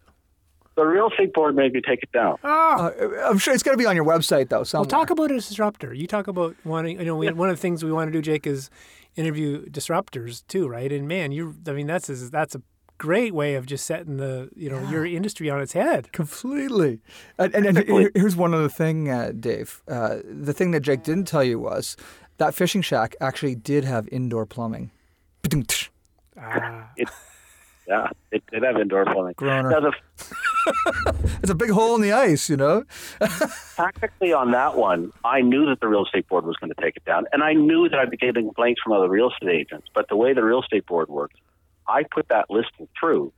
The 0.77 0.85
real 0.85 1.09
estate 1.11 1.35
board 1.35 1.57
made 1.57 1.73
me 1.73 1.81
take 1.87 2.03
it 2.03 2.13
down. 2.13 2.39
Uh, 2.45 2.91
I'm 3.25 3.39
sure 3.39 3.53
it's 3.53 3.63
going 3.65 3.77
to 3.77 3.83
be 3.83 3.87
on 3.87 3.97
your 3.97 4.05
website 4.05 4.49
though. 4.51 4.59
Well, 4.59 4.65
Somewhere. 4.65 4.89
talk 4.89 5.11
about 5.11 5.31
a 5.31 5.35
disruptor. 5.35 5.93
You 5.93 6.07
talk 6.07 6.29
about 6.29 6.55
wanting. 6.65 6.99
You 7.01 7.07
know, 7.07 7.17
we, 7.17 7.31
one 7.33 7.51
of 7.51 7.57
the 7.57 7.61
things 7.61 7.85
we 7.85 7.93
want 7.93 8.09
to 8.09 8.13
do, 8.13 8.23
Jake, 8.23 8.47
is 8.47 8.71
interview 9.17 9.67
disruptors 9.67 10.47
too, 10.47 10.69
right? 10.69 10.93
And 10.93 11.07
man, 11.09 11.33
you. 11.33 11.55
I 11.67 11.73
mean, 11.73 11.87
that's 11.87 12.09
a, 12.09 12.15
that's 12.15 12.55
a 12.55 12.63
great 12.99 13.35
way 13.35 13.55
of 13.55 13.65
just 13.65 13.87
setting 13.87 14.19
the 14.19 14.51
you 14.55 14.69
know 14.69 14.81
your 14.91 15.07
industry 15.07 15.49
on 15.49 15.61
its 15.61 15.73
head. 15.73 16.13
Completely. 16.13 17.01
And, 17.39 17.55
and, 17.55 17.67
and 17.67 18.11
here's 18.15 18.37
one 18.37 18.53
other 18.53 18.69
thing, 18.69 19.11
uh, 19.11 19.33
Dave. 19.39 19.83
Uh, 19.89 20.19
the 20.25 20.53
thing 20.53 20.71
that 20.73 20.81
Jake 20.81 21.03
didn't 21.03 21.27
tell 21.27 21.43
you 21.43 21.59
was 21.59 21.97
that 22.37 22.55
fishing 22.55 22.83
shack 22.83 23.17
actually 23.21 23.55
did 23.55 23.85
have 23.85 24.09
indoor 24.13 24.47
plumbing. 24.47 24.91
Ba-dum-tsh. 25.43 25.89
Ah, 26.39 26.91
Yeah, 27.91 28.07
it 28.31 28.45
did 28.53 28.63
have 28.63 28.77
indoor 28.77 29.05
plumbing. 29.05 29.35
Groner. 29.37 29.69
Now, 29.69 29.81
the, 29.81 29.93
It's 31.43 31.51
a 31.51 31.57
big 31.57 31.71
hole 31.71 31.97
in 31.97 32.03
the 32.03 32.13
ice, 32.13 32.49
you 32.49 32.57
know? 32.57 32.85
tactically 33.77 34.33
on 34.33 34.53
that 34.53 34.77
one, 34.77 35.13
I 35.25 35.41
knew 35.41 35.67
that 35.67 35.81
the 35.81 35.89
real 35.89 36.05
estate 36.05 36.29
board 36.29 36.45
was 36.45 36.57
going 36.59 36.73
to 36.73 36.81
take 36.81 36.97
it 36.97 37.05
down, 37.05 37.27
and 37.33 37.43
I 37.43 37.53
knew 37.53 37.89
that 37.89 37.99
I'd 37.99 38.11
be 38.11 38.17
getting 38.17 38.45
complaints 38.45 38.81
from 38.81 38.93
other 38.93 39.09
real 39.09 39.31
estate 39.31 39.51
agents. 39.51 39.89
But 39.93 40.09
the 40.09 40.15
way 40.15 40.35
the 40.35 40.45
real 40.45 40.63
estate 40.63 40.87
board 40.87 41.09
works, 41.09 41.35
I 41.89 42.05
put 42.05 42.29
that 42.29 42.49
listing 42.49 42.87
through 42.99 43.33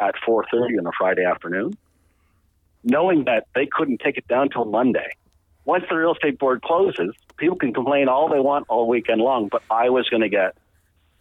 at 0.00 0.14
4:30 0.26 0.78
on 0.78 0.86
a 0.86 0.92
Friday 0.96 1.26
afternoon, 1.26 1.76
knowing 2.84 3.24
that 3.24 3.46
they 3.54 3.66
couldn't 3.70 4.00
take 4.00 4.16
it 4.16 4.26
down 4.26 4.48
till 4.48 4.64
Monday. 4.64 5.10
Once 5.66 5.84
the 5.90 5.96
real 5.96 6.14
estate 6.14 6.38
board 6.38 6.62
closes, 6.62 7.14
people 7.36 7.58
can 7.58 7.74
complain 7.74 8.08
all 8.08 8.30
they 8.30 8.40
want 8.40 8.64
all 8.70 8.88
weekend 8.88 9.20
long, 9.20 9.48
but 9.48 9.62
I 9.70 9.90
was 9.90 10.08
going 10.08 10.22
to 10.22 10.30
get 10.30 10.56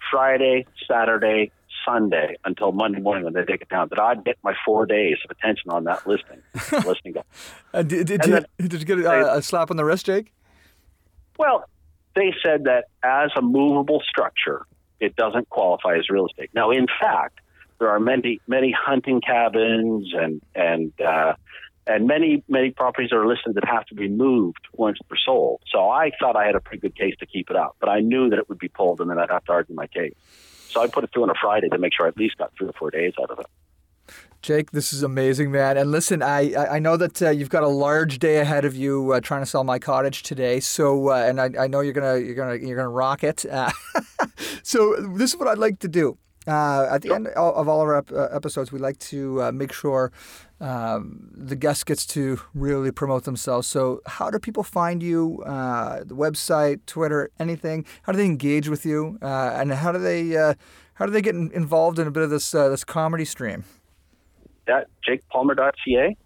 Friday, 0.09 0.65
Saturday, 0.87 1.51
Sunday 1.87 2.35
until 2.45 2.71
Monday 2.71 2.99
morning 2.99 3.23
when 3.23 3.33
they 3.33 3.45
take 3.45 3.61
it 3.61 3.69
down. 3.69 3.87
That 3.89 3.99
I'd 3.99 4.23
get 4.25 4.37
my 4.43 4.53
four 4.65 4.85
days 4.85 5.17
of 5.23 5.31
attention 5.31 5.71
on 5.71 5.85
that 5.85 6.05
listing. 6.05 6.41
listing 6.85 7.13
go. 7.13 7.23
Uh, 7.73 7.83
did, 7.83 8.07
did, 8.07 8.25
you, 8.25 8.45
did 8.67 8.73
you 8.73 8.85
get 8.85 9.05
uh, 9.05 9.35
a 9.35 9.41
slap 9.41 9.71
on 9.71 9.77
the 9.77 9.85
wrist, 9.85 10.05
Jake? 10.05 10.33
Well, 11.37 11.65
they 12.15 12.33
said 12.43 12.65
that 12.65 12.85
as 13.03 13.31
a 13.37 13.41
movable 13.41 14.01
structure, 14.07 14.65
it 14.99 15.15
doesn't 15.15 15.49
qualify 15.49 15.97
as 15.97 16.09
real 16.09 16.25
estate. 16.25 16.49
Now, 16.53 16.71
in 16.71 16.87
fact, 16.99 17.39
there 17.79 17.89
are 17.89 17.99
many 17.99 18.41
many 18.47 18.71
hunting 18.71 19.21
cabins 19.21 20.11
and 20.13 20.41
and 20.55 20.91
uh, 20.99 21.33
and 21.85 22.07
many 22.07 22.43
many 22.47 22.71
properties 22.71 23.11
that 23.11 23.17
are 23.17 23.27
listed 23.27 23.53
that 23.55 23.65
have 23.65 23.85
to 23.85 23.95
be 23.95 24.09
moved 24.09 24.67
once 24.73 24.97
they're 25.07 25.17
sold. 25.23 25.61
So 25.71 25.89
I 25.89 26.11
thought 26.19 26.35
I 26.35 26.45
had 26.45 26.55
a 26.55 26.59
pretty 26.59 26.81
good 26.81 26.95
case 26.95 27.13
to 27.19 27.25
keep 27.25 27.49
it 27.49 27.55
up, 27.55 27.75
but 27.79 27.89
I 27.89 27.99
knew 27.99 28.29
that 28.29 28.39
it 28.39 28.49
would 28.49 28.59
be 28.59 28.67
pulled 28.67 28.99
and 28.99 29.09
then 29.09 29.19
I'd 29.19 29.29
have 29.29 29.45
to 29.45 29.51
argue 29.51 29.75
my 29.75 29.87
case. 29.87 30.15
So 30.69 30.81
I 30.81 30.87
put 30.87 31.03
it 31.03 31.11
through 31.13 31.23
on 31.23 31.29
a 31.29 31.35
Friday 31.39 31.69
to 31.69 31.77
make 31.77 31.93
sure 31.93 32.05
I 32.05 32.09
at 32.09 32.17
least 32.17 32.37
got 32.37 32.51
three 32.57 32.67
or 32.67 32.73
four 32.73 32.91
days 32.91 33.13
out 33.21 33.31
of 33.31 33.39
it. 33.39 33.45
Jake, 34.41 34.71
this 34.71 34.93
is 34.93 35.01
amazing, 35.03 35.51
man. 35.51 35.77
And 35.77 35.91
listen, 35.91 36.21
I 36.21 36.53
I 36.55 36.79
know 36.79 36.95
that 36.95 37.21
uh, 37.21 37.29
you've 37.31 37.49
got 37.49 37.63
a 37.63 37.67
large 37.67 38.19
day 38.19 38.37
ahead 38.37 38.65
of 38.65 38.75
you 38.75 39.11
uh, 39.11 39.19
trying 39.19 39.41
to 39.41 39.45
sell 39.45 39.63
my 39.63 39.79
cottage 39.79 40.23
today. 40.23 40.59
So, 40.59 41.09
uh, 41.09 41.15
and 41.15 41.41
I, 41.41 41.49
I 41.59 41.67
know 41.67 41.81
you're 41.81 41.93
gonna 41.93 42.17
you're 42.19 42.35
gonna 42.35 42.55
you're 42.55 42.77
gonna 42.77 42.89
rock 42.89 43.23
it. 43.23 43.45
So 44.63 44.95
this 45.15 45.33
is 45.33 45.39
what 45.39 45.47
I'd 45.47 45.57
like 45.57 45.79
to 45.79 45.87
do. 45.87 46.17
Uh, 46.47 46.87
at 46.89 47.01
the 47.01 47.13
end 47.13 47.27
of 47.27 47.67
all 47.67 47.81
of 47.81 47.89
our 47.89 47.97
ep- 47.97 48.11
uh, 48.11 48.29
episodes, 48.31 48.71
we 48.71 48.79
like 48.79 48.97
to 48.99 49.43
uh, 49.43 49.51
make 49.51 49.73
sure 49.73 50.11
um, 50.61 51.29
the 51.33 51.55
guest 51.55 51.85
gets 51.85 52.05
to 52.05 52.39
really 52.53 52.91
promote 52.91 53.25
themselves. 53.25 53.67
So, 53.67 54.01
how 54.05 54.29
do 54.29 54.39
people 54.39 54.63
find 54.63 55.03
you? 55.03 55.43
Uh, 55.45 56.03
the 56.05 56.15
website, 56.15 56.79
Twitter, 56.85 57.29
anything? 57.39 57.85
How 58.03 58.13
do 58.13 58.17
they 58.17 58.25
engage 58.25 58.69
with 58.69 58.85
you? 58.85 59.19
Uh, 59.21 59.51
and 59.55 59.73
how 59.73 59.91
do 59.91 59.99
they 59.99 60.37
uh, 60.37 60.53
how 60.95 61.05
do 61.05 61.11
they 61.11 61.21
get 61.21 61.35
in- 61.35 61.51
involved 61.53 61.99
in 61.99 62.07
a 62.07 62.11
bit 62.11 62.23
of 62.23 62.29
this 62.29 62.55
uh, 62.55 62.69
this 62.69 62.83
comedy 62.83 63.25
stream? 63.25 63.65
That 64.65 64.87
jakepalmer.ca, 65.07 66.17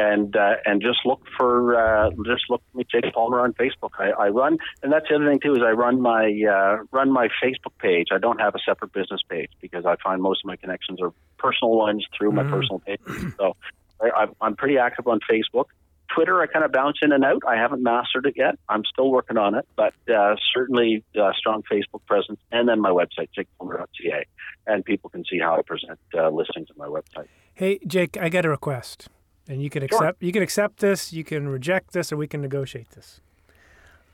and 0.00 0.34
uh, 0.34 0.54
and 0.64 0.80
just 0.80 1.00
look 1.04 1.22
for 1.36 1.76
uh, 1.76 2.10
just 2.24 2.44
look 2.48 2.62
for 2.70 2.78
me, 2.78 2.86
Jake 2.90 3.12
Palmer 3.12 3.40
on 3.40 3.52
Facebook. 3.52 3.90
I, 3.98 4.10
I 4.10 4.28
run, 4.28 4.58
and 4.82 4.92
that's 4.92 5.06
the 5.08 5.16
other 5.16 5.28
thing 5.28 5.40
too 5.40 5.54
is 5.54 5.62
I 5.62 5.72
run 5.72 6.00
my 6.00 6.24
uh, 6.48 6.84
run 6.90 7.12
my 7.12 7.28
Facebook 7.42 7.76
page. 7.78 8.08
I 8.10 8.18
don't 8.18 8.40
have 8.40 8.54
a 8.54 8.58
separate 8.66 8.92
business 8.92 9.20
page 9.28 9.50
because 9.60 9.84
I 9.84 9.96
find 10.02 10.22
most 10.22 10.40
of 10.42 10.46
my 10.46 10.56
connections 10.56 11.00
are 11.02 11.12
personal 11.38 11.76
ones 11.76 12.06
through 12.16 12.32
my 12.32 12.44
personal 12.44 12.78
page. 12.80 13.00
So 13.36 13.56
I, 14.00 14.26
I'm 14.40 14.56
pretty 14.56 14.78
active 14.78 15.06
on 15.06 15.20
Facebook. 15.30 15.66
Twitter, 16.14 16.40
I 16.40 16.46
kind 16.46 16.64
of 16.64 16.72
bounce 16.72 16.98
in 17.02 17.12
and 17.12 17.24
out. 17.24 17.42
I 17.46 17.56
haven't 17.56 17.82
mastered 17.82 18.26
it 18.26 18.34
yet. 18.36 18.58
I'm 18.68 18.82
still 18.84 19.10
working 19.10 19.36
on 19.36 19.54
it, 19.54 19.66
but 19.76 19.94
uh, 20.12 20.34
certainly 20.54 21.04
uh, 21.20 21.32
strong 21.38 21.62
Facebook 21.70 22.04
presence, 22.06 22.40
and 22.50 22.68
then 22.68 22.80
my 22.80 22.90
website, 22.90 23.28
jakepalmer.ca, 23.38 24.24
and 24.66 24.84
people 24.84 25.10
can 25.10 25.24
see 25.30 25.38
how 25.38 25.56
I 25.56 25.62
present 25.62 25.98
uh, 26.14 26.30
listings 26.30 26.68
on 26.70 26.78
my 26.78 26.88
website. 26.88 27.28
Hey, 27.54 27.78
Jake, 27.86 28.16
I 28.16 28.28
got 28.28 28.44
a 28.44 28.48
request, 28.48 29.08
and 29.50 29.60
you 29.62 29.68
can 29.68 29.86
Sure. 29.88 29.98
accept. 29.98 30.22
You 30.22 30.32
can 30.32 30.42
accept 30.42 30.78
this. 30.78 31.12
You 31.12 31.24
can 31.24 31.48
reject 31.48 31.92
this, 31.92 32.12
or 32.12 32.16
we 32.16 32.28
can 32.28 32.40
negotiate 32.40 32.90
this. 32.90 33.20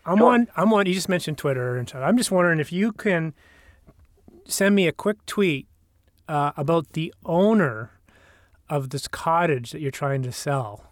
I'm 0.05 0.19
Sure. 0.19 0.33
on. 0.33 0.47
I'm 0.57 0.73
on. 0.73 0.87
You 0.87 0.95
just 0.95 1.09
mentioned 1.09 1.37
Twitter, 1.39 1.77
and 1.77 1.89
so 1.89 2.03
I'm 2.03 2.17
just 2.17 2.31
wondering 2.31 2.59
if 2.61 2.73
you 2.73 2.93
can 2.93 3.35
send 4.47 4.75
me 4.75 4.87
a 4.89 4.93
quick 4.93 5.25
tweet 5.27 5.67
uh, 6.29 6.53
about 6.57 6.93
the 6.95 7.13
owner 7.25 7.91
of 8.69 8.91
this 8.91 9.07
cottage 9.09 9.73
that 9.73 9.81
you're 9.81 9.91
trying 9.91 10.23
to 10.23 10.33
sell. 10.33 10.83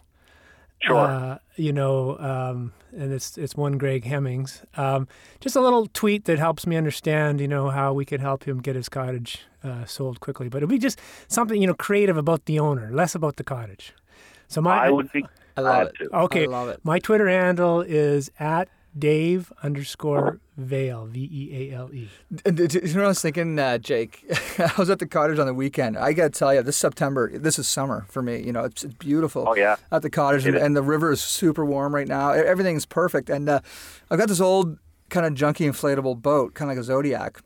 Sure. 0.81 0.97
Uh, 0.97 1.37
you 1.55 1.71
know, 1.73 2.17
um, 2.19 2.73
and 2.95 3.11
it's 3.13 3.37
it's 3.37 3.55
one 3.55 3.77
Greg 3.77 4.03
Hemmings. 4.03 4.63
Um, 4.75 5.07
just 5.39 5.55
a 5.55 5.61
little 5.61 5.87
tweet 5.87 6.25
that 6.25 6.37
helps 6.37 6.67
me 6.67 6.75
understand, 6.75 7.39
you 7.41 7.47
know, 7.47 7.69
how 7.69 7.93
we 7.93 8.05
could 8.05 8.19
help 8.21 8.43
him 8.43 8.61
get 8.61 8.75
his 8.75 8.89
cottage 8.89 9.45
uh, 9.63 9.85
sold 9.85 10.19
quickly. 10.19 10.49
But 10.49 10.57
it'll 10.57 10.69
be 10.69 10.77
just 10.77 10.99
something, 11.27 11.59
you 11.59 11.67
know, 11.67 11.73
creative 11.73 12.17
about 12.17 12.45
the 12.45 12.59
owner, 12.59 12.91
less 12.91 13.15
about 13.15 13.37
the 13.37 13.43
cottage. 13.43 13.93
So 14.47 14.61
my 14.61 14.85
I 14.85 14.89
would 14.89 15.11
be 15.11 15.25
I 15.57 15.61
love 15.61 15.87
it. 15.87 15.95
to. 15.99 16.15
okay, 16.15 16.43
I 16.43 16.47
love 16.47 16.69
it. 16.69 16.79
my 16.83 16.99
Twitter 16.99 17.27
handle 17.27 17.81
is 17.81 18.31
at 18.39 18.69
Dave 18.97 19.51
underscore 19.61 20.39
Veale 20.59 21.07
V 21.07 21.29
E 21.31 21.71
A 21.71 21.75
L 21.75 21.89
E. 21.93 22.09
You 22.45 22.51
know 22.51 22.63
what 22.63 22.97
I 22.97 23.07
was 23.07 23.21
thinking, 23.21 23.59
uh, 23.59 23.77
Jake? 23.77 24.23
I 24.57 24.71
was 24.77 24.89
at 24.89 24.99
the 24.99 25.07
cottage 25.07 25.37
on 25.37 25.47
the 25.47 25.53
weekend. 25.53 25.97
I 25.97 26.13
got 26.13 26.33
to 26.33 26.39
tell 26.39 26.53
you, 26.53 26.61
this 26.61 26.77
September, 26.77 27.37
this 27.37 27.59
is 27.59 27.67
summer 27.67 28.05
for 28.09 28.21
me. 28.21 28.41
You 28.41 28.53
know, 28.53 28.63
it's, 28.63 28.85
it's 28.85 28.93
beautiful. 28.93 29.45
Oh, 29.47 29.55
yeah. 29.55 29.75
At 29.91 30.01
the 30.01 30.09
cottage, 30.09 30.45
and, 30.45 30.55
and 30.55 30.75
the 30.77 30.81
river 30.81 31.11
is 31.11 31.21
super 31.21 31.65
warm 31.65 31.93
right 31.93 32.07
now. 32.07 32.31
Everything's 32.31 32.85
perfect. 32.85 33.29
And 33.29 33.49
uh, 33.49 33.59
I've 34.09 34.19
got 34.19 34.29
this 34.29 34.39
old 34.39 34.77
kind 35.09 35.25
of 35.25 35.33
junky 35.33 35.69
inflatable 35.69 36.21
boat, 36.21 36.53
kind 36.53 36.71
of 36.71 36.77
like 36.77 36.81
a 36.81 36.85
Zodiac. 36.85 37.41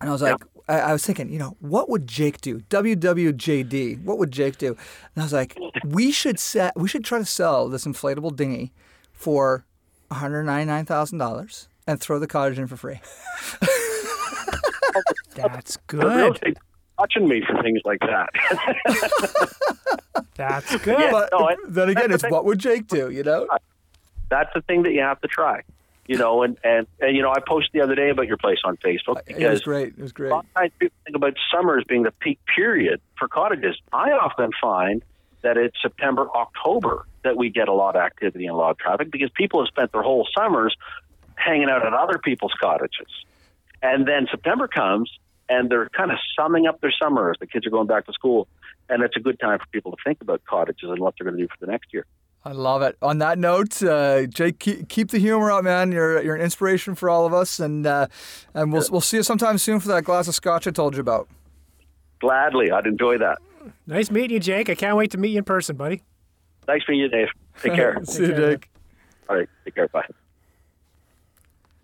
And 0.00 0.10
I 0.10 0.12
was 0.12 0.22
like, 0.22 0.36
I, 0.68 0.80
I 0.80 0.92
was 0.92 1.04
thinking, 1.04 1.30
you 1.30 1.38
know, 1.38 1.56
what 1.60 1.88
would 1.90 2.06
Jake 2.06 2.40
do? 2.40 2.60
WWJD. 2.60 4.02
What 4.02 4.18
would 4.18 4.30
Jake 4.30 4.56
do? 4.58 4.68
And 4.68 4.76
I 5.18 5.22
was 5.22 5.32
like, 5.32 5.58
we 5.84 6.10
should 6.10 6.38
set, 6.38 6.72
we 6.76 6.88
should 6.88 7.04
try 7.04 7.18
to 7.18 7.24
sell 7.26 7.68
this 7.68 7.84
inflatable 7.84 8.34
dinghy 8.36 8.72
for 9.12 9.64
one 10.08 10.20
hundred 10.20 10.44
ninety 10.44 10.66
nine 10.66 10.84
thousand 10.86 11.18
dollars 11.18 11.68
and 11.86 12.00
throw 12.00 12.18
the 12.18 12.26
cottage 12.26 12.58
in 12.58 12.66
for 12.66 12.76
free. 12.76 13.00
That's 15.34 15.76
The 15.88 15.96
real 15.98 16.08
good. 16.08 16.34
estate 16.36 16.58
watching 16.98 17.28
me 17.28 17.42
for 17.46 17.60
things 17.62 17.80
like 17.84 17.98
that. 18.00 18.28
That's 20.36 20.76
good. 20.78 20.98
Yeah. 20.98 21.10
But 21.10 21.28
no, 21.32 21.48
I- 21.48 21.56
then 21.68 21.88
again, 21.88 22.12
it's 22.12 22.22
thing. 22.22 22.30
what 22.32 22.44
would 22.44 22.58
Jake 22.58 22.86
do? 22.86 23.10
You 23.10 23.22
know? 23.22 23.46
That's 24.30 24.50
the 24.54 24.62
thing 24.62 24.82
that 24.84 24.92
you 24.92 25.00
have 25.00 25.20
to 25.20 25.28
try. 25.28 25.62
You 26.06 26.18
know, 26.18 26.42
and, 26.42 26.58
and, 26.62 26.86
and 27.00 27.16
you 27.16 27.22
know, 27.22 27.30
I 27.30 27.40
posted 27.40 27.72
the 27.72 27.80
other 27.80 27.94
day 27.94 28.10
about 28.10 28.26
your 28.26 28.36
place 28.36 28.58
on 28.64 28.76
Facebook 28.76 29.16
uh, 29.16 29.22
It 29.26 29.36
was 29.36 29.36
because 29.36 29.60
great. 29.62 29.88
It 29.88 29.98
was 29.98 30.10
a 30.10 30.14
great. 30.14 30.30
lot 30.30 30.44
of 30.44 30.54
times 30.54 30.72
people 30.78 30.96
think 31.04 31.16
about 31.16 31.34
summer 31.54 31.78
as 31.78 31.84
being 31.84 32.02
the 32.02 32.10
peak 32.10 32.38
period 32.54 33.00
for 33.18 33.26
cottages. 33.26 33.76
I 33.92 34.10
often 34.10 34.50
find 34.60 35.02
that 35.42 35.56
it's 35.56 35.76
September, 35.80 36.28
October 36.34 37.06
that 37.22 37.36
we 37.36 37.50
get 37.50 37.68
a 37.68 37.72
lot 37.72 37.96
of 37.96 38.02
activity 38.02 38.46
and 38.46 38.54
a 38.54 38.58
lot 38.58 38.70
of 38.70 38.78
traffic 38.78 39.10
because 39.10 39.30
people 39.34 39.60
have 39.60 39.68
spent 39.68 39.92
their 39.92 40.02
whole 40.02 40.26
summers 40.36 40.76
hanging 41.36 41.68
out 41.70 41.86
at 41.86 41.92
other 41.92 42.18
people's 42.18 42.52
cottages. 42.60 43.08
And 43.82 44.06
then 44.06 44.26
September 44.30 44.68
comes 44.68 45.10
and 45.48 45.70
they're 45.70 45.88
kind 45.90 46.10
of 46.10 46.18
summing 46.38 46.66
up 46.66 46.80
their 46.80 46.92
summer 47.02 47.30
as 47.30 47.36
the 47.38 47.46
kids 47.46 47.66
are 47.66 47.70
going 47.70 47.86
back 47.86 48.06
to 48.06 48.12
school. 48.12 48.48
And 48.88 49.02
it's 49.02 49.16
a 49.16 49.20
good 49.20 49.38
time 49.38 49.58
for 49.58 49.66
people 49.72 49.92
to 49.92 49.98
think 50.04 50.20
about 50.20 50.42
cottages 50.44 50.88
and 50.88 50.98
what 51.00 51.14
they're 51.18 51.24
going 51.24 51.36
to 51.36 51.42
do 51.42 51.48
for 51.48 51.64
the 51.64 51.70
next 51.70 51.92
year. 51.92 52.06
I 52.46 52.52
love 52.52 52.82
it. 52.82 52.96
On 53.00 53.18
that 53.18 53.38
note, 53.38 53.82
uh, 53.82 54.26
Jake, 54.26 54.58
keep, 54.58 54.88
keep 54.90 55.10
the 55.10 55.18
humor 55.18 55.50
up, 55.50 55.64
man. 55.64 55.92
You're 55.92 56.22
you're 56.22 56.34
an 56.34 56.42
inspiration 56.42 56.94
for 56.94 57.08
all 57.08 57.24
of 57.24 57.32
us, 57.32 57.58
and 57.58 57.86
uh, 57.86 58.06
and 58.52 58.70
we'll 58.72 58.84
we'll 58.90 59.00
see 59.00 59.16
you 59.18 59.22
sometime 59.22 59.56
soon 59.56 59.80
for 59.80 59.88
that 59.88 60.04
glass 60.04 60.28
of 60.28 60.34
scotch 60.34 60.66
I 60.66 60.70
told 60.70 60.94
you 60.94 61.00
about. 61.00 61.28
Gladly, 62.20 62.70
I'd 62.70 62.86
enjoy 62.86 63.16
that. 63.18 63.38
Nice 63.86 64.10
meeting 64.10 64.30
you, 64.34 64.40
Jake. 64.40 64.68
I 64.68 64.74
can't 64.74 64.96
wait 64.96 65.10
to 65.12 65.18
meet 65.18 65.30
you 65.30 65.38
in 65.38 65.44
person, 65.44 65.76
buddy. 65.76 66.02
Thanks 66.66 66.84
for 66.84 66.92
you, 66.92 67.08
Dave. 67.08 67.28
Take 67.62 67.74
care. 67.76 67.98
see 68.04 68.22
you, 68.26 68.28
care, 68.34 68.50
Jake. 68.56 68.70
All 69.30 69.36
right, 69.36 69.48
take 69.64 69.74
care. 69.74 69.88
Bye. 69.88 70.04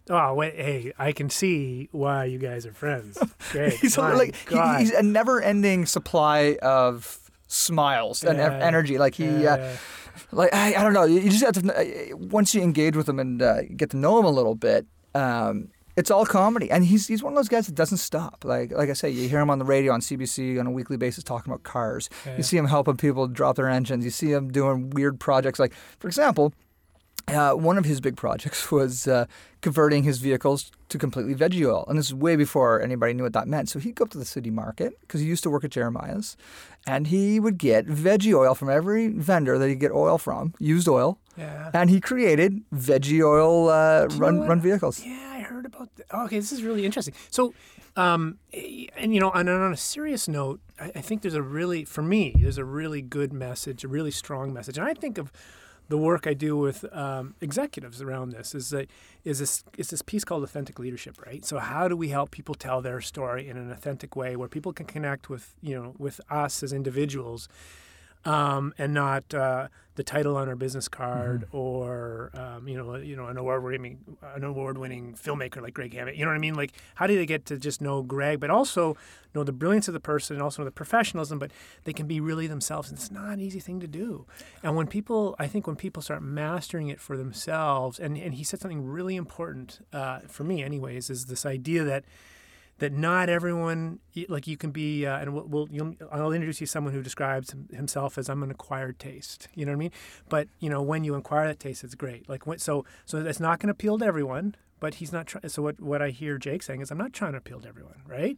Oh 0.09 0.35
wait, 0.35 0.55
hey, 0.57 0.93
I 0.99 1.13
can 1.13 1.31
see 1.31 1.89
why 1.93 2.25
you 2.25 2.39
guys 2.39 2.67
are 2.67 2.73
friends. 2.73 3.17
Great. 3.53 3.75
He's 3.75 3.97
My 3.97 4.13
like 4.15 4.35
he, 4.49 4.59
he's 4.79 4.91
a 4.93 5.03
never-ending 5.03 5.87
supply 5.87 6.59
of 6.63 7.19
smiles 7.47 8.25
and 8.25 8.39
Yeah. 8.39 8.59
energy. 8.61 8.99
Like 8.99 9.15
he, 9.15 9.47
uh, 9.47 9.57
Yeah. 9.57 9.77
Like 10.33 10.55
I, 10.55 10.75
I 10.75 10.83
don't 10.83 10.93
know. 10.93 11.05
You 11.05 11.29
just 11.31 11.45
have 11.45 11.55
to 11.55 12.13
uh, 12.13 12.17
once 12.17 12.55
you 12.55 12.63
engage 12.63 12.97
with 12.97 13.09
him 13.09 13.19
and 13.19 13.43
uh, 13.43 13.63
get 13.77 13.91
to 13.91 13.97
know 13.97 14.19
him 14.19 14.25
a 14.25 14.31
little 14.31 14.55
bit. 14.55 14.87
Um, 15.15 15.69
it's 15.97 16.11
all 16.11 16.25
comedy, 16.25 16.71
and 16.71 16.85
he's 16.85 17.07
he's 17.07 17.23
one 17.23 17.33
of 17.33 17.37
those 17.37 17.49
guys 17.49 17.67
that 17.67 17.75
doesn't 17.75 17.99
stop. 17.99 18.45
Like 18.45 18.73
like 18.73 18.89
I 18.89 18.95
say, 18.95 19.11
you 19.11 19.29
hear 19.29 19.41
him 19.41 19.51
on 19.51 19.59
the 19.59 19.65
radio 19.65 19.93
on 19.93 20.01
CBC 20.01 20.59
on 20.59 20.67
a 20.67 20.71
weekly 20.71 20.97
basis 20.97 21.25
talking 21.25 21.53
about 21.53 21.63
cars. 21.63 22.09
Yeah. 22.25 22.37
You 22.37 22.43
see 22.43 22.57
him 22.57 22.67
helping 22.67 22.97
people 22.97 23.27
drop 23.27 23.57
their 23.57 23.69
engines. 23.69 24.05
You 24.05 24.11
see 24.11 24.33
him 24.33 24.51
doing 24.51 24.91
weird 24.91 25.21
projects. 25.21 25.59
Like 25.59 25.75
for 25.99 26.09
example, 26.09 26.55
uh, 27.35 27.55
one 27.55 27.79
of 27.79 27.85
his 27.85 28.01
big 28.01 28.17
projects 28.17 28.71
was 28.79 29.07
uh, 29.09 29.27
converting 29.61 30.03
his 30.05 30.19
vehicles 30.19 30.71
to 30.89 30.99
completely 30.99 31.35
veggie 31.35 31.67
oil, 31.67 31.85
and 31.89 31.99
this 31.99 32.07
is 32.07 32.15
way 32.15 32.37
before 32.37 32.81
anybody 32.83 33.13
knew 33.15 33.23
what 33.23 33.33
that 33.33 33.47
meant. 33.49 33.69
So 33.69 33.79
he'd 33.79 33.95
go 33.95 34.05
up 34.05 34.11
to 34.11 34.19
the 34.19 34.25
city 34.25 34.51
market 34.51 35.01
because 35.03 35.21
he 35.21 35.27
used 35.27 35.43
to 35.45 35.51
work 35.51 35.65
at 35.65 35.71
Jeremiah's, 35.71 36.37
and 36.87 37.07
he 37.07 37.39
would 37.41 37.59
get 37.59 37.87
veggie 37.87 38.35
oil 38.35 38.55
from 38.55 38.69
every 38.71 39.09
vendor 39.09 39.59
that 39.59 39.69
he'd 39.69 39.81
get 39.81 39.93
oil 39.93 40.19
from, 40.19 40.55
used 40.59 40.89
oil, 40.89 41.19
Yeah. 41.37 41.71
and 41.73 41.91
he 41.91 42.01
created 42.01 42.63
veggie 42.75 43.23
oil 43.25 43.69
uh, 43.69 44.07
run 44.17 44.41
run 44.41 44.61
vehicles. 44.61 45.05
Yeah, 45.05 45.33
I 45.37 45.41
heard 45.41 45.67
about 45.67 45.95
that. 45.97 46.07
Okay, 46.25 46.39
this 46.39 46.53
is 46.53 46.63
really 46.63 46.85
interesting. 46.85 47.15
So, 47.31 47.55
um, 47.97 48.39
eh, 48.53 48.87
and 48.97 49.15
you 49.15 49.21
know, 49.21 49.31
and 49.31 49.49
on 49.49 49.73
a 49.73 49.77
serious 49.77 50.27
note, 50.29 50.61
I, 50.81 50.91
I 50.97 51.01
think 51.01 51.23
there's 51.23 51.35
a 51.35 51.43
really, 51.43 51.85
for 51.85 52.03
me, 52.03 52.35
there's 52.39 52.59
a 52.59 52.65
really 52.65 53.03
good 53.03 53.33
message, 53.33 53.85
a 53.85 53.89
really 53.89 54.11
strong 54.11 54.53
message, 54.53 54.77
and 54.79 54.87
I 54.87 54.95
think 54.95 55.19
of 55.19 55.31
the 55.91 55.99
work 55.99 56.29
I 56.29 56.35
do 56.35 56.57
with 56.57 56.85
um, 56.95 57.35
executives 57.41 58.01
around 58.01 58.31
this 58.31 58.55
is 58.55 58.71
that 58.71 58.89
is 59.25 59.41
this 59.41 59.65
is 59.77 59.91
this 59.91 60.03
piece 60.03 60.25
called 60.25 60.45
authentic 60.45 60.79
leadership, 60.79 61.21
right? 61.27 61.45
So 61.45 61.59
how 61.59 61.89
do 61.89 61.97
we 61.97 62.09
help 62.09 62.31
people 62.31 62.55
tell 62.55 62.81
their 62.81 63.01
story 63.01 63.49
in 63.49 63.57
an 63.57 63.73
authentic 63.73 64.15
way 64.15 64.37
where 64.37 64.49
people 64.49 64.73
can 64.73 64.87
connect 64.87 65.29
with 65.29 65.55
you 65.61 65.75
know 65.75 65.95
with 65.99 66.21
us 66.31 66.63
as 66.63 66.73
individuals, 66.73 67.49
um, 68.25 68.75
and 68.79 68.93
not 68.93 69.33
uh, 69.35 69.69
the 69.95 70.05
title 70.05 70.37
on 70.37 70.49
our 70.49 70.57
business 70.57 70.89
card 70.89 71.47
or 71.53 72.31
um, 72.35 72.67
you 72.69 72.77
know 72.77 72.97
you 72.97 73.17
know 73.17 73.27
an 73.27 73.37
award 73.37 73.63
winning 73.63 73.99
an 74.35 74.45
award 74.45 74.79
winning 74.79 75.15
filmmaker 75.15 75.61
like 75.61 75.75
Greg 75.75 75.93
Hemmings. 75.93 76.19
You 76.19 76.25
know 76.25 76.31
what 76.31 76.37
I 76.37 76.41
mean? 76.41 76.55
Like 76.55 76.73
how 76.95 77.07
do 77.07 77.17
they 77.17 77.27
get 77.27 77.45
to 77.47 77.59
just 77.59 77.81
know 77.81 78.03
Greg, 78.03 78.41
but 78.41 78.51
also 78.51 78.97
know 79.35 79.45
the 79.45 79.53
brilliance 79.53 79.89
of 79.89 79.95
the 79.95 80.01
person 80.01 80.37
and 80.37 80.43
also 80.43 80.63
know 80.63 80.67
the 80.67 80.73
professionalism, 80.73 81.39
but 81.39 81.51
they 81.85 81.93
can 81.93 82.07
be 82.07 82.21
really 82.21 82.47
themselves, 82.47 82.89
and 82.89 82.99
it's 82.99 83.11
not 83.11 83.31
an 83.31 83.41
easy 83.41 83.61
thing 83.61 83.81
to 83.81 83.87
do. 83.87 84.27
And 84.63 84.75
when 84.77 84.87
people, 84.87 85.37
I 85.39 85.47
think 85.47 85.67
when 85.67 85.77
people 85.77 86.03
start 86.03 86.23
mastering 86.23 86.89
it 86.89 87.01
for 87.01 87.17
themselves, 87.17 87.99
and 87.99 88.17
and 88.17 88.35
he 88.35 88.45
said 88.45 88.61
something 88.61 88.85
really 88.85 89.17
important 89.17 89.85
uh, 89.93 90.21
for 90.29 90.45
me, 90.45 90.63
anyways, 90.63 91.11
is 91.11 91.27
this 91.27 91.45
idea 91.47 91.85
that 91.85 92.05
that 92.81 92.93
not 92.93 93.29
everyone 93.29 94.01
like 94.29 94.47
you 94.47 94.57
can 94.57 94.71
be 94.71 95.07
uh, 95.07 95.19
and 95.19 95.35
we'll, 95.35 95.69
we'll 95.69 95.95
I'll 96.11 96.33
introduce 96.33 96.61
you 96.61 96.67
to 96.67 96.71
someone 96.71 96.93
who 96.93 97.03
describes 97.03 97.55
himself 97.73 98.19
as 98.19 98.29
I'm 98.29 98.43
an 98.43 98.51
acquired 98.51 98.99
taste. 98.99 99.49
You 99.55 99.65
know 99.65 99.73
what 99.73 99.77
I 99.77 99.79
mean? 99.79 99.93
But 100.29 100.49
you 100.59 100.69
know 100.69 100.83
when 100.83 101.05
you 101.05 101.15
acquire 101.15 101.47
that 101.47 101.61
taste 101.61 101.85
it's 101.85 101.95
great. 101.95 102.29
Like 102.29 102.47
when, 102.47 102.59
so 102.59 102.85
so 103.07 103.23
that's 103.23 103.41
not 103.41 103.61
going 103.61 103.69
to 103.69 103.73
appeal 103.73 103.99
to 103.99 104.05
everyone 104.05 104.57
but 104.81 104.95
he's 104.95 105.13
not 105.13 105.27
trying 105.27 105.49
so 105.49 105.63
what 105.63 105.81
what 105.81 106.03
I 106.03 106.11
hear 106.11 106.39
Jake 106.39 106.63
saying 106.63 106.81
is 106.81 106.91
I'm 106.91 106.99
not 106.99 107.13
trying 107.13 107.33
to 107.33 107.39
appeal 107.39 107.61
to 107.61 107.69
everyone 107.69 108.03
right 108.07 108.37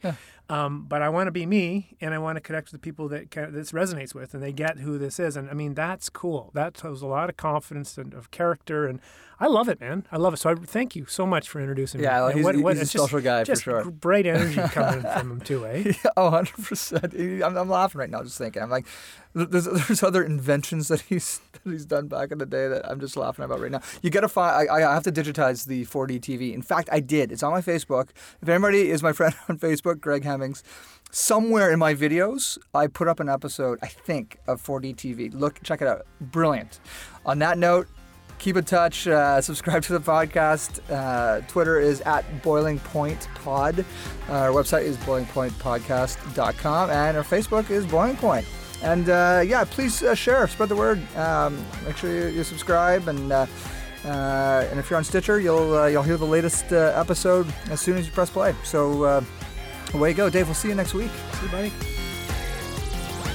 um, 0.50 0.84
but 0.88 1.00
I 1.02 1.08
want 1.08 1.28
to 1.28 1.30
be 1.32 1.46
me 1.46 1.96
and 2.00 2.12
I 2.12 2.18
want 2.18 2.36
to 2.36 2.40
connect 2.40 2.66
with 2.70 2.80
the 2.80 2.84
people 2.84 3.08
that 3.08 3.30
ca- 3.30 3.50
this 3.50 3.72
resonates 3.72 4.14
with 4.14 4.34
and 4.34 4.42
they 4.42 4.52
get 4.52 4.78
who 4.78 4.98
this 4.98 5.18
is 5.18 5.36
and 5.36 5.48
I 5.48 5.54
mean 5.54 5.74
that's 5.74 6.10
cool 6.10 6.50
that 6.54 6.76
shows 6.78 7.00
a 7.02 7.06
lot 7.06 7.30
of 7.30 7.36
confidence 7.36 7.96
and 7.96 8.12
of 8.12 8.30
character 8.30 8.86
and 8.86 9.00
I 9.40 9.46
love 9.46 9.68
it 9.68 9.80
man 9.80 10.04
I 10.12 10.18
love 10.18 10.34
it 10.34 10.38
so 10.38 10.50
I 10.50 10.54
thank 10.54 10.94
you 10.94 11.06
so 11.06 11.26
much 11.26 11.48
for 11.48 11.60
introducing 11.60 12.00
me 12.00 12.04
Yeah, 12.06 12.18
well, 12.20 12.26
And 12.28 12.38
he's- 12.40 12.54
he's 12.56 12.64
a 12.64 12.68
it's 12.70 12.80
just- 12.92 13.04
social 13.04 13.20
guy 13.20 13.40
for 13.42 13.46
just 13.46 13.62
sure. 13.62 13.84
great 13.84 14.26
energy 14.26 14.60
coming 14.68 15.00
from 15.02 15.30
him 15.32 15.40
too, 15.40 15.66
eh? 15.66 15.92
oh, 16.16 16.30
100%. 16.30 17.42
I'm, 17.44 17.56
I'm 17.56 17.68
laughing 17.68 17.98
right 17.98 18.10
now 18.10 18.22
just 18.22 18.38
thinking. 18.38 18.62
I'm 18.62 18.70
like, 18.70 18.86
there's, 19.34 19.64
there's 19.88 20.02
other 20.02 20.22
inventions 20.22 20.88
that 20.88 21.02
he's 21.02 21.40
that 21.64 21.70
he's 21.70 21.86
done 21.86 22.08
back 22.08 22.32
in 22.32 22.38
the 22.38 22.46
day 22.46 22.68
that 22.68 22.88
I'm 22.88 23.00
just 23.00 23.16
laughing 23.16 23.44
about 23.44 23.60
right 23.60 23.70
now. 23.70 23.80
You 24.02 24.10
got 24.10 24.20
to 24.20 24.28
find. 24.28 24.68
I, 24.70 24.90
I 24.90 24.94
have 24.94 25.04
to 25.04 25.12
digitize 25.12 25.66
the 25.66 25.84
4D 25.86 26.20
TV. 26.20 26.52
In 26.52 26.62
fact, 26.62 26.88
I 26.92 27.00
did. 27.00 27.32
It's 27.32 27.42
on 27.42 27.52
my 27.52 27.60
Facebook. 27.60 28.10
If 28.40 28.48
anybody 28.48 28.90
is 28.90 29.02
my 29.02 29.12
friend 29.12 29.34
on 29.48 29.58
Facebook, 29.58 30.00
Greg 30.00 30.24
Hemmings, 30.24 30.62
somewhere 31.10 31.70
in 31.70 31.78
my 31.78 31.94
videos, 31.94 32.58
I 32.74 32.86
put 32.86 33.08
up 33.08 33.20
an 33.20 33.28
episode. 33.28 33.78
I 33.82 33.86
think 33.86 34.38
of 34.46 34.62
4D 34.62 34.96
TV. 34.96 35.32
Look, 35.32 35.62
check 35.62 35.82
it 35.82 35.88
out. 35.88 36.06
Brilliant. 36.20 36.80
On 37.24 37.38
that 37.40 37.58
note. 37.58 37.88
Keep 38.38 38.56
in 38.56 38.64
touch. 38.64 39.06
Uh, 39.06 39.40
subscribe 39.40 39.84
to 39.84 39.92
the 39.92 40.00
podcast. 40.00 40.80
Uh, 40.90 41.42
Twitter 41.46 41.78
is 41.78 42.00
at 42.00 42.42
Boiling 42.42 42.80
Point 42.80 43.28
Pod. 43.36 43.84
our 44.28 44.50
website 44.50 44.82
is 44.82 44.96
boilingpointpodcast.com, 44.96 46.90
and 46.90 47.16
our 47.16 47.22
Facebook 47.22 47.70
is 47.70 47.86
Boiling 47.86 48.16
Point. 48.16 48.44
And 48.82 49.08
uh, 49.08 49.42
yeah, 49.46 49.64
please 49.64 50.02
uh, 50.02 50.14
share, 50.14 50.46
spread 50.48 50.68
the 50.68 50.76
word. 50.76 51.00
Um, 51.16 51.64
make 51.84 51.96
sure 51.96 52.12
you, 52.12 52.36
you 52.36 52.44
subscribe, 52.44 53.08
and 53.08 53.30
uh, 53.30 53.46
uh, 54.04 54.66
and 54.70 54.80
if 54.80 54.90
you're 54.90 54.96
on 54.96 55.04
Stitcher, 55.04 55.38
you'll 55.38 55.74
uh, 55.74 55.86
you'll 55.86 56.02
hear 56.02 56.16
the 56.16 56.26
latest 56.26 56.72
uh, 56.72 56.92
episode 56.96 57.46
as 57.70 57.80
soon 57.80 57.96
as 57.96 58.06
you 58.06 58.12
press 58.12 58.30
play. 58.30 58.54
So 58.64 59.24
away 59.94 60.10
you 60.10 60.16
go, 60.16 60.28
Dave. 60.28 60.46
We'll 60.46 60.54
see 60.54 60.68
you 60.68 60.74
next 60.74 60.94
week. 60.94 61.10
See 61.34 61.46
you, 61.46 61.52
buddy. 61.52 61.68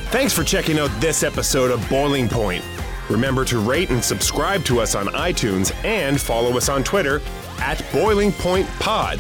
Thanks 0.09 0.33
for 0.33 0.43
checking 0.43 0.79
out 0.79 0.89
this 0.99 1.23
episode 1.23 1.71
of 1.71 1.87
Boiling 1.89 2.29
Point. 2.29 2.63
Remember 3.09 3.45
to 3.45 3.59
rate 3.59 3.89
and 3.89 4.03
subscribe 4.03 4.65
to 4.65 4.81
us 4.81 4.95
on 4.95 5.07
iTunes 5.07 5.73
and 5.85 6.19
follow 6.19 6.57
us 6.57 6.67
on 6.67 6.83
Twitter 6.83 7.21
at 7.59 7.81
Boiling 7.93 8.33
Point 8.33 8.67
Pod. 8.79 9.19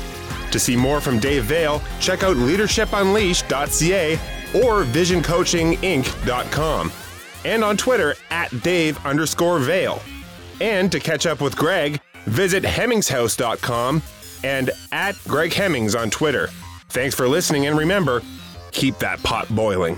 To 0.51 0.59
see 0.59 0.75
more 0.75 1.01
from 1.01 1.19
Dave 1.19 1.45
Veale, 1.45 1.81
check 1.99 2.23
out 2.23 2.37
leadershipunleashed.ca 2.37 4.36
or 4.55 4.83
visioncoachinginc.com. 4.83 6.91
And 7.45 7.63
on 7.63 7.77
Twitter 7.77 8.15
at 8.29 8.61
Dave 8.61 9.03
underscore 9.05 9.59
Veale. 9.59 10.01
And 10.59 10.91
to 10.91 10.99
catch 10.99 11.25
up 11.25 11.39
with 11.39 11.55
Greg, 11.55 12.01
visit 12.25 12.63
hemmingshouse.com 12.63 14.01
and 14.43 14.71
at 14.91 15.15
Greg 15.27 15.53
Hemmings 15.53 15.95
on 15.95 16.09
Twitter. 16.09 16.49
Thanks 16.89 17.15
for 17.15 17.27
listening, 17.27 17.67
and 17.67 17.77
remember, 17.77 18.21
keep 18.71 18.97
that 18.99 19.21
pot 19.23 19.53
boiling. 19.53 19.97